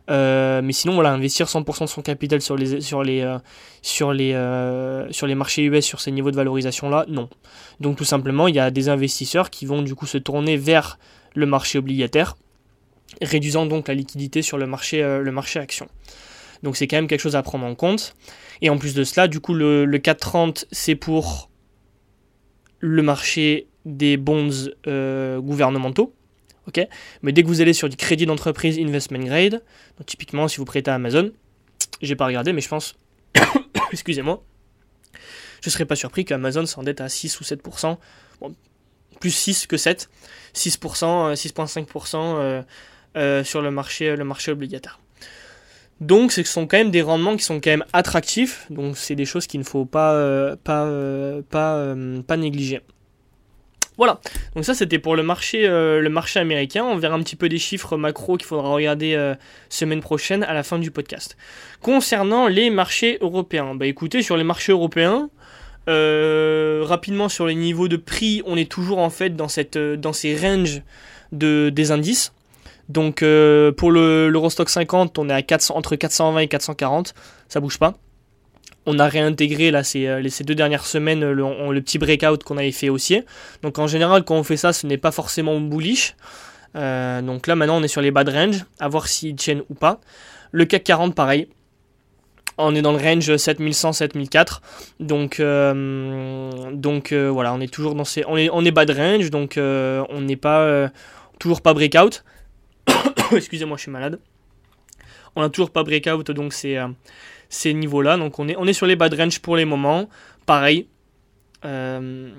Euh, 0.09 0.63
mais 0.63 0.73
sinon, 0.73 0.95
voilà, 0.95 1.11
investir 1.11 1.47
100% 1.47 1.81
de 1.81 1.87
son 1.87 2.03
capital 2.03 2.41
sur 2.41 2.57
les, 2.57 2.81
sur 2.81 3.03
les, 3.03 3.23
euh, 3.23 3.39
sur 3.83 4.13
les, 4.13 4.33
sur 5.11 5.27
les 5.27 5.35
marchés 5.35 5.65
US, 5.65 5.85
sur 5.85 6.01
ces 6.01 6.13
niveaux 6.13 6.31
de 6.31 6.37
valorisation-là, 6.37 7.07
non. 7.09 7.29
Donc 7.81 7.97
tout 7.97 8.05
simplement, 8.05 8.47
il 8.47 8.55
y 8.55 8.61
a 8.61 8.71
des 8.71 8.89
investisseurs 8.89 9.51
qui 9.51 9.67
vont 9.67 9.83
du 9.83 9.97
coup 9.97 10.07
se 10.07 10.19
tourner 10.19 10.57
vers 10.57 10.99
le 11.35 11.47
marché 11.47 11.79
obligataire 11.79 12.37
réduisant 13.23 13.67
donc 13.67 13.89
la 13.89 13.95
liquidité 13.95 14.43
sur 14.43 14.59
le 14.59 14.67
marché, 14.67 15.03
euh, 15.03 15.21
le 15.21 15.33
marché 15.33 15.59
action. 15.59 15.89
Donc 16.63 16.77
c'est 16.77 16.87
quand 16.87 16.97
même 16.97 17.09
quelque 17.09 17.21
chose 17.21 17.37
à 17.37 17.43
prendre 17.43 17.65
en 17.65 17.75
compte. 17.75 18.15
Et 18.63 18.71
en 18.71 18.79
plus 18.79 18.95
de 18.95 19.05
cela, 19.05 19.29
du 19.29 19.41
coup, 19.41 19.55
le, 19.55 19.85
le 19.85 19.99
430, 19.99 20.67
c'est 20.73 20.95
pour 20.95 21.51
le 22.81 23.03
marché 23.03 23.67
des 23.85 24.17
bonds 24.17 24.51
euh, 24.87 25.41
gouvernementaux. 25.41 26.15
Mais 27.23 27.33
dès 27.33 27.43
que 27.43 27.49
vous 27.49 27.61
allez 27.61 27.73
sur 27.73 27.89
du 27.89 27.97
crédit 27.97 28.27
d'entreprise 28.27 28.79
investment 28.79 29.25
grade, 29.25 29.63
typiquement 30.05 30.49
si 30.49 30.59
vous 30.59 30.65
prêtez 30.65 30.91
à 30.91 30.95
Amazon, 30.95 31.31
j'ai 32.03 32.17
pas 32.17 32.27
regardé, 32.27 32.53
mais 32.53 32.61
je 32.61 32.69
pense, 32.69 32.97
excusez-moi, 33.93 34.43
je 35.63 35.71
serais 35.71 35.85
pas 35.85 35.97
surpris 35.97 36.25
qu'Amazon 36.25 36.67
s'endette 36.67 37.01
à 37.01 37.09
6 37.09 37.41
ou 37.41 37.45
7%, 37.45 37.97
bon, 38.41 38.55
plus 39.21 39.31
6 39.31 39.67
que 39.67 39.77
7, 39.77 40.11
6%, 40.55 41.35
6,5%. 41.35 42.17
Euh, 42.17 42.63
sur 43.45 43.63
le 43.63 43.71
marché, 43.71 44.15
le 44.15 44.25
marché 44.25 44.53
obligataire. 44.53 45.01
Donc 46.01 46.33
ce 46.33 46.43
sont 46.43 46.67
quand 46.67 46.77
même 46.77 46.91
des 46.91 47.03
rendements 47.03 47.37
qui 47.37 47.43
sont 47.43 47.59
quand 47.61 47.71
même 47.71 47.85
attractifs, 47.93 48.67
donc 48.69 48.99
c'est 48.99 49.15
des 49.15 49.25
choses 49.25 49.47
qu'il 49.47 49.61
ne 49.61 49.65
faut 49.65 49.87
pas, 49.87 50.13
euh, 50.13 50.55
pas, 50.63 50.85
euh, 50.85 51.41
pas, 51.49 51.95
pas 52.27 52.37
négliger. 52.37 52.81
Voilà, 53.97 54.21
donc 54.55 54.67
ça 54.67 54.75
c'était 54.75 54.99
pour 54.99 55.17
le 55.17 55.23
marché, 55.23 55.67
le 55.67 56.09
marché 56.11 56.39
américain. 56.39 56.85
On 56.85 56.99
verra 56.99 57.15
un 57.17 57.23
petit 57.23 57.35
peu 57.35 57.49
des 57.49 57.57
chiffres 57.57 57.97
macro 57.97 58.37
qu'il 58.37 58.47
faudra 58.47 58.69
regarder 58.69 59.35
semaine 59.71 60.01
prochaine 60.03 60.43
à 60.43 60.53
la 60.53 60.63
fin 60.63 60.79
du 60.79 60.91
podcast. 60.91 61.39
Concernant 61.81 62.47
les 62.47 62.69
marchés 62.69 63.17
européens, 63.23 63.75
bah 63.75 63.87
écoutez, 63.87 64.21
sur 64.21 64.37
les 64.37 64.45
marchés 64.45 64.73
européens, 64.73 65.31
rapidement 65.87 67.31
sur 67.31 67.47
les 67.47 67.55
niveaux 67.55 67.89
de 67.89 67.97
prix, 67.97 68.43
on 68.45 68.59
est 68.59 68.71
toujours 68.71 68.99
en 68.99 69.09
fait 69.09 69.35
dans, 69.35 69.49
cette, 69.49 69.79
dans 69.79 70.13
ces 70.13 70.37
ranges 70.37 70.83
de, 71.33 71.71
des 71.71 71.91
indices. 71.91 72.35
Donc 72.89 73.23
euh, 73.23 73.73
pour 73.73 73.91
le 73.91 74.29
l'Eurostock 74.29 74.69
50, 74.69 75.19
on 75.19 75.29
est 75.29 75.33
à 75.33 75.43
400, 75.43 75.77
entre 75.77 75.97
420 75.97 76.41
et 76.41 76.49
440, 76.49 77.15
ça 77.49 77.61
bouge 77.61 77.79
pas. 77.79 77.95
On 78.89 79.01
a 79.01 79.09
réintégré 79.09 79.73
là 79.73 79.83
ces, 79.83 80.07
euh, 80.07 80.29
ces 80.29 80.45
deux 80.45 80.55
dernières 80.55 80.87
semaines 80.87 81.21
le, 81.21 81.73
le 81.73 81.81
petit 81.83 81.99
breakout 81.99 82.45
qu'on 82.45 82.57
avait 82.57 82.71
fait 82.73 82.89
haussier. 82.89 83.25
Donc 83.63 83.79
en 83.79 83.89
général 83.89 84.25
quand 84.25 84.37
on 84.37 84.45
fait 84.45 84.57
ça, 84.57 84.73
ce 84.73 84.87
n'est 84.87 84.99
pas 84.99 85.11
forcément 85.11 85.59
bullish. 85.61 86.15
Euh, 86.77 87.23
donc 87.23 87.47
là 87.47 87.57
maintenant 87.57 87.79
on 87.79 87.83
est 87.83 87.89
sur 87.89 88.03
les 88.03 88.13
bas 88.13 88.23
de 88.23 88.31
range, 88.31 88.65
à 88.79 88.89
voir 88.89 89.09
s'ils 89.09 89.35
tiennent 89.35 89.63
ou 89.69 89.75
pas. 89.75 90.01
Le 90.53 90.65
CAC 90.65 90.85
40 90.85 91.15
pareil, 91.17 91.49
on 92.57 92.75
est 92.77 92.83
dans 92.83 92.93
le 92.93 92.99
range 92.99 93.37
7100 93.37 93.95
7004 93.95 94.63
donc 95.01 95.43
donc 95.43 97.13
voilà 97.13 97.53
on 97.53 97.61
est 97.61 97.71
toujours 97.71 97.95
dans 97.95 98.05
ces 98.05 98.25
on 98.27 98.37
est 98.39 98.49
on 98.51 98.65
est 98.65 98.71
bas 98.71 98.87
de 98.87 98.95
range 98.95 99.31
donc 99.31 99.57
on 99.59 100.21
n'est 100.23 100.37
pas 100.37 100.91
toujours 101.39 101.61
pas 101.61 101.75
breakout 101.75 102.23
Excusez-moi, 103.33 103.77
je 103.77 103.83
suis 103.83 103.91
malade. 103.91 104.21
On 105.37 105.43
n'a 105.43 105.51
toujours 105.51 105.71
pas 105.71 105.83
breakout, 105.83 106.31
donc 106.31 106.53
c'est 106.55 106.79
euh, 106.79 106.89
ces 107.51 107.75
niveaux-là. 107.75 108.17
Donc 108.17 108.39
on 108.39 108.49
est, 108.49 108.57
on 108.57 108.67
est 108.67 108.73
sur 108.73 108.87
les 108.87 108.97
bad 108.97 109.13
range 109.15 109.41
pour 109.41 109.57
les 109.57 109.67
moments. 109.67 110.09
Pareil. 110.47 110.89
Euh, 111.65 112.31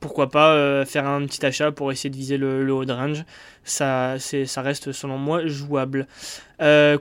pourquoi 0.00 0.30
pas 0.30 0.52
euh, 0.52 0.84
faire 0.84 1.06
un 1.06 1.24
petit 1.26 1.44
achat 1.44 1.72
pour 1.72 1.90
essayer 1.90 2.10
de 2.10 2.16
viser 2.16 2.36
le, 2.36 2.72
haut 2.72 2.84
de 2.84 2.92
range. 2.92 3.24
Ça, 3.64 4.16
ça 4.18 4.62
reste 4.62 4.92
selon 4.92 5.18
moi 5.18 5.46
jouable. 5.46 6.06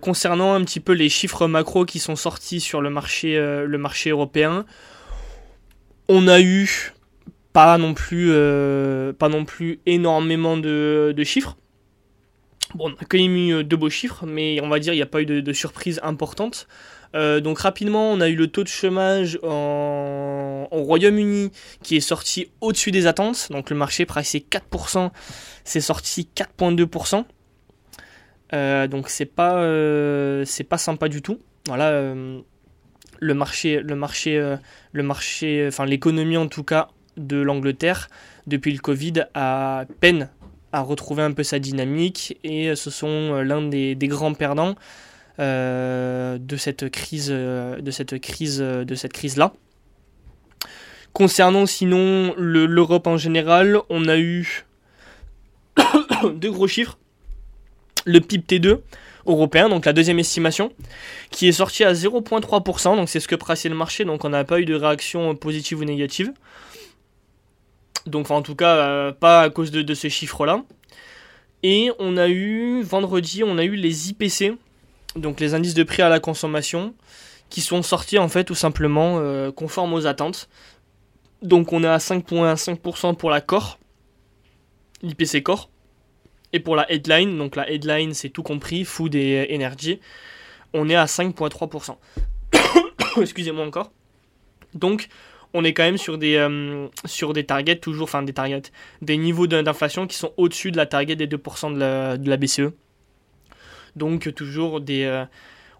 concernant 0.01 0.53
un 0.53 0.63
petit 0.63 0.79
peu 0.79 0.93
les 0.93 1.09
chiffres 1.09 1.47
macro 1.47 1.85
qui 1.85 1.99
sont 1.99 2.15
sortis 2.15 2.59
sur 2.59 2.81
le 2.81 2.89
marché, 2.89 4.09
européen, 4.09 4.65
on 6.07 6.27
a 6.27 6.41
eu 6.41 6.93
pas 7.53 7.77
non 7.77 7.93
plus, 7.93 8.31
pas 9.17 9.29
non 9.29 9.45
plus 9.45 9.79
énormément 9.85 10.57
de 10.57 11.23
chiffres. 11.23 11.57
Bon, 12.75 12.89
on 12.89 12.93
a 12.93 13.05
quand 13.07 13.17
même 13.17 13.35
eu 13.35 13.53
euh, 13.53 13.63
deux 13.63 13.77
beaux 13.77 13.89
chiffres, 13.89 14.25
mais 14.27 14.61
on 14.61 14.69
va 14.69 14.79
dire 14.79 14.93
il 14.93 14.97
n'y 14.97 15.01
a 15.01 15.07
pas 15.07 15.21
eu 15.21 15.25
de, 15.25 15.53
surprise 15.53 15.99
importante. 16.03 16.67
Euh, 17.15 17.39
donc 17.39 17.59
rapidement, 17.59 18.11
on 18.11 18.21
a 18.21 18.29
eu 18.29 18.35
le 18.35 18.47
taux 18.47 18.63
de 18.63 18.67
chômage 18.67 19.39
en, 19.41 20.67
au 20.69 20.83
Royaume-Uni 20.83 21.51
qui 21.81 21.95
est 21.95 22.01
sorti 22.01 22.51
au-dessus 22.61 22.91
des 22.91 23.07
attentes. 23.07 23.47
Donc 23.49 23.71
le 23.71 23.75
marché 23.75 24.05
pricé 24.05 24.45
4%, 24.47 25.09
c'est 25.63 25.81
sorti 25.81 26.29
4,2%. 26.35 27.25
Euh, 28.53 28.87
donc 28.87 29.09
c'est 29.09 29.25
pas 29.25 29.63
c'est 30.45 30.63
pas 30.63 30.77
sympa 30.77 31.09
du 31.09 31.23
tout. 31.23 31.39
Voilà, 31.67 32.13
le 33.21 33.33
marché 33.33 33.79
le 33.79 33.95
marché 33.95 34.57
le 34.91 35.03
marché 35.03 35.65
enfin 35.67 35.85
l'économie 35.85 36.37
en 36.37 36.47
tout 36.47 36.63
cas 36.63 36.89
de 37.17 37.37
l'Angleterre 37.37 38.09
depuis 38.47 38.71
le 38.71 38.79
Covid 38.79 39.25
a 39.33 39.85
peine 39.99 40.29
à 40.71 40.81
retrouver 40.81 41.23
un 41.23 41.31
peu 41.31 41.43
sa 41.43 41.59
dynamique 41.59 42.37
et 42.43 42.75
ce 42.75 42.89
sont 42.89 43.07
euh, 43.07 43.43
l'un 43.43 43.61
des, 43.61 43.95
grands 44.03 44.33
perdants 44.33 44.75
euh, 45.39 46.37
de 46.37 46.57
cette 46.57 46.89
crise 46.89 47.29
euh, 47.31 47.79
de 47.81 47.91
cette 47.91 48.19
crise 48.19 48.59
de 48.59 48.95
cette 48.95 49.13
crise 49.13 49.37
là 49.37 49.53
concernant 51.13 51.65
sinon 51.65 52.33
l'Europe 52.37 53.07
en 53.07 53.17
général 53.17 53.79
on 53.89 54.07
a 54.07 54.17
eu 54.17 54.65
deux 56.35 56.51
gros 56.51 56.67
chiffres 56.67 56.97
le 58.05 58.19
PIB 58.21 58.59
T2 58.59 58.79
européen, 59.25 59.69
donc 59.69 59.85
la 59.85 59.93
deuxième 59.93 60.19
estimation, 60.19 60.71
qui 61.29 61.47
est 61.47 61.51
sorti 61.51 61.83
à 61.83 61.93
0,3%, 61.93 62.95
donc 62.95 63.09
c'est 63.09 63.19
ce 63.19 63.27
que 63.27 63.35
pressait 63.35 63.69
le 63.69 63.75
marché, 63.75 64.05
donc 64.05 64.25
on 64.25 64.29
n'a 64.29 64.43
pas 64.43 64.59
eu 64.59 64.65
de 64.65 64.73
réaction 64.73 65.35
positive 65.35 65.79
ou 65.79 65.85
négative. 65.85 66.31
Donc, 68.09 68.31
en 68.31 68.41
tout 68.41 68.55
cas, 68.55 68.75
euh, 68.75 69.11
pas 69.11 69.41
à 69.41 69.49
cause 69.49 69.71
de, 69.71 69.93
ces 69.93 70.09
chiffres-là. 70.09 70.63
Et 71.63 71.91
on 71.99 72.17
a 72.17 72.27
eu, 72.27 72.81
vendredi, 72.81 73.43
on 73.43 73.57
a 73.57 73.63
eu 73.63 73.75
les 73.75 74.09
IPC, 74.09 74.57
donc 75.15 75.39
les 75.39 75.53
indices 75.53 75.73
de 75.73 75.83
prix 75.83 76.01
à 76.01 76.09
la 76.09 76.19
consommation, 76.19 76.93
qui 77.49 77.61
sont 77.61 77.81
sortis 77.81 78.17
en 78.17 78.29
fait 78.29 78.45
tout 78.45 78.55
simplement 78.55 79.17
euh, 79.19 79.51
conformes 79.51 79.93
aux 79.93 80.07
attentes. 80.07 80.47
Donc 81.41 81.73
on 81.73 81.83
est 81.83 81.87
à 81.87 81.97
5,5% 81.97 83.15
pour 83.15 83.29
la 83.29 83.41
Core, 83.41 83.77
l'IPC 85.01 85.43
Core. 85.43 85.69
Et 86.53 86.59
pour 86.59 86.75
la 86.75 86.89
headline, 86.91 87.37
donc 87.37 87.55
la 87.55 87.69
headline 87.69 88.13
c'est 88.13 88.29
tout 88.29 88.43
compris, 88.43 88.85
food 88.85 89.13
et 89.15 89.47
energy, 89.53 89.99
on 90.73 90.89
est 90.89 90.95
à 90.95 91.05
5,3%. 91.05 91.95
Excusez-moi 93.21 93.65
encore. 93.65 93.91
Donc 94.73 95.09
on 95.53 95.63
est 95.63 95.73
quand 95.73 95.83
même 95.83 95.97
sur 95.97 96.17
des, 96.17 96.35
euh, 96.35 96.87
sur 97.05 97.33
des 97.33 97.45
targets, 97.45 97.77
toujours, 97.77 98.03
enfin 98.05 98.21
des 98.21 98.33
targets, 98.33 98.71
des 99.01 99.17
niveaux 99.17 99.47
d'inflation 99.47 100.07
qui 100.07 100.15
sont 100.15 100.33
au-dessus 100.37 100.71
de 100.71 100.77
la 100.77 100.85
target 100.85 101.15
des 101.15 101.27
2% 101.27 101.73
de 101.73 102.29
la, 102.29 102.37
BCE. 102.37 102.71
Donc 103.95 104.33
toujours 104.35 104.81
des, 104.81 105.03
euh, 105.03 105.25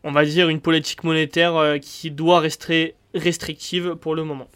on 0.04 0.12
va 0.12 0.26
dire, 0.26 0.50
une 0.50 0.60
politique 0.60 1.04
monétaire 1.04 1.56
euh, 1.56 1.78
qui 1.78 2.10
doit 2.10 2.40
rester 2.40 2.96
restrictive 3.14 3.96
pour 3.96 4.16
le 4.16 4.24
moment. 4.24 4.48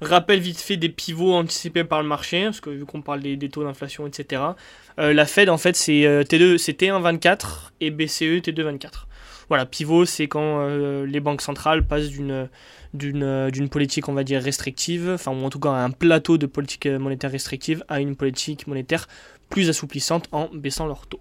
Rappel 0.00 0.40
vite 0.40 0.58
fait 0.58 0.76
des 0.76 0.88
pivots 0.88 1.34
anticipés 1.34 1.84
par 1.84 2.02
le 2.02 2.08
marché, 2.08 2.44
parce 2.44 2.60
que 2.60 2.70
vu 2.70 2.84
qu'on 2.86 3.02
parle 3.02 3.20
des, 3.20 3.48
taux 3.48 3.62
d'inflation, 3.62 4.04
etc. 4.04 4.42
la 4.98 5.26
Fed, 5.26 5.48
en 5.48 5.58
fait, 5.58 5.76
c'est 5.76 6.24
T2, 6.24 6.58
c'est 6.58 6.80
T1,24 6.80 7.70
et 7.80 7.92
BCE 7.92 8.42
T2,24. 8.42 9.06
Voilà, 9.52 9.66
pivot, 9.66 10.06
c'est 10.06 10.28
quand 10.28 10.66
les 11.04 11.20
banques 11.20 11.42
centrales 11.42 11.86
passent 11.86 12.08
d'une 12.08 12.48
euh, 13.00 13.50
d'une 13.50 13.70
politique, 13.70 14.08
on 14.08 14.12
va 14.12 14.22
dire, 14.22 14.42
restrictive, 14.42 15.12
enfin, 15.14 15.32
ou 15.32 15.44
en 15.44 15.50
tout 15.50 15.58
cas 15.58 15.70
un 15.70 15.90
plateau 15.90 16.36
de 16.36 16.44
politique 16.44 16.86
monétaire 16.86 17.30
restrictive 17.30 17.82
à 17.88 18.00
une 18.00 18.16
politique 18.16 18.66
monétaire 18.66 19.08
plus 19.48 19.70
assouplissante 19.70 20.28
en 20.30 20.48
baissant 20.52 20.86
leur 20.86 21.06
taux. 21.06 21.20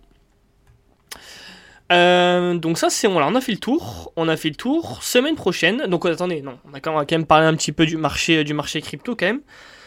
Euh, 1.94 2.56
donc 2.56 2.78
ça 2.78 2.90
c'est 2.90 3.08
voilà, 3.08 3.28
on 3.28 3.36
a 3.36 3.42
fait 3.42 3.54
le 3.54 3.58
tour, 3.58 4.12
on 4.18 4.28
a 4.28 4.36
fait 4.36 4.50
le 4.50 4.56
tour. 4.56 5.02
Semaine 5.02 5.36
prochaine, 5.36 5.88
donc 5.88 6.06
attendez, 6.06 6.42
non, 6.42 6.58
on 6.70 6.74
a 6.74 6.82
quand 6.82 7.10
même 7.12 7.26
parlé 7.26 7.48
un 7.48 7.56
petit 7.56 7.72
peu 7.72 7.86
du 7.86 7.96
marché 7.96 8.44
du 8.44 8.54
marché 8.54 8.82
crypto 8.82 9.16
quand 9.16 9.28
même, 9.28 9.42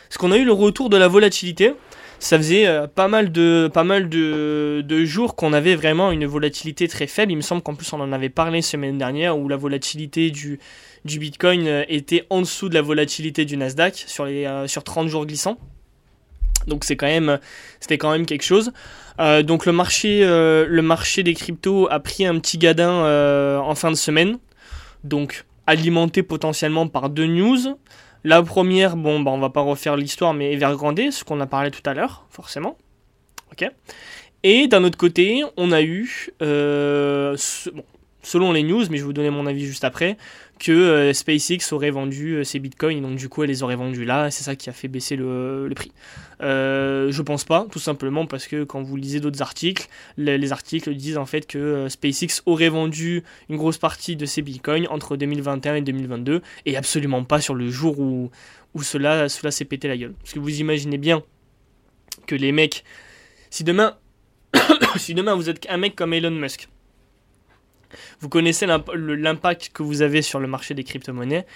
parce 0.08 0.16
qu'on 0.16 0.32
a 0.32 0.38
eu 0.38 0.44
le 0.44 0.52
retour 0.52 0.88
de 0.88 0.96
la 0.96 1.08
volatilité. 1.08 1.74
Ça 2.18 2.38
faisait 2.38 2.66
euh, 2.66 2.86
pas 2.86 3.08
mal 3.08 3.30
de, 3.30 5.04
jours 5.04 5.36
qu'on 5.36 5.52
avait 5.52 5.74
vraiment 5.74 6.10
une 6.10 6.26
volatilité 6.26 6.88
très 6.88 7.06
faible. 7.06 7.32
Il 7.32 7.36
me 7.36 7.42
semble 7.42 7.62
qu'en 7.62 7.74
plus 7.74 7.92
on 7.92 8.00
en 8.00 8.12
avait 8.12 8.28
parlé 8.28 8.62
semaine 8.62 8.98
dernière 8.98 9.38
où 9.38 9.48
la 9.48 9.56
volatilité 9.56 10.30
du, 10.30 10.58
Bitcoin 11.04 11.66
euh, 11.66 11.84
était 11.88 12.26
en 12.30 12.40
dessous 12.40 12.68
de 12.68 12.74
la 12.74 12.82
volatilité 12.82 13.44
du 13.44 13.56
Nasdaq 13.56 14.04
sur, 14.06 14.24
les, 14.24 14.46
euh, 14.46 14.66
sur 14.66 14.84
30 14.84 15.08
jours 15.08 15.26
glissants. 15.26 15.58
Donc 16.66 16.84
c'est 16.84 16.96
quand 16.96 17.06
même, 17.06 17.38
c'était 17.78 17.98
quand 17.98 18.10
même 18.10 18.24
quelque 18.24 18.44
chose. 18.44 18.72
donc 19.18 19.66
le 19.66 19.72
marché, 19.72 20.20
le 20.24 20.80
marché 20.80 21.22
des 21.22 21.34
cryptos 21.34 21.88
a 21.90 22.00
pris 22.00 22.24
un 22.24 22.38
petit 22.38 22.56
gadin 22.56 23.58
en 23.60 23.74
fin 23.74 23.90
de 23.90 23.96
semaine. 23.96 24.38
Donc 25.02 25.44
alimenté 25.66 26.22
potentiellement 26.22 26.88
par 26.88 27.10
deux 27.10 27.26
news. 27.26 27.76
La 28.24 28.42
première, 28.42 28.96
bon, 28.96 29.20
bah, 29.20 29.30
on 29.30 29.38
va 29.38 29.50
pas 29.50 29.60
refaire 29.60 29.96
l'histoire, 29.96 30.32
mais 30.32 30.52
Evergrande, 30.52 31.10
ce 31.10 31.24
qu'on 31.24 31.40
a 31.40 31.46
parlé 31.46 31.70
tout 31.70 31.82
à 31.84 31.92
l'heure, 31.92 32.26
forcément. 32.30 32.78
Et 34.42 34.66
d'un 34.66 34.82
autre 34.84 34.98
côté, 34.98 35.42
on 35.56 35.72
a 35.72 35.82
eu, 35.82 36.30
euh, 36.42 37.36
selon 38.22 38.52
les 38.52 38.62
news, 38.62 38.80
mais 38.90 38.96
je 38.96 39.02
vais 39.02 39.06
vous 39.06 39.12
donner 39.12 39.30
mon 39.30 39.46
avis 39.46 39.64
juste 39.64 39.84
après, 39.84 40.16
que 40.58 40.72
euh, 40.72 41.12
SpaceX 41.12 41.72
aurait 41.72 41.90
vendu 41.90 42.34
euh, 42.34 42.44
ses 42.44 42.58
bitcoins, 42.58 42.98
et 42.98 43.00
donc 43.00 43.16
du 43.16 43.28
coup 43.28 43.42
elle 43.42 43.50
les 43.50 43.62
aurait 43.62 43.76
vendus 43.76 44.04
là, 44.04 44.30
c'est 44.30 44.44
ça 44.44 44.56
qui 44.56 44.70
a 44.70 44.72
fait 44.72 44.88
baisser 44.88 45.16
le, 45.16 45.70
prix. 45.74 45.92
Euh, 46.40 47.10
je 47.10 47.22
pense 47.22 47.44
pas, 47.44 47.66
tout 47.70 47.78
simplement 47.78 48.26
parce 48.26 48.46
que 48.46 48.64
quand 48.64 48.82
vous 48.82 48.96
lisez 48.96 49.20
d'autres 49.20 49.42
articles, 49.42 49.88
les, 50.16 50.52
articles 50.52 50.94
disent 50.94 51.18
en 51.18 51.26
fait 51.26 51.46
que 51.46 51.88
SpaceX 51.88 52.42
aurait 52.46 52.68
vendu 52.68 53.24
une 53.48 53.56
grosse 53.56 53.78
partie 53.78 54.16
de 54.16 54.26
ses 54.26 54.42
bitcoins 54.42 54.86
entre 54.88 55.16
2021 55.16 55.76
et 55.76 55.80
2022, 55.80 56.42
et 56.66 56.76
absolument 56.76 57.24
pas 57.24 57.40
sur 57.40 57.54
le 57.54 57.68
jour 57.68 57.98
où, 57.98 58.30
cela, 58.82 59.28
cela 59.28 59.50
s'est 59.50 59.64
pété 59.64 59.88
la 59.88 59.96
gueule. 59.96 60.14
Parce 60.20 60.32
que 60.32 60.38
vous 60.38 60.60
imaginez 60.60 60.98
bien 60.98 61.22
que 62.26 62.34
les 62.34 62.52
mecs, 62.52 62.84
si 63.50 63.64
demain, 63.64 63.96
si 64.96 65.14
demain 65.14 65.34
vous 65.34 65.48
êtes 65.48 65.66
un 65.68 65.76
mec 65.76 65.94
comme 65.94 66.12
Elon 66.12 66.30
Musk, 66.30 66.68
vous 68.20 68.28
connaissez 68.28 68.66
l'impact 68.66 69.70
que 69.72 69.82
vous 69.82 70.02
avez 70.02 70.22
sur 70.22 70.40
le 70.40 70.46
marché 70.46 70.74
des 70.74 70.84
crypto-monnaies. 70.84 71.46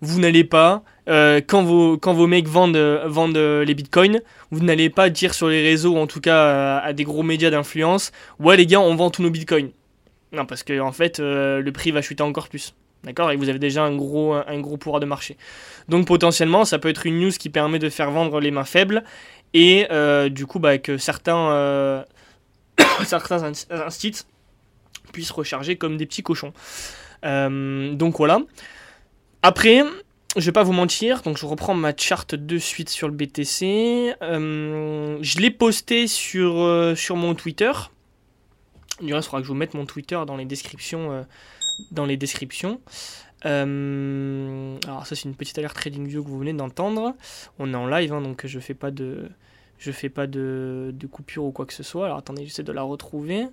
Vous 0.00 0.20
n'allez 0.20 0.44
pas, 0.44 0.84
euh, 1.08 1.40
quand, 1.44 1.64
vos, 1.64 2.26
mecs 2.26 2.46
vendent, 2.46 2.76
vendent 3.06 3.36
les 3.36 3.74
bitcoins, 3.74 4.20
vous 4.50 4.64
n'allez 4.64 4.90
pas 4.90 5.10
dire 5.10 5.34
sur 5.34 5.48
les 5.48 5.62
réseaux, 5.62 5.94
ou 5.94 5.98
en 5.98 6.06
tout 6.06 6.20
cas 6.20 6.78
à, 6.78 6.92
des 6.92 7.04
gros 7.04 7.22
médias 7.22 7.50
d'influence, 7.50 8.12
ouais 8.38 8.56
les 8.56 8.66
gars, 8.66 8.80
on 8.80 8.94
vend 8.94 9.10
tous 9.10 9.22
nos 9.22 9.30
bitcoins. 9.30 9.70
Non, 10.32 10.46
parce 10.46 10.62
que 10.62 10.78
en 10.80 10.92
fait, 10.92 11.20
euh, 11.20 11.60
le 11.60 11.72
prix 11.72 11.90
va 11.90 12.02
chuter 12.02 12.22
encore 12.22 12.48
plus. 12.48 12.74
D'accord? 13.04 13.30
Et 13.30 13.36
vous 13.36 13.48
avez 13.48 13.58
déjà 13.58 13.84
un 13.84 13.94
gros, 13.94 14.34
un 14.34 14.60
gros 14.60 14.76
pouvoir 14.76 15.00
de 15.00 15.06
marché. 15.06 15.36
Donc 15.88 16.06
potentiellement, 16.06 16.64
ça 16.64 16.78
peut 16.78 16.88
être 16.88 17.06
une 17.06 17.20
news 17.20 17.30
qui 17.30 17.48
permet 17.48 17.78
de 17.78 17.88
faire 17.88 18.10
vendre 18.10 18.40
les 18.40 18.50
mains 18.50 18.64
faibles 18.64 19.04
et 19.54 19.86
euh, 19.90 20.28
du 20.28 20.46
coup 20.46 20.58
bah, 20.58 20.78
que 20.78 20.98
certains, 20.98 22.04
certains 23.04 23.52
instituts 23.70 24.24
puissent 25.10 25.30
recharger 25.30 25.76
comme 25.76 25.96
des 25.96 26.06
petits 26.06 26.22
cochons. 26.22 26.52
Euh, 27.24 27.94
donc 27.94 28.18
voilà. 28.18 28.40
Après, 29.42 29.82
je 30.36 30.44
vais 30.44 30.52
pas 30.52 30.62
vous 30.62 30.72
mentir, 30.72 31.22
donc 31.22 31.38
je 31.38 31.46
reprends 31.46 31.74
ma 31.74 31.96
charte 31.96 32.34
de 32.34 32.58
suite 32.58 32.88
sur 32.88 33.08
le 33.08 33.14
BTC. 33.14 34.14
Euh, 34.22 35.18
je 35.20 35.38
l'ai 35.38 35.50
posté 35.50 36.06
sur, 36.06 36.60
euh, 36.60 36.94
sur 36.94 37.16
mon 37.16 37.34
Twitter. 37.34 37.72
Du 39.00 39.14
reste, 39.14 39.26
il 39.26 39.30
faudra 39.30 39.40
que 39.40 39.46
je 39.46 39.52
vous 39.52 39.58
mette 39.58 39.74
mon 39.74 39.86
Twitter 39.86 40.20
dans 40.26 40.36
les 40.36 40.44
descriptions. 40.44 41.24
dans 41.92 42.06
les 42.06 42.16
descriptions. 42.16 42.80
alors 43.44 45.06
ça 45.06 45.14
c'est 45.14 45.24
une 45.24 45.36
petite 45.36 45.56
alerte 45.58 45.76
TradingView 45.76 46.24
que 46.24 46.28
vous 46.28 46.38
venez 46.38 46.52
d'entendre. 46.52 47.14
On 47.60 47.72
est 47.72 47.76
en 47.76 47.86
live, 47.86 48.12
hein, 48.12 48.20
donc 48.20 48.44
je 48.44 48.58
fais 48.58 48.74
pas 48.74 48.90
de, 48.90 49.28
je 49.78 49.92
fais 49.92 50.08
pas 50.08 50.26
de, 50.26 50.90
de 50.92 51.06
coupure 51.06 51.44
ou 51.44 51.52
quoi 51.52 51.64
que 51.64 51.72
ce 51.72 51.84
soit. 51.84 52.06
Alors 52.06 52.18
attendez, 52.18 52.44
j'essaie 52.44 52.64
de 52.64 52.72
la 52.72 52.82
retrouver. 52.82 53.46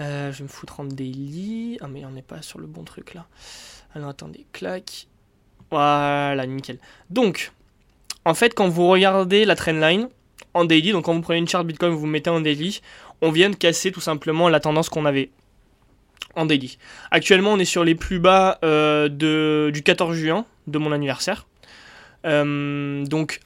Euh, 0.00 0.32
je 0.32 0.38
vais 0.38 0.44
me 0.44 0.48
foutre 0.48 0.80
en 0.80 0.84
daily. 0.84 1.78
Ah, 1.80 1.88
mais 1.88 2.04
on 2.04 2.10
n'est 2.10 2.22
pas 2.22 2.42
sur 2.42 2.58
le 2.58 2.66
bon 2.66 2.84
truc 2.84 3.14
là. 3.14 3.26
Alors 3.94 4.08
attendez, 4.08 4.46
clac. 4.52 5.06
Voilà, 5.70 6.46
nickel. 6.46 6.78
Donc, 7.10 7.52
en 8.24 8.34
fait, 8.34 8.54
quand 8.54 8.68
vous 8.68 8.86
regardez 8.88 9.44
la 9.44 9.56
trendline 9.56 10.08
en 10.54 10.64
daily, 10.64 10.92
donc 10.92 11.06
quand 11.06 11.14
vous 11.14 11.22
prenez 11.22 11.38
une 11.38 11.48
charte 11.48 11.66
Bitcoin, 11.66 11.92
vous, 11.92 12.00
vous 12.00 12.06
mettez 12.06 12.30
en 12.30 12.40
daily, 12.40 12.80
on 13.22 13.30
vient 13.30 13.50
de 13.50 13.56
casser 13.56 13.90
tout 13.90 14.00
simplement 14.00 14.48
la 14.48 14.60
tendance 14.60 14.88
qu'on 14.88 15.06
avait 15.06 15.30
en 16.34 16.46
daily. 16.46 16.78
Actuellement, 17.10 17.52
on 17.52 17.58
est 17.58 17.64
sur 17.64 17.84
les 17.84 17.94
plus 17.94 18.18
bas 18.18 18.58
euh, 18.64 19.08
du 19.70 19.82
14 19.82 20.16
juin 20.16 20.44
de 20.66 20.78
mon 20.78 20.92
anniversaire. 20.92 21.46
Euh, 22.24 23.04
donc, 23.04 23.40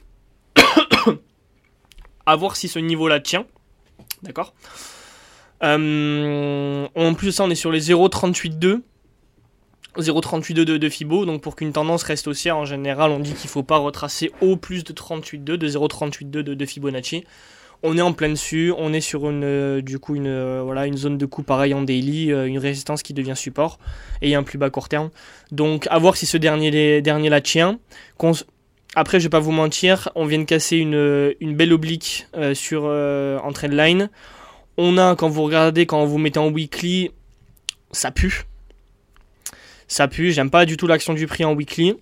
à 2.25 2.35
voir 2.35 2.55
si 2.55 2.67
ce 2.67 2.79
niveau-là 2.79 3.19
tient. 3.19 3.45
D'accord? 4.23 4.53
En 5.61 7.13
plus 7.13 7.27
de 7.27 7.31
ça, 7.31 7.43
on 7.43 7.49
est 7.49 7.55
sur 7.55 7.71
les 7.71 7.81
0.38.2. 7.81 8.81
0.38.2 10.01 10.53
de, 10.53 10.77
de 10.77 10.89
Fibo, 10.89 11.25
donc 11.25 11.41
pour 11.41 11.55
qu'une 11.55 11.71
tendance 11.71 12.03
reste 12.03 12.27
haussière, 12.27 12.57
en 12.57 12.65
général, 12.65 13.11
on 13.11 13.19
dit 13.19 13.33
qu'il 13.33 13.47
ne 13.47 13.51
faut 13.51 13.63
pas 13.63 13.77
retracer 13.77 14.31
au 14.41 14.55
plus 14.55 14.83
de 14.83 14.93
38.2, 14.93 15.43
de 15.43 15.67
0.38.2 15.67 16.29
de, 16.41 16.65
Fibonacci. 16.65 17.23
On 17.83 17.97
est 17.97 18.01
en 18.01 18.13
plein 18.13 18.29
dessus, 18.29 18.73
on 18.77 18.91
est 18.91 19.01
sur 19.01 19.29
une, 19.29 19.43
euh, 19.43 19.81
coup 20.01 20.15
une, 20.15 20.27
euh, 20.27 20.83
une 20.85 20.97
zone 20.97 21.17
de 21.17 21.25
coup 21.25 21.43
pareil 21.43 21.73
en 21.73 21.83
daily, 21.83 22.29
une 22.29 22.57
résistance 22.57 23.03
qui 23.03 23.13
devient 23.13 23.35
support 23.35 23.77
et 24.21 24.33
un 24.35 24.43
plus 24.43 24.57
bas 24.57 24.69
court 24.69 24.89
terme. 24.89 25.09
Donc 25.51 25.87
à 25.89 25.97
voir 25.99 26.17
si 26.17 26.25
ce 26.25 26.37
dernier, 26.37 27.01
dernier 27.01 27.29
là 27.29 27.41
tient. 27.41 27.79
Après, 28.95 29.19
je 29.19 29.25
vais 29.25 29.29
pas 29.29 29.39
vous 29.39 29.51
mentir, 29.51 30.09
on 30.15 30.25
vient 30.25 30.39
de 30.39 30.43
casser 30.45 30.77
une, 30.77 31.55
belle 31.55 31.73
oblique 31.73 32.27
sur 32.53 32.85
en 32.85 33.51
trendline. 33.51 34.09
On 34.77 34.97
a, 34.97 35.15
quand 35.15 35.29
vous 35.29 35.43
regardez, 35.43 35.85
quand 35.85 36.05
vous 36.05 36.17
mettez 36.17 36.39
en 36.39 36.49
weekly, 36.49 37.11
ça 37.91 38.11
pue. 38.11 38.43
Ça 39.87 40.07
pue, 40.07 40.31
j'aime 40.31 40.49
pas 40.49 40.65
du 40.65 40.77
tout 40.77 40.85
l'action 40.85 41.13
du 41.13 41.27
prix 41.27 41.45
en 41.45 41.53
weekly. 41.53 41.95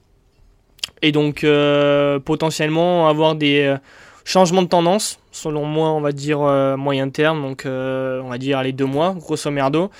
Et 1.01 1.11
donc, 1.11 1.43
euh, 1.43 2.19
potentiellement, 2.19 3.07
avoir 3.07 3.35
des 3.35 3.61
euh, 3.61 3.77
changements 4.23 4.63
de 4.63 4.67
tendance, 4.67 5.19
selon 5.31 5.65
moi, 5.65 5.89
on 5.89 6.01
va 6.01 6.11
dire 6.11 6.41
euh, 6.41 6.77
moyen 6.77 7.09
terme, 7.09 7.41
donc 7.41 7.63
on 7.65 8.27
va 8.29 8.37
dire 8.37 8.61
les 8.63 8.71
deux 8.71 8.85
mois, 8.85 9.13
grosso 9.13 9.49
merdo. 9.51 9.91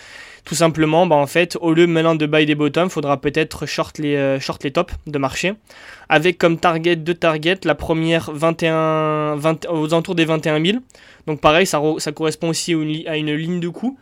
Tout 0.46 0.56
simplement, 0.56 1.08
bah, 1.08 1.16
en 1.16 1.28
fait, 1.28 1.58
au 1.60 1.74
lieu 1.74 1.88
maintenant 1.88 2.16
de 2.16 2.26
buy 2.26 2.46
des 2.46 2.56
bottoms, 2.56 2.90
faudra 2.90 3.20
peut-être 3.20 3.66
short 3.66 3.98
les, 3.98 4.40
short 4.40 4.64
les 4.64 4.72
tops 4.72 4.94
de 5.08 5.18
marché. 5.18 5.54
Avec 6.08 6.38
comme 6.38 6.60
target, 6.60 6.98
deux 6.98 7.16
targets, 7.16 7.60
la 7.64 7.76
première 7.76 8.32
21, 8.32 9.36
20, 9.38 9.66
aux 9.70 9.94
alentours 9.94 10.16
des 10.16 10.26
21 10.26 10.64
000. 10.64 10.78
Donc 11.28 11.42
pareil, 11.42 11.66
ça, 11.66 11.82
ça 11.98 12.12
correspond 12.12 12.50
aussi 12.50 12.74
à 13.08 13.18
une, 13.18 13.34
ligne 13.34 13.60
de 13.60 13.70
coup. 13.70 13.98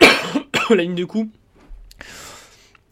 la 0.70 0.76
ligne 0.76 0.94
de 0.94 1.04
coup. 1.04 1.28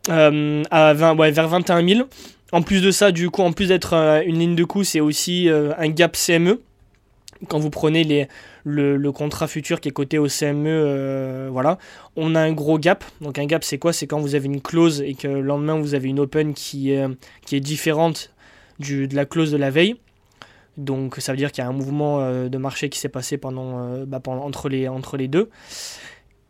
Euh, 0.08 0.62
à 0.70 0.94
20, 0.94 1.16
ouais, 1.16 1.30
vers 1.30 1.48
21 1.48 1.86
000. 1.86 2.08
En 2.52 2.62
plus 2.62 2.82
de 2.82 2.90
ça, 2.90 3.12
du 3.12 3.30
coup, 3.30 3.42
en 3.42 3.52
plus 3.52 3.68
d'être 3.68 3.94
euh, 3.94 4.22
une 4.24 4.38
ligne 4.38 4.54
de 4.54 4.64
coup, 4.64 4.84
c'est 4.84 5.00
aussi 5.00 5.48
euh, 5.48 5.72
un 5.78 5.88
gap 5.88 6.16
CME. 6.16 6.60
Quand 7.48 7.58
vous 7.58 7.70
prenez 7.70 8.28
le, 8.64 9.10
contrat 9.10 9.46
futur 9.46 9.80
qui 9.80 9.88
est 9.88 9.92
coté 9.92 10.18
au 10.18 10.28
CME, 10.28 11.48
voilà, 11.50 11.78
on 12.16 12.34
a 12.34 12.40
un 12.40 12.52
gros 12.52 12.78
gap. 12.78 13.04
Donc 13.20 13.38
un 13.38 13.46
gap, 13.46 13.64
c'est 13.64 13.78
quoi? 13.78 13.92
C'est 13.92 14.06
quand 14.06 14.20
vous 14.20 14.34
avez 14.34 14.46
une 14.46 14.60
clause 14.60 15.02
et 15.02 15.14
que 15.14 15.28
le 15.28 15.40
lendemain 15.40 15.78
vous 15.78 15.94
avez 15.94 16.08
une 16.08 16.20
open 16.20 16.54
qui, 16.54 16.90
est 16.90 17.60
différente 17.60 18.32
de 18.78 19.14
la 19.14 19.24
clause 19.24 19.50
de 19.50 19.56
la 19.56 19.70
veille. 19.70 19.96
Donc 20.76 21.16
ça 21.18 21.32
veut 21.32 21.38
dire 21.38 21.52
qu'il 21.52 21.62
y 21.62 21.66
a 21.66 21.70
un 21.70 21.72
mouvement 21.72 22.20
euh, 22.20 22.48
de 22.48 22.58
marché 22.58 22.88
qui 22.88 22.98
s'est 22.98 23.08
passé 23.08 23.38
pendant, 23.38 23.78
euh, 23.78 24.04
bah, 24.06 24.20
entre, 24.26 24.68
les, 24.68 25.28
deux. 25.28 25.50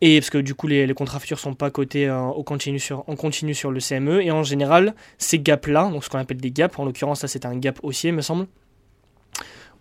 Et 0.01 0.21
parce 0.21 0.31
que 0.31 0.39
du 0.39 0.55
coup 0.55 0.67
les, 0.67 0.93
contrats 0.95 1.21
futurs 1.21 1.39
sont 1.39 1.55
pas 1.55 1.71
cotés 1.71 2.09
euh, 2.09 2.19
en 2.19 2.43
continu 2.43 2.79
sur 2.79 3.71
le 3.71 3.81
CME. 3.81 4.23
Et 4.23 4.31
en 4.31 4.43
général, 4.43 4.95
ces 5.19 5.39
gaps-là, 5.39 5.91
donc 5.91 6.05
ce 6.05 6.09
qu'on 6.09 6.19
appelle 6.19 6.39
des 6.39 6.51
gaps, 6.51 6.79
en 6.79 6.85
l'occurrence 6.85 7.23
là 7.23 7.29
c'est 7.29 7.45
un 7.45 7.57
gap 7.57 7.81
haussier 7.83 8.13
me 8.13 8.23
semble, 8.23 8.47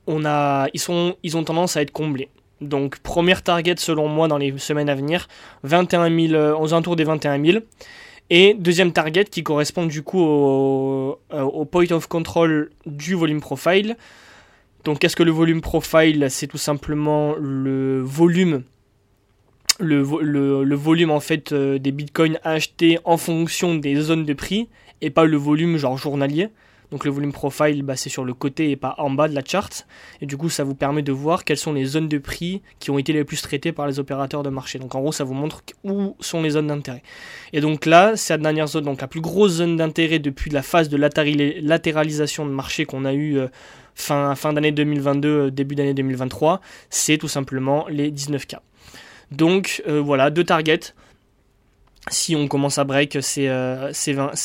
on 0.08 0.26
a, 0.26 0.68
ils, 0.74 0.80
sont, 0.80 1.16
ils 1.24 1.38
ont 1.38 1.44
tendance 1.44 1.78
à 1.78 1.82
être 1.82 1.92
comblés. 1.92 2.30
Donc 2.62 3.00
première 3.00 3.44
target 3.44 3.76
selon 3.78 4.08
moi 4.08 4.28
dans 4.28 4.38
les 4.38 4.58
semaines 4.58 4.90
à 4.90 4.96
venir, 4.96 5.28
21 5.64 6.28
000, 6.28 6.62
aux 6.62 6.74
alentours 6.74 6.96
des 6.96 7.04
21 7.04 7.44
000. 7.44 7.60
Et 8.30 8.54
deuxième 8.54 8.94
target 8.94 9.26
qui 9.26 9.44
correspond 9.44 9.86
du 9.86 10.02
coup 10.02 10.22
au, 10.22 11.20
au 11.32 11.66
point 11.66 11.92
of 11.92 12.08
control 12.08 12.70
du 12.86 13.16
volume 13.16 13.42
profile. 13.42 13.98
Donc 14.86 15.00
qu'est-ce 15.00 15.16
que 15.16 15.24
le 15.24 15.32
volume 15.32 15.62
profile 15.62 16.28
C'est 16.30 16.48
tout 16.48 16.58
simplement 16.58 17.36
le 17.40 18.02
volume 18.02 18.64
le, 19.80 20.76
volume 20.76 21.12
en 21.12 21.20
fait 21.20 21.52
euh, 21.52 21.80
des 21.80 21.92
bitcoins 21.92 22.40
achetés 22.44 23.00
en 23.06 23.18
fonction 23.18 23.76
des 23.76 23.96
zones 23.96 24.26
de 24.26 24.34
prix 24.34 24.70
et 25.02 25.10
pas 25.10 25.26
le 25.26 25.38
volume 25.38 25.78
genre 25.78 25.98
journalier? 25.98 26.50
Donc 26.92 27.06
le 27.06 27.12
volume 27.12 27.32
profile, 27.32 27.84
bah, 27.84 27.96
c'est 27.96 28.10
sur 28.10 28.24
le 28.24 28.34
côté 28.34 28.72
et 28.72 28.76
pas 28.76 28.96
en 28.98 29.10
bas 29.10 29.28
de 29.28 29.36
la 29.36 29.44
chart. 29.44 29.88
Et 30.22 30.26
du 30.26 30.38
coup, 30.38 30.50
ça 30.50 30.64
vous 30.64 30.76
permet 30.76 31.02
de 31.02 31.12
voir 31.12 31.44
quelles 31.44 31.58
sont 31.58 31.74
les 31.74 31.86
zones 31.86 32.08
de 32.08 32.18
prix 32.18 32.62
qui 32.80 32.92
ont 32.92 32.98
été 32.98 33.14
les 33.14 33.24
plus 33.24 33.42
traitées 33.42 33.72
par 33.72 33.88
les 33.88 34.00
opérateurs 34.00 34.44
de 34.44 34.50
marché. 34.50 34.80
Donc 34.80 34.96
en 34.96 35.02
gros, 35.02 35.12
ça 35.12 35.24
vous 35.24 35.34
montre 35.34 35.64
où 35.84 36.16
sont 36.20 36.42
les 36.42 36.52
zones 36.52 36.68
d'intérêt. 36.68 37.04
Et 37.52 37.62
donc 37.62 37.86
là, 37.86 38.14
c'est 38.16 38.34
la 38.34 38.38
dernière 38.38 38.68
zone, 38.68 38.86
donc 38.86 39.02
la 39.02 39.08
plus 39.08 39.22
grosse 39.22 39.54
zone 39.54 39.78
d'intérêt 39.78 40.20
depuis 40.20 40.50
la 40.50 40.62
phase 40.62 40.90
de 40.90 40.98
latéralisation 40.98 42.46
de 42.46 42.52
marché 42.52 42.86
qu'on 42.86 43.06
a 43.06 43.14
eu 43.14 43.38
euh, 43.38 43.48
fin, 43.96 44.36
fin 44.36 44.54
d'année 44.54 44.72
2022, 44.72 45.28
euh, 45.28 45.52
début 45.52 45.76
d'année 45.76 45.94
2023. 45.94 46.62
C'est 46.90 47.18
tout 47.18 47.28
simplement 47.28 47.88
les 47.90 48.12
19K. 48.12 48.58
Donc 49.32 49.82
euh, 49.88 50.00
voilà, 50.00 50.30
deux 50.30 50.44
targets 50.44 50.94
si 52.10 52.36
on 52.36 52.48
commence 52.48 52.78
à 52.78 52.84
break, 52.84 53.18
c'est 53.22 53.48
euh, 53.48 53.92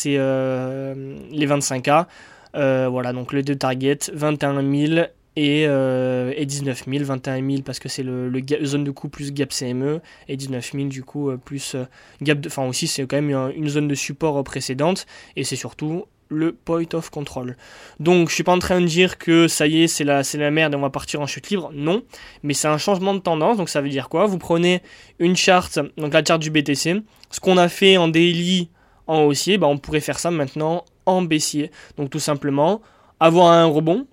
euh, 0.06 1.18
les 1.30 1.46
25K. 1.46 2.06
Euh, 2.54 2.88
voilà, 2.90 3.12
donc 3.12 3.32
les 3.32 3.42
deux 3.42 3.56
targets, 3.56 4.10
21 4.12 4.62
000 4.62 5.06
et, 5.36 5.62
et 5.62 6.46
19 6.46 6.84
000. 6.88 7.04
21 7.04 7.48
000 7.48 7.62
parce 7.62 7.78
que 7.78 7.88
c'est 7.88 8.02
le, 8.02 8.32
zone 8.64 8.84
de 8.84 8.90
coup 8.90 9.08
plus 9.08 9.32
gap 9.32 9.50
CME 9.50 10.00
et 10.28 10.36
19 10.36 10.72
000 10.72 10.84
du 10.88 11.02
coup 11.02 11.30
plus 11.44 11.76
gap. 12.22 12.38
Enfin 12.46 12.66
aussi 12.66 12.86
c'est 12.86 13.06
quand 13.06 13.20
même 13.20 13.52
une, 13.54 13.68
zone 13.68 13.86
de 13.86 13.94
support 13.94 14.42
précédente 14.44 15.06
et 15.36 15.44
c'est 15.44 15.56
surtout 15.56 16.06
le 16.28 16.52
point 16.52 16.84
of 16.92 17.10
control. 17.10 17.56
Donc 18.00 18.28
je 18.28 18.34
suis 18.34 18.44
pas 18.44 18.52
en 18.52 18.58
train 18.58 18.80
de 18.80 18.86
dire 18.86 19.18
que 19.18 19.48
ça 19.48 19.66
y 19.66 19.82
est, 19.82 19.88
c'est 19.88 20.04
la, 20.04 20.24
c'est 20.24 20.38
la 20.38 20.50
merde 20.50 20.74
et 20.74 20.76
on 20.76 20.80
va 20.80 20.90
partir 20.90 21.20
en 21.20 21.26
chute 21.26 21.50
libre. 21.50 21.70
Non, 21.74 22.02
mais 22.42 22.54
c'est 22.54 22.68
un 22.68 22.78
changement 22.78 23.14
de 23.14 23.20
tendance. 23.20 23.56
Donc 23.56 23.68
ça 23.68 23.80
veut 23.80 23.88
dire 23.88 24.08
quoi? 24.08 24.26
Vous 24.26 24.38
prenez 24.38 24.82
une 25.18 25.36
charte, 25.36 25.78
donc 25.96 26.12
la 26.12 26.24
charte 26.24 26.42
du 26.42 26.50
BTC, 26.50 27.02
ce 27.30 27.40
qu'on 27.40 27.56
a 27.56 27.68
fait 27.68 27.96
en 27.96 28.08
daily, 28.08 28.70
en 29.06 29.22
haussier, 29.22 29.58
bah 29.58 29.66
on 29.66 29.78
pourrait 29.78 30.00
faire 30.00 30.18
ça 30.18 30.30
maintenant 30.30 30.84
en 31.06 31.22
baissier. 31.22 31.70
Donc 31.96 32.10
tout 32.10 32.20
simplement 32.20 32.82
avoir 33.20 33.52
un 33.52 33.64
rebond, 33.64 34.06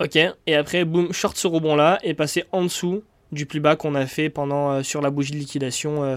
ok, 0.00 0.16
et 0.46 0.54
après 0.56 0.84
boum, 0.84 1.12
short 1.12 1.36
ce 1.36 1.46
rebond 1.46 1.76
là 1.76 1.98
et 2.02 2.14
passer 2.14 2.44
en 2.52 2.62
dessous 2.62 3.02
du 3.30 3.46
plus 3.46 3.60
bas 3.60 3.76
qu'on 3.76 3.94
a 3.94 4.06
fait 4.06 4.28
pendant 4.28 4.70
euh, 4.70 4.82
sur 4.82 5.00
la 5.00 5.10
bougie 5.10 5.32
de 5.32 5.36
liquidation 5.36 6.04
euh, 6.04 6.16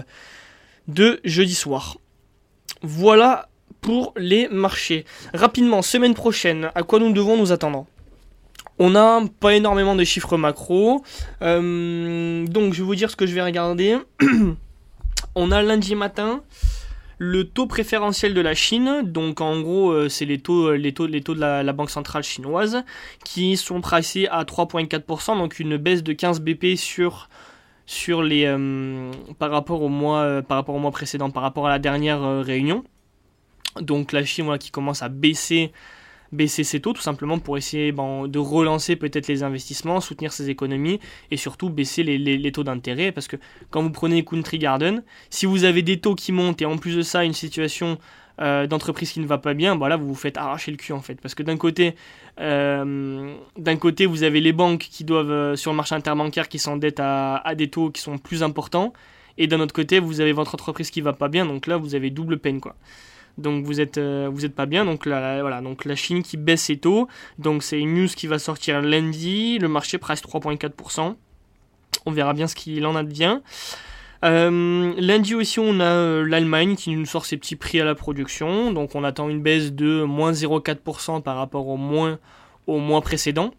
de 0.88 1.20
jeudi 1.24 1.54
soir. 1.54 1.98
Voilà 2.82 3.48
pour 3.86 4.12
les 4.16 4.48
marchés. 4.48 5.04
Rapidement, 5.32 5.80
semaine 5.80 6.14
prochaine, 6.14 6.70
à 6.74 6.82
quoi 6.82 6.98
nous 6.98 7.12
devons 7.12 7.36
nous 7.36 7.52
attendre? 7.52 7.86
On 8.80 8.90
n'a 8.90 9.20
pas 9.38 9.54
énormément 9.54 9.94
de 9.94 10.02
chiffres 10.02 10.36
macro. 10.36 11.04
Euh, 11.40 12.44
donc 12.46 12.74
je 12.74 12.80
vais 12.80 12.84
vous 12.84 12.96
dire 12.96 13.12
ce 13.12 13.14
que 13.14 13.26
je 13.26 13.32
vais 13.32 13.44
regarder. 13.44 13.96
on 15.36 15.52
a 15.52 15.62
lundi 15.62 15.94
matin 15.94 16.42
le 17.18 17.44
taux 17.44 17.68
préférentiel 17.68 18.34
de 18.34 18.40
la 18.40 18.54
Chine. 18.54 19.02
Donc 19.04 19.40
en 19.40 19.60
gros, 19.60 19.92
euh, 19.92 20.08
c'est 20.08 20.24
les 20.24 20.38
taux, 20.38 20.72
les 20.72 20.92
taux, 20.92 21.06
les 21.06 21.20
taux 21.20 21.36
de 21.36 21.40
la, 21.40 21.72
Banque 21.72 21.90
centrale 21.90 22.24
chinoise 22.24 22.82
qui 23.24 23.56
sont 23.56 23.80
pricés 23.80 24.26
à 24.26 24.42
3,4%. 24.42 25.38
Donc 25.38 25.60
une 25.60 25.76
baisse 25.76 26.02
de 26.02 26.12
15 26.12 26.40
BP 26.40 26.76
sur 26.76 27.28
sur 27.86 28.24
les 28.24 28.46
euh, 28.46 29.12
par 29.38 29.52
rapport 29.52 29.80
au 29.80 29.88
mois 29.88 30.42
par 30.42 30.56
rapport 30.56 30.74
au 30.74 30.80
mois 30.80 30.90
précédent, 30.90 31.30
par 31.30 31.44
rapport 31.44 31.68
à 31.68 31.70
la 31.70 31.78
dernière 31.78 32.42
réunion. 32.42 32.82
Donc 33.80 34.12
la 34.12 34.24
Chine 34.24 34.58
qui 34.58 34.70
commence 34.70 35.02
à 35.02 35.08
baisser, 35.08 35.72
ses 36.46 36.80
taux 36.80 36.92
tout 36.92 37.02
simplement 37.02 37.38
pour 37.38 37.56
essayer 37.56 37.92
ben, 37.92 38.28
de 38.28 38.38
relancer 38.38 38.96
peut-être 38.96 39.28
les 39.28 39.42
investissements, 39.42 40.00
soutenir 40.00 40.32
ses 40.32 40.50
économies 40.50 41.00
et 41.30 41.36
surtout 41.36 41.70
baisser 41.70 42.02
les, 42.02 42.52
taux 42.52 42.64
d'intérêt. 42.64 43.12
Parce 43.12 43.28
que 43.28 43.36
quand 43.70 43.82
vous 43.82 43.90
prenez 43.90 44.24
Country 44.24 44.58
Garden, 44.58 45.02
si 45.30 45.46
vous 45.46 45.64
avez 45.64 45.82
des 45.82 46.00
taux 46.00 46.14
qui 46.14 46.32
montent 46.32 46.62
et 46.62 46.66
en 46.66 46.78
plus 46.78 46.96
de 46.96 47.02
ça 47.02 47.24
une 47.24 47.32
situation 47.32 47.98
euh, 48.40 48.66
d'entreprise 48.66 49.12
qui 49.12 49.20
ne 49.20 49.26
va 49.26 49.38
pas 49.38 49.54
bien, 49.54 49.76
bah 49.76 49.88
là 49.88 49.96
vous 49.96 50.08
vous 50.08 50.14
faites 50.14 50.36
arracher 50.36 50.70
le 50.70 50.76
cul 50.76 50.92
en 50.92 51.00
fait. 51.00 51.20
Parce 51.20 51.34
que 51.34 51.42
d'un 51.42 51.56
côté, 51.56 51.94
euh, 52.40 53.34
vous 53.56 54.22
avez 54.22 54.40
les 54.40 54.52
banques 54.52 54.88
qui 54.90 55.04
doivent 55.04 55.30
euh, 55.30 55.56
sur 55.56 55.70
le 55.70 55.76
marché 55.76 55.94
interbancaire 55.94 56.48
qui 56.48 56.58
s'endettent 56.58 57.00
à, 57.00 57.36
à 57.36 57.54
des 57.54 57.68
taux 57.68 57.90
qui 57.90 58.02
sont 58.02 58.18
plus 58.18 58.42
importants 58.42 58.92
et 59.38 59.46
d'un 59.46 59.60
autre 59.60 59.74
côté 59.74 59.98
vous 59.98 60.20
avez 60.20 60.32
votre 60.32 60.54
entreprise 60.54 60.90
qui 60.90 61.00
va 61.00 61.12
pas 61.12 61.28
bien. 61.28 61.46
Donc 61.46 61.66
là 61.66 61.76
vous 61.76 61.94
avez 61.94 62.10
double 62.10 62.38
peine 62.38 62.60
quoi 62.60 62.76
donc 63.38 63.64
vous 63.64 63.80
êtes 63.80 63.98
euh, 63.98 64.28
vous 64.32 64.44
êtes 64.44 64.54
pas 64.54 64.66
bien. 64.66 64.84
Donc 64.84 65.06
la, 65.06 65.40
voilà, 65.40 65.60
donc 65.60 65.84
la 65.84 65.94
Chine 65.94 66.22
qui 66.22 66.36
baisse 66.36 66.62
ses 66.62 66.78
taux. 66.78 67.08
Donc 67.38 67.62
c'est 67.62 67.78
une 67.78 67.94
news 67.94 68.08
qui 68.08 68.26
va 68.26 68.38
sortir 68.38 68.82
lundi. 68.82 69.58
Le 69.58 69.68
marché 69.68 69.98
presse 69.98 70.22
3,4%. 70.22 71.14
On 72.06 72.10
verra 72.10 72.32
bien 72.32 72.46
ce 72.46 72.54
qu'il 72.54 72.86
en 72.86 72.94
advient. 72.96 73.40
Euh, 74.24 74.94
lundi 74.96 75.34
aussi, 75.34 75.60
on 75.60 75.78
a 75.80 75.84
euh, 75.84 76.26
l'Allemagne 76.26 76.74
qui 76.76 76.90
nous 76.96 77.04
sort 77.04 77.26
ses 77.26 77.36
petits 77.36 77.56
prix 77.56 77.80
à 77.80 77.84
la 77.84 77.94
production. 77.94 78.72
Donc 78.72 78.94
on 78.94 79.04
attend 79.04 79.28
une 79.28 79.42
baisse 79.42 79.72
de 79.72 80.02
moins 80.04 80.32
0,4% 80.32 81.22
par 81.22 81.36
rapport 81.36 81.68
au 81.68 81.76
moins 81.76 82.18
au 82.66 82.78
mois 82.78 83.02
précédent. 83.02 83.52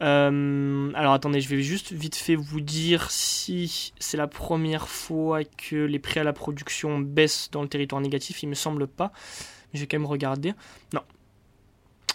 Euh, 0.00 0.92
alors 0.94 1.12
attendez, 1.12 1.40
je 1.40 1.48
vais 1.48 1.62
juste 1.62 1.92
vite 1.92 2.14
fait 2.14 2.36
vous 2.36 2.60
dire 2.60 3.10
si 3.10 3.92
c'est 3.98 4.16
la 4.16 4.28
première 4.28 4.88
fois 4.88 5.42
que 5.44 5.76
les 5.76 5.98
prix 5.98 6.20
à 6.20 6.24
la 6.24 6.32
production 6.32 6.98
baissent 6.98 7.50
dans 7.50 7.62
le 7.62 7.68
territoire 7.68 8.00
négatif. 8.00 8.42
Il 8.42 8.48
me 8.48 8.54
semble 8.54 8.86
pas. 8.86 9.12
Je 9.74 9.80
vais 9.80 9.86
quand 9.86 9.98
même 9.98 10.06
regarder. 10.06 10.54
Non. 10.92 11.02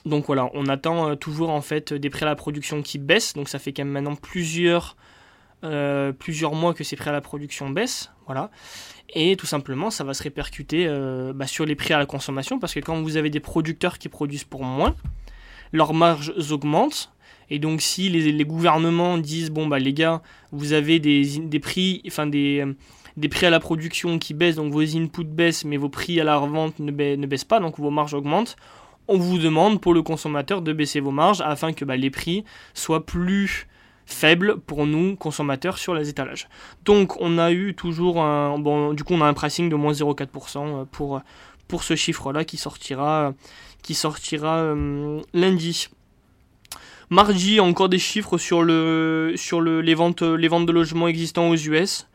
Donc 0.06 0.26
voilà, 0.26 0.50
on 0.54 0.68
attend 0.68 1.10
euh, 1.10 1.16
toujours 1.16 1.50
en 1.50 1.62
fait 1.62 1.94
des 1.94 2.10
prix 2.10 2.24
à 2.24 2.26
la 2.26 2.36
production 2.36 2.82
qui 2.82 2.98
baissent. 2.98 3.34
Donc 3.34 3.50
ça 3.50 3.60
fait 3.60 3.74
quand 3.74 3.84
même 3.84 3.94
maintenant 3.94 4.16
plusieurs, 4.16 4.96
euh, 5.64 6.12
mois 6.52 6.74
que 6.74 6.84
ces 6.84 6.96
prix 6.96 7.10
à 7.10 7.14
la 7.14 7.22
production 7.22 7.70
baissent. 7.70 8.12
Voilà. 8.26 8.50
Et 9.16 9.36
tout 9.36 9.46
simplement, 9.46 9.92
ça 9.92 10.04
va 10.04 10.14
se 10.14 10.24
répercuter 10.24 10.88
bah, 11.36 11.46
sur 11.46 11.66
les 11.66 11.76
prix 11.76 11.94
à 11.94 12.00
la 12.00 12.06
consommation 12.06 12.58
parce 12.58 12.74
que 12.74 12.80
quand 12.80 13.00
vous 13.02 13.18
avez 13.18 13.30
des 13.30 13.42
producteurs 13.42 14.00
qui 14.00 14.10
produisent 14.10 14.46
pour 14.46 14.64
moins, 14.64 14.96
leurs 15.74 15.94
marges 15.94 16.34
augmentent 16.52 17.13
et 17.54 17.60
donc 17.60 17.82
si 17.82 18.10
les, 18.10 18.46
gouvernements 18.46 19.20
disent 19.20 19.52
bon 19.52 19.68
bah 19.68 19.78
les 19.78 19.94
gars, 19.94 20.24
vous 20.52 20.74
avez 20.74 21.00
des, 21.00 21.60
prix, 21.60 22.02
enfin 22.08 22.26
des, 22.26 22.66
des 23.16 23.30
prix 23.30 23.46
à 23.46 23.52
la 23.52 23.60
production 23.60 24.18
qui 24.18 24.34
baissent, 24.34 24.56
donc 24.56 24.74
vos 24.74 24.82
inputs 24.82 25.24
baissent, 25.24 25.64
mais 25.64 25.78
vos 25.78 25.88
prix 25.88 26.20
à 26.20 26.24
la 26.24 26.36
revente 26.36 26.80
ne, 26.80 26.92
baissent 27.28 27.44
pas, 27.44 27.60
donc 27.60 27.78
vos 27.78 27.92
marges 27.92 28.16
augmentent. 28.16 28.56
On 29.08 29.20
vous 29.20 29.38
demande 29.38 29.80
pour 29.82 29.94
le 29.94 30.02
consommateur 30.02 30.64
de 30.64 30.74
baisser 30.74 31.00
vos 31.00 31.12
marges 31.12 31.42
afin 31.42 31.74
que 31.74 31.86
bah, 31.86 31.96
les 31.96 32.10
prix 32.10 32.44
soient 32.74 33.06
plus 33.06 33.68
faibles 34.08 34.58
pour 34.58 34.88
nous 34.88 35.16
consommateurs 35.16 35.78
sur 35.78 35.94
les 35.94 36.10
étalages. 36.10 36.50
Donc 36.86 37.22
on 37.22 37.38
a 37.38 37.52
eu 37.52 37.76
toujours 37.76 38.20
un 38.20 38.58
bon 38.58 38.94
du 38.94 39.04
coup 39.04 39.14
on 39.14 39.22
a 39.22 39.26
un 39.26 39.34
pricing 39.36 39.70
de 39.70 39.76
moins 39.76 39.94
0,4% 39.94 40.58
euh, 40.58 40.86
pour 40.92 41.22
pour 41.68 41.84
ce 41.84 41.96
chiffre 41.96 42.34
là 42.34 42.44
qui 42.46 42.58
sortira 42.58 43.34
qui 43.84 43.94
sortira 43.94 44.58
euh, 44.58 45.22
lundi. 45.36 45.88
Mardi, 47.14 47.60
encore 47.60 47.90
des 47.90 48.00
chiffres 48.00 48.40
sur, 48.40 48.64
le, 48.64 49.34
sur 49.36 49.62
le, 49.62 49.82
les, 49.82 49.94
ventes, 49.94 50.24
de 50.24 50.72
logements 50.72 51.08
existants 51.08 51.48
aux 51.48 51.56
US. 51.56 52.08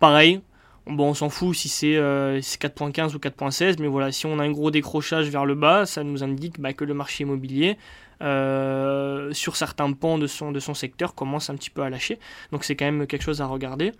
Pareil, 0.00 0.40
bon, 0.86 1.10
on 1.10 1.14
s'en 1.14 1.28
fout 1.28 1.54
si 1.54 1.68
c'est 1.68 1.96
4.15 1.96 1.98
euh, 1.98 3.14
ou 3.14 3.18
4.16, 3.18 3.76
mais 3.78 3.88
voilà, 3.88 4.10
si 4.10 4.24
on 4.24 4.38
a 4.38 4.44
un 4.44 4.50
gros 4.50 4.70
décrochage 4.70 5.28
vers 5.28 5.44
le 5.44 5.54
bas, 5.54 5.84
ça 5.84 6.02
nous 6.02 6.24
indique 6.24 6.58
bah, 6.60 6.72
que 6.72 6.86
le 6.86 6.94
marché 6.94 7.24
immobilier, 7.24 7.76
euh, 8.22 9.30
sur 9.34 9.54
certains 9.54 9.92
pans 9.92 10.16
de 10.16 10.26
son, 10.26 10.50
de 10.50 10.60
son 10.60 10.72
secteur, 10.72 11.14
commence 11.14 11.50
un 11.50 11.54
petit 11.54 11.68
peu 11.68 11.82
à 11.82 11.90
lâcher. 11.90 12.18
Donc 12.50 12.64
c'est 12.64 12.74
quand 12.74 12.86
même 12.86 13.06
quelque 13.06 13.24
chose 13.24 13.42
à 13.42 13.46
regarder. 13.46 13.92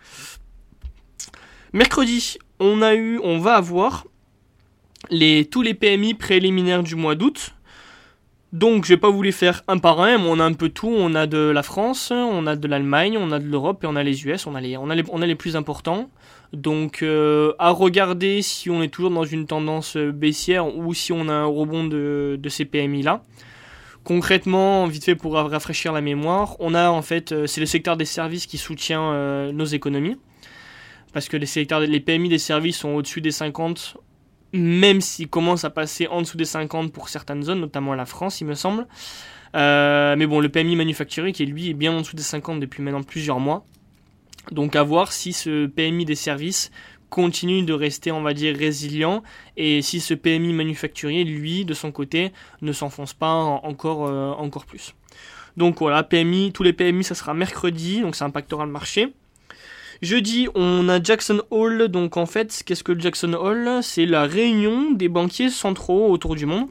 Mercredi, 1.74 2.38
on 2.58 2.80
a 2.80 2.94
eu, 2.94 3.20
on 3.22 3.38
va 3.38 3.56
avoir 3.56 4.06
les, 5.11 5.44
tous 5.44 5.61
les 5.61 5.74
PMI 5.74 6.14
préliminaires 6.14 6.82
du 6.82 6.94
mois 6.94 7.16
d'août. 7.16 7.54
Donc 8.52 8.87
je 8.87 8.94
vais 8.94 8.96
pas 8.96 9.11
vous 9.11 9.22
les 9.22 9.32
faire 9.32 9.62
un 9.68 9.76
par 9.76 10.00
un, 10.00 10.16
mais 10.16 10.26
on 10.26 10.40
a 10.40 10.44
un 10.44 10.54
peu 10.54 10.70
tout. 10.70 10.88
On 10.88 11.14
a 11.14 11.26
de 11.26 11.38
la 11.38 11.62
France, 11.62 12.11
on 12.11 12.46
a 12.46 12.56
de 12.56 12.66
l'Allemagne, 12.66 13.18
on 13.18 13.30
a 13.30 13.38
de 13.38 13.46
l'Europe 13.46 13.84
et 13.84 13.87
on 13.87 13.96
a 13.96 14.02
les 14.02 14.26
US. 14.26 14.46
On 14.46 14.54
a 14.54 14.61
les, 14.61 14.76
on 14.76 14.88
a 14.88 14.94
les, 14.94 15.04
on 15.11 15.20
a 15.20 15.26
les 15.26 15.34
plus 15.34 15.56
importants. 15.56 16.08
Donc 16.54 17.02
euh, 17.02 17.52
à 17.58 17.70
regarder 17.70 18.40
si 18.40 18.70
on 18.70 18.82
est 18.82 18.88
toujours 18.88 19.11
dans 19.11 19.24
une 19.24 19.46
tendance 19.46 19.96
baissière 19.96 20.74
ou 20.74 20.94
si 20.94 21.12
on 21.12 21.28
a 21.28 21.32
un 21.32 21.44
rebond 21.44 21.84
de, 21.84 22.38
de 22.40 22.48
ces 22.48 22.64
PMI 22.64 23.02
là. 23.02 23.22
Concrètement, 24.08 24.87
vite 24.87 25.04
fait 25.04 25.14
pour 25.14 25.34
rafraîchir 25.34 25.92
la 25.92 26.00
mémoire, 26.00 26.56
on 26.61 26.74
a 26.74 26.88
en 26.88 27.02
fait, 27.02 27.32
euh, 27.32 27.46
c'est 27.46 27.61
le 27.61 27.66
secteur 27.66 27.98
des 27.98 28.06
services 28.06 28.46
qui 28.46 28.56
soutient 28.56 29.12
euh, 29.12 29.52
nos 29.52 29.66
économies. 29.66 30.16
Parce 31.12 31.28
que 31.28 31.37
les, 31.37 31.44
secteurs, 31.44 31.80
les 31.80 32.00
PMI 32.00 32.30
des 32.30 32.38
services 32.38 32.78
sont 32.78 32.90
au-dessus 32.90 33.20
des 33.20 33.30
50, 33.30 33.98
même 34.52 35.00
s'il 35.00 35.28
commence 35.28 35.64
à 35.64 35.70
passer 35.70 36.06
en 36.08 36.22
dessous 36.22 36.37
des 36.37 36.44
50 36.44 36.92
pour 36.92 37.08
certaines 37.08 37.42
zones, 37.42 37.61
notamment 37.61 37.94
la 37.94 38.06
France, 38.06 38.40
il 38.40 38.46
me 38.46 38.54
semble. 38.54 38.87
Euh, 39.56 40.14
mais 40.16 40.26
bon, 40.26 40.40
le 40.40 40.48
PMI 40.48 40.76
manufacturier 40.76 41.32
qui 41.32 41.46
lui 41.46 41.70
est 41.70 41.74
bien 41.74 41.92
en 41.92 42.00
dessous 42.00 42.16
des 42.16 42.22
50 42.22 42.61
depuis 42.61 42.82
maintenant 42.82 43.02
plusieurs 43.02 43.40
mois. 43.40 43.64
Donc 44.50 44.76
à 44.76 44.82
voir 44.82 45.12
si 45.12 45.32
ce 45.32 45.66
PMI 45.66 46.04
des 46.04 46.14
services 46.14 46.70
continue 47.11 47.62
de 47.62 47.72
rester, 47.72 48.12
on 48.12 48.22
va 48.22 48.34
dire, 48.34 48.56
résilient 48.56 49.22
et 49.56 49.82
si 49.82 50.00
ce 50.00 50.14
PMI 50.14 50.52
manufacturier, 50.52 51.24
lui, 51.24 51.64
de 51.64 51.74
son 51.74 51.90
côté, 51.90 52.32
ne 52.61 52.72
s'enfonce 52.72 53.14
pas 53.14 53.32
encore, 53.32 54.06
euh, 54.06 54.30
encore 54.32 54.66
plus. 54.66 54.94
Donc 55.56 55.79
voilà, 55.81 56.02
PMI, 56.02 56.52
tous 56.52 56.62
les 56.62 56.73
PMI, 56.73 57.04
ça 57.04 57.14
sera 57.14 57.35
mercredi, 57.35 58.00
donc 58.00 58.14
ça 58.14 58.25
impactera 58.27 58.64
le 58.64 58.73
marché. 58.73 59.12
Jeudi, 60.03 60.49
on 60.55 60.88
a 60.88 61.03
Jackson 61.03 61.42
Hole. 61.51 61.88
Donc 61.88 62.17
en 62.17 62.27
fait, 62.27 62.63
qu'est-ce 62.65 62.85
que 62.85 62.99
Jackson 62.99 63.33
Hole? 63.35 63.83
C'est 63.83 64.07
la 64.07 64.25
réunion 64.25 64.90
des 64.90 65.09
banquiers 65.09 65.51
centraux 65.51 66.11
autour 66.11 66.35
du 66.35 66.46
monde 66.46 66.69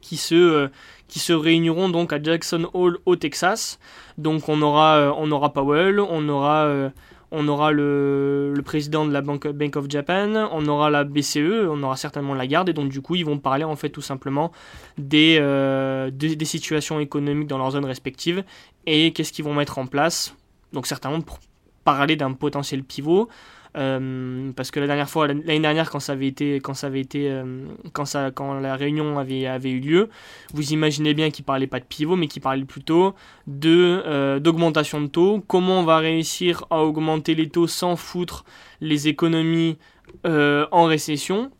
qui 0.00 0.16
se, 0.16 0.68
se 1.08 1.32
réuniront 1.32 1.88
donc 1.88 2.12
à 2.12 2.22
Jackson 2.22 2.68
Hole 2.74 2.98
au 3.06 3.16
Texas. 3.16 3.78
Donc 4.18 4.48
on 4.48 4.62
aura, 4.62 5.14
on 5.18 5.30
aura 5.30 5.52
Powell, 5.52 6.00
on 6.00 6.28
aura 6.28 6.92
on 7.30 7.48
aura 7.48 7.72
le, 7.72 8.54
président 8.64 9.04
de 9.04 9.12
la 9.12 9.20
Bank, 9.20 9.76
of 9.76 9.86
Japan, 9.88 10.48
on 10.52 10.66
aura 10.66 10.90
la 10.90 11.04
BCE, 11.04 11.66
on 11.68 11.82
aura 11.82 11.96
certainement 11.96 12.34
la 12.34 12.46
garde, 12.46 12.68
et 12.68 12.72
donc 12.72 12.88
du 12.88 13.00
coup 13.00 13.14
ils 13.14 13.24
vont 13.24 13.38
parler 13.38 13.64
en 13.64 13.76
fait 13.76 13.90
tout 13.90 14.02
simplement 14.02 14.52
des, 14.96 15.38
euh, 15.40 16.10
des, 16.10 16.44
situations 16.44 17.00
économiques 17.00 17.48
dans 17.48 17.58
leurs 17.58 17.72
zones 17.72 17.84
respectives 17.84 18.44
et 18.86 19.12
qu'est-ce 19.12 19.32
qu'ils 19.32 19.44
vont 19.44 19.54
mettre 19.54 19.78
en 19.78 19.86
place. 19.86 20.34
Donc 20.72 20.86
certainement 20.86 21.20
pour 21.20 21.38
parler 21.86 22.16
d'un 22.16 22.32
potentiel 22.32 22.82
pivot, 22.82 23.28
euh, 23.76 24.52
parce 24.56 24.70
que 24.70 24.80
la 24.80 24.86
dernière 24.86 25.08
fois, 25.08 25.28
l'année 25.28 25.60
dernière, 25.60 25.88
quand 25.90 26.00
ça 26.00 26.12
avait 26.12 26.26
été, 26.26 26.56
quand 26.56 26.74
ça 26.74 26.88
avait 26.88 27.00
été, 27.00 27.30
euh, 27.30 27.66
quand 27.92 28.06
ça, 28.06 28.30
quand 28.30 28.54
la 28.58 28.74
réunion 28.74 29.18
avait, 29.18 29.46
avait 29.46 29.70
eu 29.70 29.80
lieu, 29.80 30.08
vous 30.52 30.72
imaginez 30.72 31.14
bien 31.14 31.30
qu'il 31.30 31.44
parlait 31.44 31.66
pas 31.66 31.78
de 31.78 31.84
pivot, 31.84 32.16
mais 32.16 32.26
qu'il 32.26 32.42
parlait 32.42 32.64
plutôt 32.64 33.14
de 33.46 34.02
euh, 34.06 34.40
d'augmentation 34.40 35.00
de 35.00 35.06
taux. 35.06 35.44
Comment 35.46 35.80
on 35.80 35.84
va 35.84 35.98
réussir 35.98 36.64
à 36.70 36.82
augmenter 36.82 37.34
les 37.34 37.48
taux 37.48 37.68
sans 37.68 37.96
foutre 37.96 38.44
les 38.80 39.08
économies 39.08 39.78
en 40.24 40.84
récession? 40.86 41.52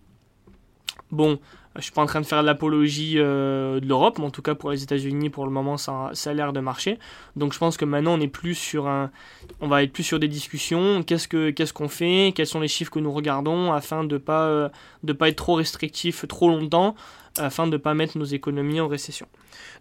Bon, 1.12 1.38
je 1.76 1.82
suis 1.82 1.92
pas 1.92 2.02
en 2.02 2.06
train 2.06 2.20
de 2.20 2.26
faire 2.26 2.42
l'apologie 2.42 3.14
euh, 3.16 3.80
de 3.80 3.86
l'Europe, 3.86 4.18
mais 4.18 4.24
en 4.24 4.30
tout 4.30 4.42
cas 4.42 4.54
pour 4.54 4.70
les 4.70 4.82
États-Unis, 4.82 5.30
pour 5.30 5.44
le 5.44 5.50
moment, 5.50 5.76
ça, 5.76 6.10
a 6.24 6.34
l'air 6.34 6.52
de 6.52 6.60
marcher. 6.60 6.98
Donc 7.36 7.52
je 7.52 7.58
pense 7.58 7.76
que 7.76 7.84
maintenant, 7.84 8.14
on 8.14 8.20
est 8.20 8.28
plus 8.28 8.54
sur 8.54 8.86
un, 8.86 9.10
on 9.60 9.68
va 9.68 9.82
être 9.82 9.92
plus 9.92 10.02
sur 10.02 10.18
des 10.18 10.28
discussions. 10.28 11.02
Qu'est-ce 11.02 11.28
que 11.28 11.50
qu'est-ce 11.50 11.72
qu'on 11.72 11.88
fait? 11.88 12.32
Quels 12.34 12.46
sont 12.46 12.60
les 12.60 12.68
chiffres 12.68 12.90
que 12.90 12.98
nous 12.98 13.12
regardons 13.12 13.72
afin 13.72 14.04
de 14.04 14.18
pas 14.18 14.46
euh, 14.46 14.68
de 15.02 15.12
pas 15.12 15.28
être 15.28 15.36
trop 15.36 15.54
restrictif 15.54 16.26
trop 16.28 16.48
longtemps, 16.48 16.94
afin 17.38 17.66
de 17.66 17.76
pas 17.76 17.94
mettre 17.94 18.18
nos 18.18 18.24
économies 18.24 18.80
en 18.80 18.88
récession. 18.88 19.26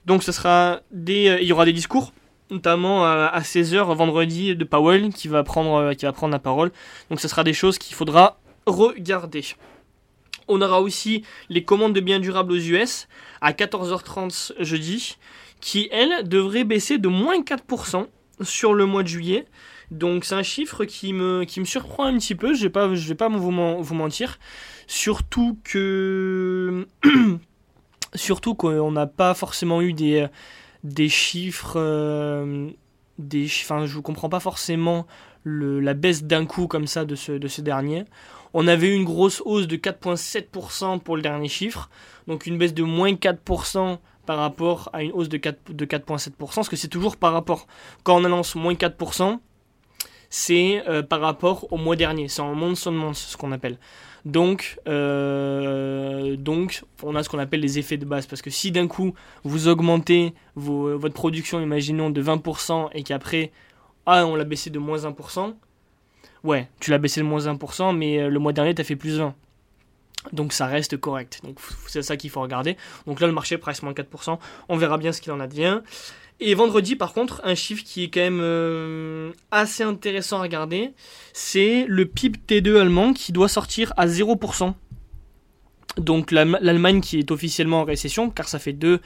Donc 0.05 0.23
ce 0.23 0.31
sera 0.31 0.81
des, 0.91 1.29
euh, 1.29 1.41
il 1.41 1.47
y 1.47 1.53
aura 1.53 1.65
des 1.65 1.73
discours 1.73 2.11
notamment 2.51 3.03
à 3.03 3.39
16h 3.39 3.95
vendredi 3.95 4.55
de 4.55 4.63
Powell 4.63 5.11
qui 5.11 5.27
va 5.27 5.43
prendre 5.43 5.93
qui 5.95 6.05
va 6.05 6.13
prendre 6.13 6.31
la 6.31 6.39
parole. 6.39 6.71
Donc 7.09 7.19
ce 7.19 7.27
sera 7.27 7.43
des 7.43 7.53
choses 7.53 7.79
qu'il 7.79 7.95
faudra 7.95 8.37
regarder. 8.67 9.43
On 10.47 10.61
aura 10.61 10.81
aussi 10.81 11.23
les 11.49 11.63
commandes 11.63 11.93
de 11.93 12.01
biens 12.01 12.19
durables 12.19 12.53
aux 12.53 12.57
US 12.57 13.07
à 13.41 13.51
14h30 13.51 14.53
jeudi, 14.59 15.17
qui 15.59 15.87
elles 15.91 16.27
devraient 16.27 16.63
baisser 16.63 16.97
de 16.97 17.07
moins 17.07 17.41
4% 17.41 18.07
sur 18.41 18.73
le 18.73 18.85
mois 18.85 19.03
de 19.03 19.07
juillet. 19.07 19.45
Donc 19.91 20.25
c'est 20.25 20.35
un 20.35 20.43
chiffre 20.43 20.85
qui 20.85 21.13
me, 21.13 21.45
surprend 21.63 22.05
un 22.05 22.17
petit 22.17 22.35
peu, 22.35 22.53
je 22.53 22.59
ne 22.59 23.07
vais 23.07 23.15
pas, 23.15 23.29
vous, 23.29 23.51
mentir. 23.51 24.39
Surtout 24.87 25.57
que... 25.63 26.87
surtout 28.15 28.55
qu'on 28.55 28.91
n'a 28.91 29.07
pas 29.07 29.33
forcément 29.33 29.81
eu 29.81 29.93
des, 29.93 31.09
chiffres... 31.09 31.75
Euh, 31.77 32.69
enfin, 33.19 33.85
je 33.85 33.97
ne 33.97 34.01
comprends 34.01 34.29
pas 34.29 34.39
forcément 34.39 35.05
la 35.45 35.93
baisse 35.93 36.23
d'un 36.23 36.45
coup 36.45 36.67
comme 36.67 36.87
ça 36.87 37.05
de 37.05 37.15
ce 37.15 37.61
dernier. 37.61 38.05
On 38.57 38.67
avait 38.67 38.87
eu 38.87 38.93
une 38.93 39.03
grosse 39.03 39.41
hausse 39.43 39.67
de 39.67 39.75
4,7% 39.75 40.99
pour 41.01 41.17
le 41.17 41.21
dernier 41.21 41.49
chiffre, 41.49 41.89
donc 42.25 42.47
une 42.47 42.57
baisse 42.57 42.73
de 42.73 42.83
moins 42.83 43.11
4% 43.11 43.97
par 44.25 44.37
rapport 44.37 44.89
à 44.93 45.03
une 45.03 45.11
hausse 45.11 45.27
de 45.27 45.37
4,7%, 45.37 45.73
de 45.73 45.85
4,7%, 45.85 46.31
parce 46.37 46.69
que 46.69 46.77
c'est 46.77 46.87
toujours 46.87 47.17
par 47.17 47.33
rapport, 47.33 47.67
quand 48.03 48.15
on 48.15 48.23
annonce 48.23 48.55
moins 48.55 48.73
4%, 48.73 49.39
c'est 50.29 50.87
euh, 50.87 51.03
par 51.03 51.19
rapport 51.19 51.67
au 51.73 51.75
mois 51.75 51.97
dernier, 51.97 52.29
c'est 52.29 52.41
en 52.41 52.55
month 52.55 52.87
on 52.87 52.91
month, 52.91 53.15
ce 53.15 53.35
qu'on 53.35 53.51
appelle. 53.51 53.77
Donc, 54.23 54.79
euh, 54.87 56.37
donc, 56.37 56.83
on 57.03 57.13
a 57.17 57.23
ce 57.23 57.27
qu'on 57.27 57.39
appelle 57.39 57.59
les 57.59 57.77
effets 57.77 57.97
de 57.97 58.05
base, 58.05 58.25
parce 58.25 58.41
que 58.41 58.49
si 58.49 58.71
d'un 58.71 58.87
coup 58.87 59.13
vous 59.43 59.67
augmentez 59.67 60.33
votre 60.55 61.13
production, 61.13 61.59
imaginons 61.59 62.09
de 62.09 62.23
20%, 62.23 62.87
et 62.93 63.03
qu'après, 63.03 63.51
ah, 64.05 64.25
on 64.25 64.37
l'a 64.37 64.45
baissé 64.45 64.69
de 64.69 64.79
moins 64.79 64.99
1%, 64.99 65.55
ouais, 66.45 66.69
tu 66.79 66.91
l'as 66.91 66.97
baissé 66.97 67.19
de 67.19 67.25
moins 67.25 67.41
1%, 67.41 67.95
mais 67.95 68.19
euh, 68.19 68.29
le 68.29 68.39
mois 68.39 68.53
dernier, 68.53 68.73
tu 68.73 68.81
as 68.81 68.85
fait 68.85 68.95
plus 68.95 69.17
20. 69.17 69.33
Donc 70.31 70.53
ça 70.53 70.65
reste 70.65 70.97
correct. 70.97 71.41
Donc 71.43 71.59
c'est 71.87 72.01
ça 72.01 72.17
qu'il 72.17 72.29
faut 72.29 72.41
regarder. 72.41 72.77
Donc 73.05 73.19
là, 73.19 73.27
le 73.27 73.33
marché 73.33 73.57
presque 73.57 73.83
moins 73.83 73.93
4%. 73.93 74.37
On 74.69 74.77
verra 74.77 74.97
bien 74.97 75.11
ce 75.11 75.21
qu'il 75.21 75.31
en 75.31 75.39
advient. 75.39 75.81
Et 76.39 76.53
vendredi, 76.53 76.95
par 76.95 77.13
contre, 77.13 77.41
un 77.45 77.55
chiffre 77.55 77.83
qui 77.83 78.03
est 78.03 78.09
quand 78.09 78.19
même 78.19 78.41
euh, 78.41 79.31
assez 79.51 79.83
intéressant 79.83 80.39
à 80.39 80.41
regarder, 80.41 80.91
c'est 81.31 81.85
le 81.87 82.05
PIB 82.05 82.39
T2 82.47 82.77
allemand 82.77 83.13
qui 83.13 83.31
doit 83.31 83.47
sortir 83.47 83.93
à 83.95 84.05
0%. 84.05 84.73
Donc 85.97 86.31
l'Allemagne 86.31 86.99
qui 86.99 87.19
est 87.19 87.31
officiellement 87.31 87.81
en 87.81 87.83
récession, 87.85 88.29
car 88.29 88.49
ça 88.49 88.59
fait 88.59 88.73
deux 88.73 88.99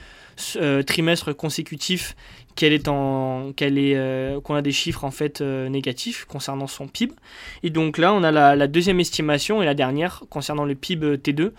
euh, 0.55 0.81
trimestres 0.81 1.35
consécutifs 1.35 2.15
qu'elle 2.55 2.73
est 2.73 2.87
en, 2.87 3.53
qu'elle 3.55 3.77
est, 3.77 3.95
euh, 3.95 4.41
qu'on 4.41 4.55
a 4.55 4.61
des 4.61 4.71
chiffres 4.71 5.03
en 5.03 5.11
fait 5.11 5.41
euh, 5.41 5.69
négatifs 5.69 6.25
concernant 6.25 6.65
son 6.65 6.87
PIB. 6.87 7.13
Et 7.61 7.69
donc 7.69 7.99
là, 7.99 8.13
on 8.13 8.23
a 8.23 8.31
la, 8.31 8.67
deuxième 8.67 8.99
estimation 8.99 9.61
et 9.61 9.65
la 9.65 9.75
dernière 9.75 10.23
concernant 10.29 10.65
le 10.65 10.73
PIB 10.73 11.17
T2 11.17 11.51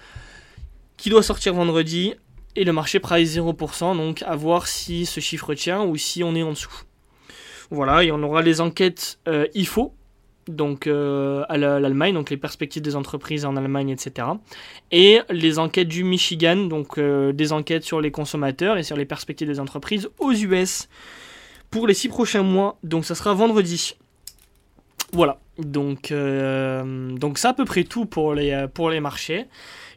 qui 0.97 1.11
doit 1.11 1.23
sortir 1.23 1.55
vendredi 1.55 2.15
et 2.57 2.65
le 2.65 2.73
marché 2.73 2.99
price 2.99 3.37
0%. 3.37 3.97
Donc 3.97 4.23
à 4.23 4.35
voir 4.35 4.67
si 4.67 5.07
ce 5.07 5.21
chiffre 5.21 5.55
tient 5.55 5.85
ou 5.85 5.97
si 5.97 6.25
on 6.25 6.35
est 6.35 6.43
en 6.43 6.51
dessous. 6.51 6.83
Voilà, 7.71 8.03
et 8.03 8.11
on 8.11 8.21
aura 8.25 8.43
les 8.43 8.61
enquêtes 8.61 9.21
IFO 9.55 9.95
donc 10.51 10.87
euh, 10.87 11.45
à 11.49 11.57
l'Allemagne, 11.57 12.15
donc 12.15 12.31
les 12.31 12.37
perspectives 12.37 12.83
des 12.83 12.97
entreprises 12.97 13.45
en 13.45 13.57
Allemagne, 13.57 13.91
etc. 13.91 14.29
Et 14.91 15.21
les 15.31 15.59
enquêtes 15.59 15.89
du 15.89 16.05
Michigan, 16.05 16.57
donc 16.57 16.99
euh, 16.99 17.33
des 17.33 17.53
enquêtes 17.53 17.85
sur 17.85 18.01
les 18.01 18.11
consommateurs 18.11 18.77
et 18.77 18.83
sur 18.83 18.97
les 18.97 19.05
perspectives 19.05 19.49
des 19.49 19.61
entreprises 19.61 20.09
aux 20.19 20.33
US 20.33 20.89
pour 21.71 21.87
les 21.87 21.95
six 21.95 22.09
prochains 22.09 22.43
mois. 22.43 22.79
Donc 22.83 23.05
ça 23.05 23.15
sera 23.15 23.35
vendredi. 23.35 23.97
Voilà. 25.13 25.39
Donc 25.59 26.13
euh, 26.13 27.13
donc 27.17 27.39
c'est 27.39 27.49
à 27.49 27.53
peu 27.53 27.65
près 27.65 27.85
tout 27.85 28.07
pour 28.07 28.35
les 28.35 28.67
pour 28.73 28.91
les 28.91 29.01
marchés. 29.01 29.47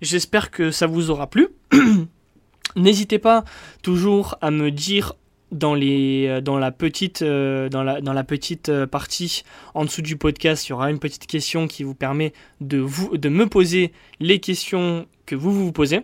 J'espère 0.01 0.51
que 0.51 0.71
ça 0.71 0.87
vous 0.87 1.09
aura 1.09 1.29
plu. 1.29 1.49
N'hésitez 2.75 3.19
pas 3.19 3.43
toujours 3.83 4.35
à 4.41 4.49
me 4.49 4.71
dire 4.71 5.13
dans, 5.53 5.75
les, 5.75 6.27
euh, 6.27 6.41
dans 6.41 6.57
la 6.57 6.71
petite, 6.71 7.21
euh, 7.21 7.69
dans 7.69 7.83
la, 7.83 8.01
dans 8.01 8.13
la 8.13 8.23
petite 8.23 8.69
euh, 8.69 8.87
partie 8.87 9.43
en 9.73 9.85
dessous 9.85 10.01
du 10.01 10.17
podcast, 10.17 10.67
il 10.67 10.71
y 10.71 10.73
aura 10.73 10.89
une 10.89 10.99
petite 10.99 11.27
question 11.27 11.67
qui 11.67 11.83
vous 11.83 11.95
permet 11.95 12.33
de, 12.59 12.79
vous, 12.79 13.17
de 13.17 13.29
me 13.29 13.47
poser 13.47 13.93
les 14.19 14.39
questions 14.39 15.07
que 15.25 15.35
vous 15.35 15.53
vous 15.53 15.71
posez. 15.71 16.01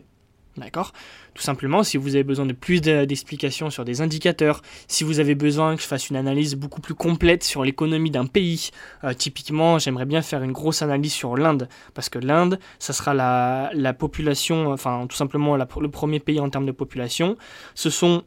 D'accord? 0.58 0.94
Tout 1.34 1.44
simplement, 1.44 1.84
si 1.84 1.96
vous 1.96 2.16
avez 2.16 2.26
besoin 2.26 2.46
de 2.46 2.54
plus 2.54 2.82
d'explications 2.82 3.70
sur 3.70 3.86
des 3.86 4.02
indicateurs, 4.02 4.62
si 4.90 5.06
vous 5.06 5.22
avez 5.22 5.34
besoin 5.34 5.78
que 5.78 5.82
je 5.82 5.88
fasse 5.88 6.10
une 6.10 6.18
analyse 6.18 6.56
beaucoup 6.56 6.82
plus 6.82 6.96
complète 6.96 7.46
sur 7.46 7.64
l'économie 7.64 8.12
d'un 8.12 8.26
pays, 8.26 8.72
typiquement, 9.18 9.80
j'aimerais 9.80 10.06
bien 10.06 10.22
faire 10.22 10.44
une 10.44 10.52
grosse 10.52 10.82
analyse 10.82 11.14
sur 11.14 11.38
l'Inde, 11.38 11.70
parce 11.94 12.10
que 12.10 12.20
l'Inde, 12.20 12.60
ça 12.78 12.92
sera 12.92 13.14
la, 13.14 13.70
la 13.74 13.94
population, 13.94 14.72
enfin 14.74 15.06
tout 15.08 15.16
simplement 15.16 15.56
le 15.56 15.90
premier 15.90 16.20
pays 16.20 16.42
en 16.42 16.50
termes 16.50 16.66
de 16.66 16.74
population. 16.74 17.38
Ce 17.74 17.90
sont 17.90 18.24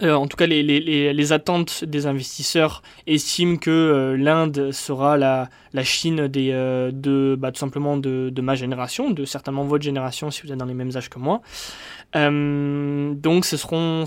euh, 0.00 0.14
en 0.14 0.26
tout 0.26 0.36
cas, 0.36 0.46
les, 0.46 1.32
attentes 1.32 1.84
des 1.84 2.06
investisseurs 2.06 2.82
estiment 3.06 3.56
que 3.56 3.70
euh, 3.70 4.16
l'Inde 4.16 4.72
sera 4.72 5.16
la, 5.16 5.48
Chine 5.84 6.28
des, 6.28 6.50
euh, 6.52 6.90
de, 6.92 7.36
bah, 7.38 7.52
tout 7.52 7.58
simplement 7.58 7.96
de, 7.96 8.32
ma 8.40 8.54
génération, 8.54 9.10
de 9.10 9.24
certainement 9.24 9.64
votre 9.64 9.84
génération 9.84 10.30
si 10.30 10.42
vous 10.42 10.52
êtes 10.52 10.58
dans 10.58 10.64
les 10.64 10.74
mêmes 10.74 10.96
âges 10.96 11.10
que 11.10 11.18
moi. 11.18 11.42
donc, 12.14 13.44
ce 13.44 13.56
seront 13.56 14.04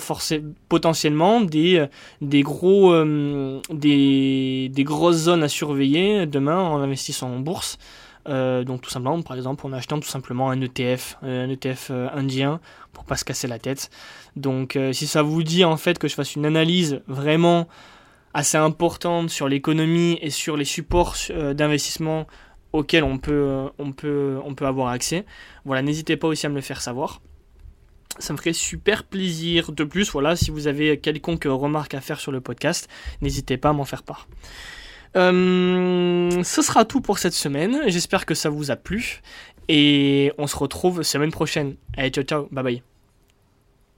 potentiellement 0.69 1.41
des, 1.41 1.85
des, 2.21 2.41
gros, 2.41 2.93
des, 3.69 4.69
des 4.73 4.83
grosses 4.83 5.15
zones 5.15 5.43
à 5.43 5.47
surveiller 5.47 6.25
demain 6.25 6.59
en 6.59 6.79
investissant 6.81 7.29
en 7.29 7.39
bourse. 7.39 7.77
Donc 8.25 8.81
tout 8.81 8.89
simplement, 8.89 9.21
par 9.21 9.37
exemple, 9.37 9.65
en 9.67 9.73
achetant 9.73 9.99
tout 9.99 10.07
simplement 10.07 10.49
un 10.49 10.61
ETF, 10.61 11.17
un 11.21 11.49
ETF 11.49 11.91
indien 11.91 12.59
pour 12.95 13.05
pas 13.05 13.17
se 13.17 13.25
casser 13.25 13.47
la 13.47 13.59
tête. 13.59 13.91
Donc 14.35 14.75
euh, 14.75 14.91
si 14.93 15.05
ça 15.05 15.21
vous 15.21 15.43
dit 15.43 15.63
en 15.63 15.77
fait 15.77 15.99
que 15.99 16.07
je 16.07 16.15
fasse 16.15 16.35
une 16.35 16.45
analyse 16.45 17.01
vraiment 17.07 17.67
assez 18.33 18.57
importante 18.57 19.29
sur 19.29 19.47
l'économie 19.47 20.17
et 20.21 20.29
sur 20.29 20.57
les 20.57 20.65
supports 20.65 21.15
euh, 21.29 21.53
d'investissement 21.53 22.25
auxquels 22.73 23.03
on 23.03 23.17
peut, 23.17 23.31
euh, 23.31 23.67
on, 23.77 23.91
peut, 23.91 24.39
on 24.43 24.55
peut 24.55 24.65
avoir 24.65 24.89
accès, 24.89 25.25
voilà, 25.63 25.81
n'hésitez 25.81 26.17
pas 26.17 26.27
aussi 26.27 26.45
à 26.45 26.49
me 26.49 26.55
le 26.55 26.61
faire 26.61 26.81
savoir. 26.81 27.21
Ça 28.17 28.31
me 28.31 28.37
ferait 28.37 28.53
super 28.53 29.03
plaisir. 29.03 29.73
De 29.73 29.83
plus, 29.83 30.09
voilà, 30.11 30.37
si 30.37 30.49
vous 30.49 30.67
avez 30.67 30.97
quelconque 30.99 31.43
remarque 31.45 31.93
à 31.93 32.01
faire 32.01 32.19
sur 32.21 32.31
le 32.31 32.39
podcast, 32.39 32.89
n'hésitez 33.21 33.57
pas 33.57 33.69
à 33.69 33.73
m'en 33.73 33.83
faire 33.83 34.03
part. 34.03 34.27
Ce 35.15 36.61
sera 36.61 36.85
tout 36.85 37.01
pour 37.01 37.19
cette 37.19 37.33
semaine. 37.33 37.81
J'espère 37.87 38.25
que 38.25 38.35
ça 38.35 38.49
vous 38.49 38.71
a 38.71 38.75
plu. 38.75 39.21
Et 39.67 40.31
on 40.37 40.47
se 40.47 40.55
retrouve 40.55 41.01
semaine 41.03 41.31
prochaine. 41.31 41.75
Allez, 41.97 42.09
ciao, 42.09 42.23
ciao. 42.23 42.47
Bye 42.51 42.63
bye. 42.63 42.94